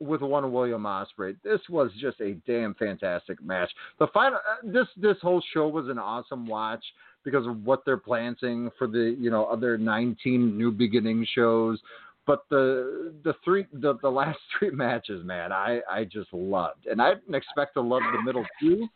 [0.00, 1.36] with one William Ospreay.
[1.42, 3.70] This was just a damn fantastic match.
[3.98, 6.84] The final, uh, this this whole show was an awesome watch
[7.24, 11.80] because of what they're planting for the you know other 19 new beginning shows.
[12.26, 17.00] But the the three the, the last three matches, man, I I just loved, and
[17.00, 18.88] I didn't expect to love the middle two,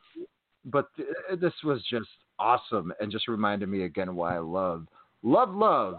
[0.64, 1.08] but th-
[1.40, 4.86] this was just awesome, and just reminded me again why I love
[5.22, 5.96] love love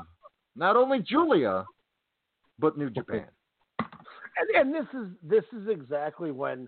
[0.56, 1.66] not only Julia,
[2.58, 3.28] but New Japan
[4.40, 6.68] and, and this is this is exactly when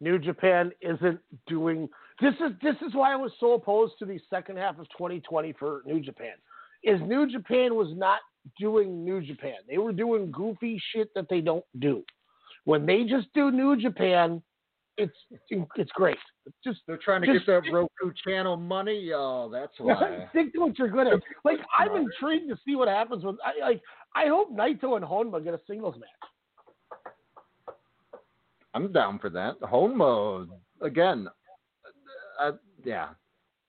[0.00, 1.88] New Japan isn't doing
[2.20, 5.54] this is this is why I was so opposed to the second half of 2020
[5.58, 6.34] for New Japan.
[6.82, 8.18] Is New Japan was not
[8.58, 9.54] doing New Japan.
[9.68, 12.02] They were doing goofy shit that they don't do.
[12.64, 14.42] When they just do New Japan,
[14.98, 15.16] it's
[15.76, 16.18] it's great.
[16.64, 19.10] Just they're trying to just, get that Roku channel money.
[19.14, 20.26] Oh, that's why.
[20.30, 21.20] Stick to what you're good at.
[21.44, 23.36] Like I'm intrigued to see what happens with.
[23.44, 23.80] I like.
[24.14, 26.30] I hope Naito and Honma get a singles match.
[28.74, 29.56] I'm down for that.
[29.62, 31.28] Home mode again.
[32.40, 32.52] I,
[32.84, 33.08] yeah,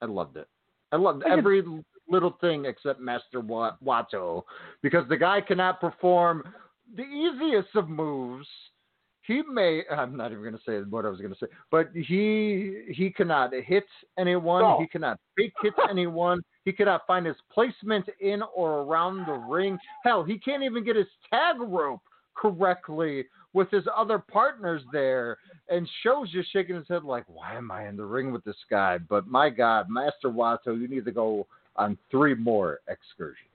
[0.01, 0.47] I loved it.
[0.91, 1.63] I loved every
[2.07, 4.43] little thing except Master Wato
[4.81, 6.43] because the guy cannot perform
[6.95, 8.47] the easiest of moves.
[9.25, 9.83] He may.
[9.89, 13.09] I'm not even going to say what I was going to say, but he he
[13.09, 13.85] cannot hit
[14.19, 14.63] anyone.
[14.63, 14.77] No.
[14.79, 16.41] He cannot fake hit anyone.
[16.65, 19.77] He cannot find his placement in or around the ring.
[20.03, 22.01] Hell, he can't even get his tag rope
[22.35, 25.37] correctly with his other partners there,
[25.69, 28.57] and SHO's just shaking his head like, "Why am I in the ring with this
[28.69, 33.49] guy?" But my God, Master Wato, you need to go on three more excursions.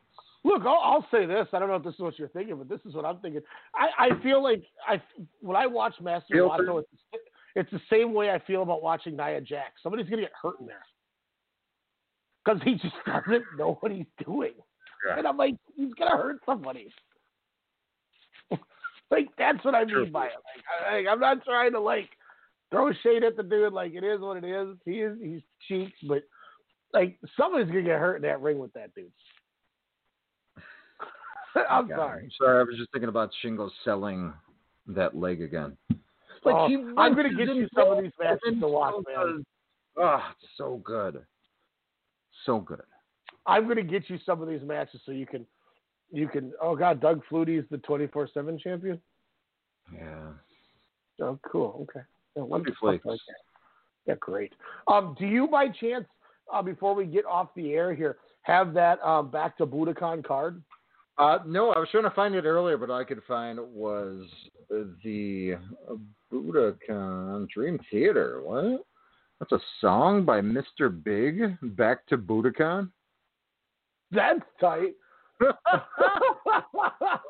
[0.45, 1.49] Look, I'll, I'll say this.
[1.53, 3.43] I don't know if this is what you're thinking, but this is what I'm thinking.
[3.75, 5.03] I, I feel like I
[5.41, 7.23] when I watch Master Feel Wato, it's,
[7.57, 9.83] it's the same way I feel about watching Nia Jax.
[9.83, 10.85] Somebody's gonna get hurt in there
[12.45, 14.53] because he just doesn't know what he's doing,
[15.07, 15.19] Yeah.
[15.19, 16.89] and I'm like, he's gonna hurt somebody.
[19.11, 20.33] Like that's what I mean by it.
[20.33, 22.11] Like, I, like, I'm not trying to like
[22.71, 23.73] throw shade at the dude.
[23.73, 24.77] Like it is what it is.
[24.85, 26.23] He is he's cheeks, but
[26.93, 29.11] like somebody's gonna get hurt in that ring with that dude.
[31.57, 32.23] Oh, I'm God, sorry.
[32.25, 32.61] I'm sorry.
[32.61, 34.33] I was just thinking about Shingo selling
[34.87, 35.77] that leg again.
[36.45, 39.45] Oh, he I'm gonna get you some of these matches to watch, so man.
[39.97, 41.25] Oh, it's so good.
[42.47, 42.83] So good.
[43.47, 45.47] I'm gonna get you some of these matches so you can
[46.11, 49.01] you can oh god, Doug Flutie's the twenty four seven champion?
[49.93, 50.33] Yeah.
[51.21, 52.05] Oh cool, okay.
[52.37, 53.05] Yeah, Flutie Flakes.
[53.05, 53.21] like?
[54.07, 54.53] Yeah, great.
[54.87, 56.07] Um, do you by chance,
[56.53, 60.63] uh, before we get off the air here, have that um, back to Budokan card?
[61.19, 64.25] Uh, no, I was trying to find it earlier, but all I could find was
[64.71, 65.57] the
[66.33, 68.41] Budokan Dream Theater.
[68.45, 68.85] What?
[69.41, 70.91] That's a song by Mr.
[71.03, 71.57] Big.
[71.77, 72.91] Back to Budokan.
[74.11, 74.95] That's tight.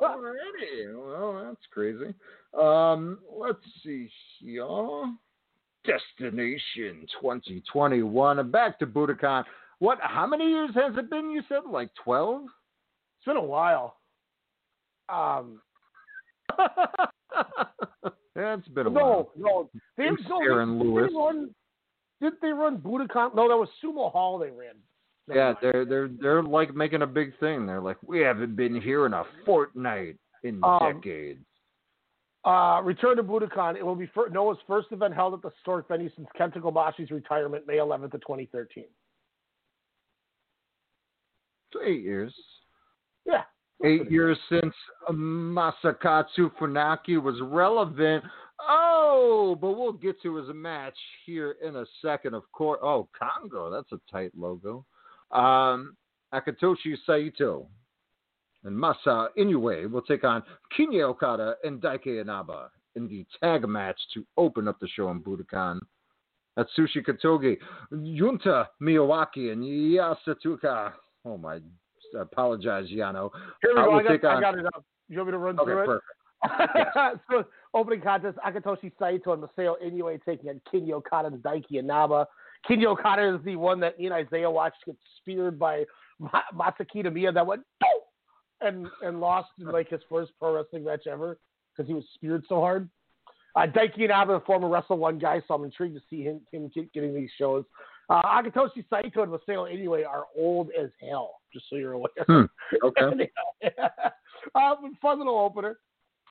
[0.02, 0.94] Alrighty.
[0.94, 2.14] Well, that's crazy.
[2.58, 4.66] Um, let's see here.
[5.84, 8.50] Destination 2021.
[8.50, 9.44] Back to Budokan.
[9.78, 9.98] What?
[10.02, 11.30] How many years has it been?
[11.30, 12.42] You said like 12.
[12.42, 13.96] It's been a while.
[15.08, 15.60] Um,
[16.58, 19.30] yeah, it's been a no, while.
[19.36, 21.10] no, they no, Aaron they, Lewis.
[21.10, 21.54] They run,
[22.20, 23.34] did they run Budokan?
[23.34, 24.38] No, that was Sumo Hall.
[24.38, 24.74] They ran.
[25.34, 27.66] Yeah, they're they're they're like making a big thing.
[27.66, 31.44] They're like, we haven't been here in a fortnight in Um, decades.
[32.44, 33.76] Uh, Return to Budokan.
[33.76, 37.10] It will be fir- Noah's first event held at the historic venue since Kenta Kobashi's
[37.10, 38.84] retirement, May 11th of 2013.
[41.72, 42.34] So eight years.
[43.26, 43.42] Yeah.
[43.84, 44.74] Eight years since
[45.10, 48.24] Masakatsu Funaki was relevant.
[48.68, 52.80] Oh, but we'll get to his match here in a second, of course.
[52.82, 54.84] Oh, Kongo, that's a tight logo.
[55.30, 55.96] Um,
[56.32, 57.66] Akitoshi Saito
[58.64, 60.42] and Masa Inoue will take on
[60.76, 65.20] Kinya Okada and Daiki Inaba in the tag match to open up the show in
[65.20, 65.80] Budokan.
[66.58, 67.56] Atsushi Kotoge,
[67.92, 70.92] Junta Miyawaki, and Yasutaka.
[71.24, 71.60] Oh my
[72.16, 73.30] I Apologize, Yano.
[73.62, 73.98] Here we I go.
[73.98, 74.84] I got, take I got it up.
[75.08, 76.00] You want me to run Okay, through it?
[76.42, 77.22] perfect.
[77.30, 82.26] so, opening contest, Akitoshi Saito and Masao Inoue taking on Kinya Okada and Daiki Inaba.
[82.68, 85.84] Kinya Okada is the one that me and Isaiah watched get speared by
[86.18, 87.62] Ma- Masa Kitamiya that went
[88.60, 91.38] and and lost in like his first pro wrestling match ever
[91.76, 92.88] because he was speared so hard.
[93.56, 96.70] Uh, Daiki Inaba, a former Wrestle One guy, so I'm intrigued to see him him
[96.74, 97.64] get, getting these shows.
[98.10, 102.08] Uh, Akitoshi Saito and Masao Inoue are old as hell, just so you're aware.
[102.26, 102.42] Hmm,
[102.84, 103.30] Okay.
[104.54, 105.78] uh, fun little opener.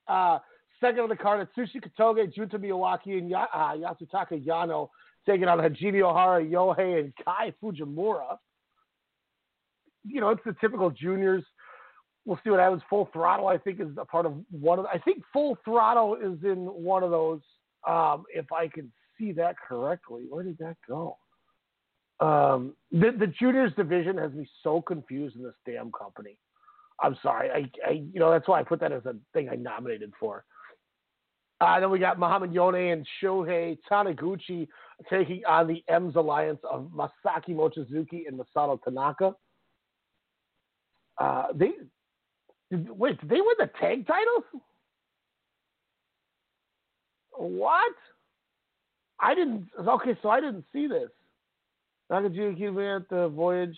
[0.08, 0.40] Uh,
[0.80, 4.90] second on the card, Atsushi Kotoge, Junta Miyawaki, and Ya- uh, Yasutaka Yano
[5.28, 8.38] taking on Hajime Ohara, Yohei, and Kai Fujimura.
[10.04, 11.44] You know, it's the typical juniors.
[12.26, 12.82] We'll see what happens.
[12.90, 14.86] Full Throttle, I think, is a part of one of.
[14.86, 17.42] I think Full Throttle is in one of those.
[17.88, 21.18] Um, if I can see that correctly, where did that go?
[22.20, 26.38] Um, the the juniors division has me so confused in this damn company.
[27.02, 27.50] I'm sorry.
[27.52, 30.44] I, I you know that's why I put that as a thing I nominated for.
[31.60, 34.68] Uh, then we got Muhammad Yone and Shuhei Taniguchi
[35.10, 39.34] taking on the M's alliance of Masaaki Mochizuki and Masato Tanaka.
[41.18, 41.72] Uh, they
[42.70, 44.44] did, wait, did they win the tag titles?
[47.32, 47.94] What?
[49.20, 49.68] I didn't.
[49.80, 51.10] Okay, so I didn't see this.
[52.12, 53.78] Nakajuki went the voyage.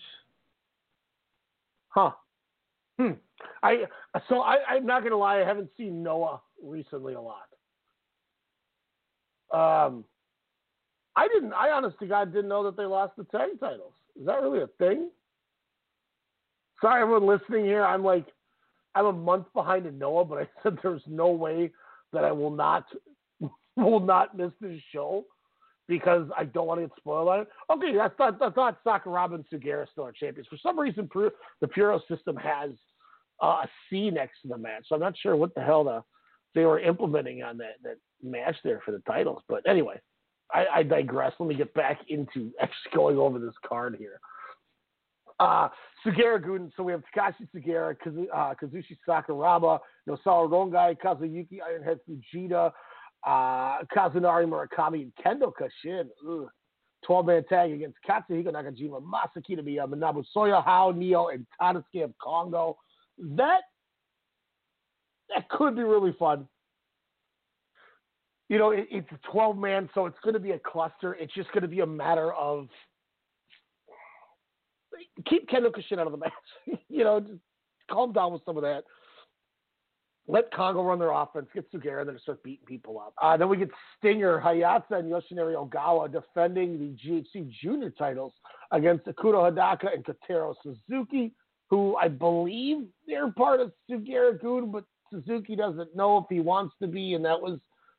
[1.88, 2.12] Huh.
[2.98, 3.12] Hmm.
[3.62, 3.84] I
[4.28, 7.48] so I, I'm not gonna lie, I haven't seen Noah recently a lot.
[9.52, 10.04] Um
[11.16, 13.92] I didn't I honestly, God didn't know that they lost the tag titles.
[14.18, 15.10] Is that really a thing?
[16.80, 18.26] Sorry everyone listening here, I'm like
[18.94, 21.70] I'm a month behind in Noah, but I said there's no way
[22.12, 22.84] that I will not
[23.76, 25.24] will not miss this show
[25.90, 27.48] because I don't want to get spoiled on it.
[27.68, 30.46] Okay, I thought I thought Sakuraba and Sugiura still are champions.
[30.48, 31.10] For some reason,
[31.60, 32.70] the Puro system has
[33.42, 36.02] uh, a C next to the match, so I'm not sure what the hell the,
[36.54, 39.42] they were implementing on that that match there for the titles.
[39.48, 40.00] But anyway,
[40.52, 41.32] I, I digress.
[41.38, 44.20] Let me get back into actually going over this card here.
[45.38, 45.68] Uh,
[46.04, 51.98] Sugiura Guden, so we have Takashi Sugiura, Kazu, uh, Kazushi Sakuraba, Nosawa Rongai, Kazuyuki Ironhead
[52.06, 52.70] Fujita,
[53.26, 56.08] uh, Kazunari Murakami, and Kendo Kashin.
[57.06, 62.12] 12 man tag against Katsuhiko Nakajima, Masa Kitamiya, Manabu Soya, Hao Neo, and Tadasuke of
[62.22, 62.76] Kongo.
[63.18, 63.62] That
[65.34, 66.46] that could be really fun.
[68.48, 71.14] You know, it, it's a 12 man, so it's going to be a cluster.
[71.14, 72.68] It's just going to be a matter of
[75.28, 76.32] keep Kendo Kashin out of the match.
[76.88, 77.40] you know, just
[77.90, 78.84] calm down with some of that.
[80.28, 83.14] Let Kongo run their offense, get Sugiura, and then start beating people up.
[83.20, 88.32] Uh, then we get Stinger, Hayata, and Yoshinari Ogawa defending the GHC junior titles
[88.70, 91.32] against Akuro Hadaka and Kotaro Suzuki,
[91.68, 96.74] who I believe they're part of Sugiura Gun, but Suzuki doesn't know if he wants
[96.80, 97.58] to be, and that was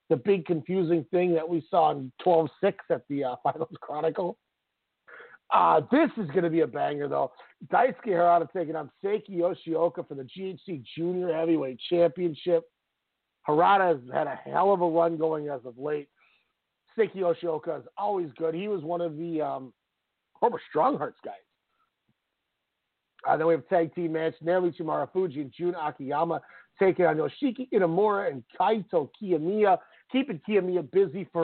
[0.09, 2.49] the big confusing thing that we saw in 12-6
[2.89, 4.37] at the uh, Finals Chronicle.
[5.53, 7.31] Uh, this is going to be a banger, though.
[7.71, 12.63] Daisuke Harada taking on Seiki Yoshioka for the GHC Junior Heavyweight Championship.
[13.47, 16.07] Harada has had a hell of a run going as of late.
[16.97, 18.55] Seiki Yoshioka is always good.
[18.55, 19.73] He was one of the um,
[20.39, 21.35] former Strong Hearts guys.
[23.27, 26.41] Uh, then we have tag team match Naomichi Marufuji and Jun Akiyama
[26.79, 29.77] taking on Yoshiki Inamura and Kaito Kiyomiya,
[30.11, 31.43] keeping Kiyomiya busy for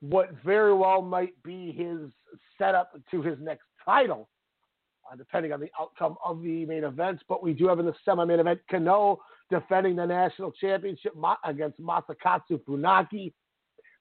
[0.00, 2.10] what very well might be his
[2.58, 4.28] setup to his next title,
[5.10, 7.22] uh, depending on the outcome of the main events.
[7.28, 9.18] But we do have in the semi-main event Kenoh
[9.50, 13.32] defending the national championship against Masakatsu Funaki.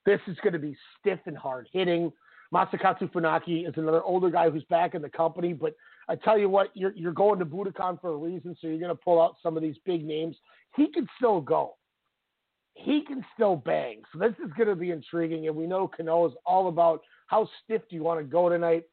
[0.06, 2.12] This is going to be stiff and hard hitting.
[2.54, 5.74] Masakatsu Funaki is another older guy who's back in the company, but
[6.10, 8.90] I tell you what, you're you're going to Budokan for a reason, so you're going
[8.90, 10.36] to pull out some of these big names.
[10.76, 11.76] He can still go.
[12.74, 14.02] He can still bang.
[14.12, 17.48] So this is going to be intriguing, and we know Kenoh is all about how
[17.64, 18.84] stiff do you want to go tonight.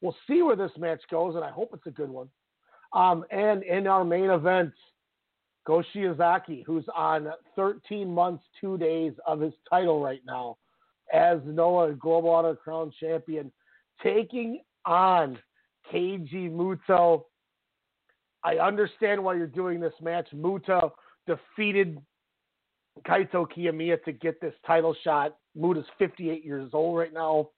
[0.00, 2.28] We'll see where this match goes, and I hope it's a good one.
[2.92, 4.72] Um, and in our main event,
[5.66, 10.56] Go Shiozaki, who's on 13 months, two days of his title right now
[11.12, 13.50] as Noah Global Honor Crown Champion,
[14.02, 15.38] taking on
[15.92, 17.24] Keiji Muto.
[18.46, 20.28] I understand why you're doing this match.
[20.32, 20.92] Muto
[21.26, 21.98] defeated
[23.04, 25.36] Kaito Kiyomiya to get this title shot.
[25.58, 27.48] Muta's 58 years old right now.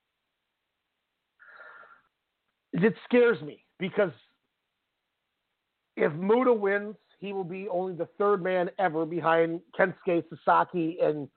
[2.72, 4.12] It scares me because
[5.96, 11.28] if Muta wins, he will be only the third man ever behind Kensuke Sasaki and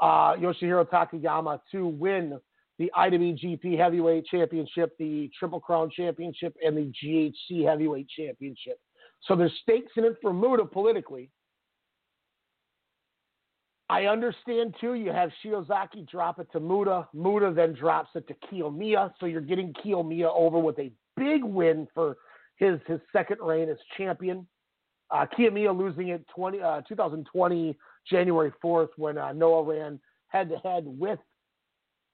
[0.00, 2.38] uh, Yoshihiro Takayama to win
[2.78, 8.78] the IWGP Heavyweight Championship, the Triple Crown Championship, and the GHC Heavyweight Championship.
[9.22, 11.30] So there's stakes in it for Muta politically.
[13.88, 14.94] I understand too.
[14.94, 17.08] You have Shiozaki drop it to Muta.
[17.12, 19.12] Muta then drops it to Kiyomiya.
[19.18, 22.16] So you're getting Kiyomiya over with a big win for
[22.56, 24.46] his his second reign as champion.
[25.10, 27.76] Uh, Kiyomiya losing it 20, uh, 2020
[28.08, 31.18] January 4th when uh, Noah ran head to head with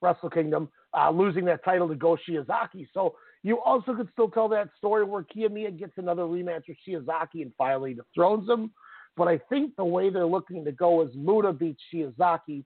[0.01, 2.89] Wrestle Kingdom, uh, losing that title to Go Shiozaki.
[2.95, 3.17] So
[3.47, 7.53] you also could still tell that story where Kiyomiya gets another rematch with Shiozaki and
[7.57, 8.73] finally dethrones him.
[9.17, 12.65] But I think the way they're looking to go is Muta beats Shiozaki,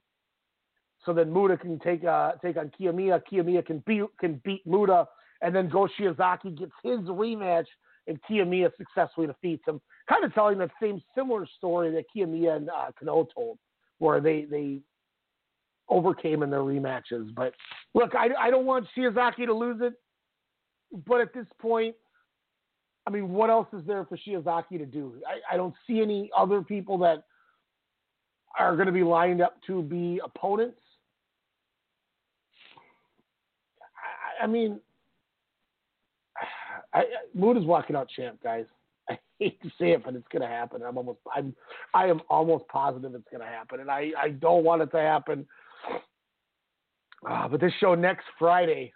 [1.05, 3.21] so then Muta can take uh, take on Kiyomiya.
[3.31, 5.07] Kiyomiya can beat can beat Muta,
[5.43, 7.67] and then Go Shiozaki gets his rematch,
[8.07, 9.83] and Kiyomiya successfully defeats him.
[10.09, 13.59] Kind of telling that same similar story that Kiyomiya and uh, Kenoh told,
[13.99, 14.81] where they they
[15.91, 17.35] overcame in their rematches.
[17.35, 17.53] But
[17.95, 19.93] look, I, I don't want Shiozaki to lose it,
[21.07, 21.95] but at this point,
[23.07, 25.15] I mean, what else is there for Shiozaki to do?
[25.27, 27.25] I, I don't see any other people that
[28.59, 30.81] are going to be lined up to be opponents.
[34.41, 34.81] I, I mean,
[36.95, 37.05] I,
[37.35, 38.67] Mood is walking out champ, guys.
[39.11, 40.83] I hate to say it, but it's going to happen.
[40.87, 41.55] I'm almost, I'm,
[41.95, 45.01] I am almost positive it's going to happen, and I, I don't want it to
[45.01, 45.47] happen.
[47.29, 48.93] Uh, but this show next Friday,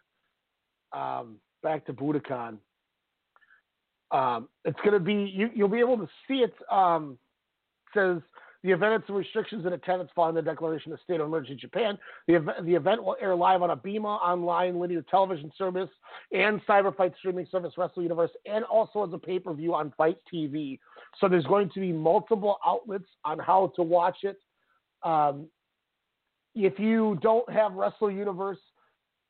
[0.93, 2.59] um, back to Budokan.
[4.13, 6.55] Um, it's going to be you, will be able to see it.
[6.71, 7.19] Um,
[7.93, 8.19] says
[8.63, 11.59] the event has some restrictions and attendance following the declaration of state of emergency in
[11.59, 11.99] Japan.
[12.29, 15.91] The event, the event will air live on ABEMA online linear television service
[16.33, 20.19] and CyberFight streaming service Wrestle Universe, and also as a pay per view on Fight
[20.33, 20.79] TV.
[21.21, 24.39] So there's going to be multiple outlets on how to watch it.
[25.03, 25.49] Um,
[26.55, 28.59] if you don't have Wrestle Universe,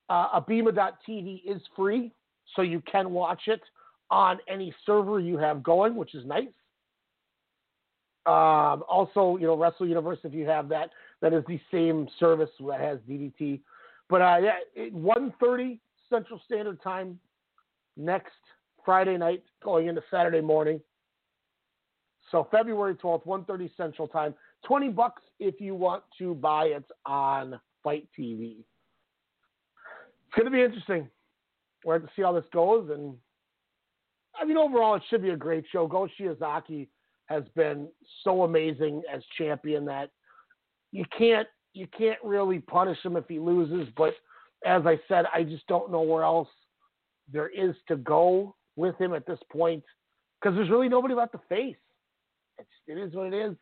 [0.08, 2.12] uh, ABEMA.tv is free,
[2.54, 3.60] so you can watch it
[4.10, 6.48] on any server you have going, which is nice.
[8.26, 10.90] Um, also, you know, Wrestle Universe, if you have that,
[11.20, 13.60] that is the same service that has DDT.
[14.08, 17.18] But uh, yeah, 1.30 Central Standard Time
[17.96, 18.32] next
[18.84, 20.80] Friday night, going into Saturday morning.
[22.30, 24.34] So February 12th, 1.30 Central Time.
[24.66, 28.56] 20 bucks if you want to buy it on Fight TV.
[30.26, 31.08] It's going to be interesting.
[31.84, 32.90] We're to see how this goes.
[32.90, 33.14] And
[34.40, 35.86] I mean, overall, it should be a great show.
[35.86, 36.88] Go Shiozaki
[37.26, 37.88] has been
[38.22, 40.10] so amazing as champion that
[40.92, 43.92] you can't you can't really punish him if he loses.
[43.96, 44.14] But
[44.64, 46.48] as I said, I just don't know where else
[47.32, 49.82] there is to go with him at this point
[50.40, 51.76] because there's really nobody left to face.
[52.58, 53.56] It's, it is what it is.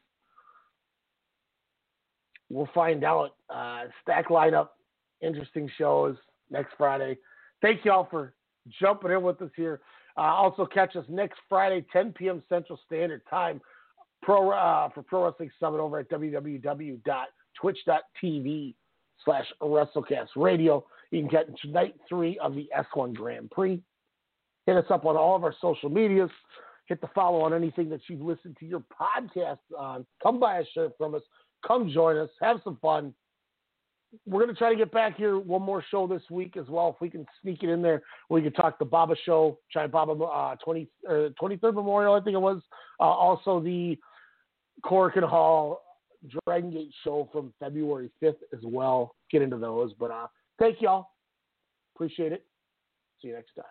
[2.50, 3.30] We'll find out.
[3.48, 4.68] Uh, stack lineup,
[5.22, 6.16] interesting shows
[6.50, 7.16] next Friday.
[7.62, 8.34] Thank you all for
[8.80, 9.80] jumping in with us here.
[10.16, 12.42] Uh, also, catch us next Friday, 10 p.m.
[12.48, 13.60] Central Standard Time,
[14.22, 18.74] pro uh, for Pro Wrestling Summit over at www.twitch.tv
[19.24, 20.84] slash WrestleCast Radio.
[21.10, 23.80] You can get night three of the S1 Grand Prix.
[24.66, 26.30] Hit us up on all of our social medias.
[26.86, 30.04] Hit the follow on anything that you've listened to your podcast on.
[30.22, 31.22] Come buy a shirt from us.
[31.66, 32.30] Come join us.
[32.40, 33.14] Have some fun.
[34.26, 36.90] We're going to try to get back here one more show this week as well.
[36.94, 40.12] If we can sneak it in there, we can talk the Baba show, Giant Baba
[40.12, 42.60] uh, 20, uh, 23rd Memorial, I think it was.
[43.00, 43.98] Uh, also, the
[44.84, 45.82] Korakuen Hall
[46.46, 49.14] Dragon Gate show from February 5th as well.
[49.30, 49.92] Get into those.
[49.98, 50.26] But uh,
[50.58, 51.08] thank y'all.
[51.94, 52.44] Appreciate it.
[53.20, 53.64] See you next time.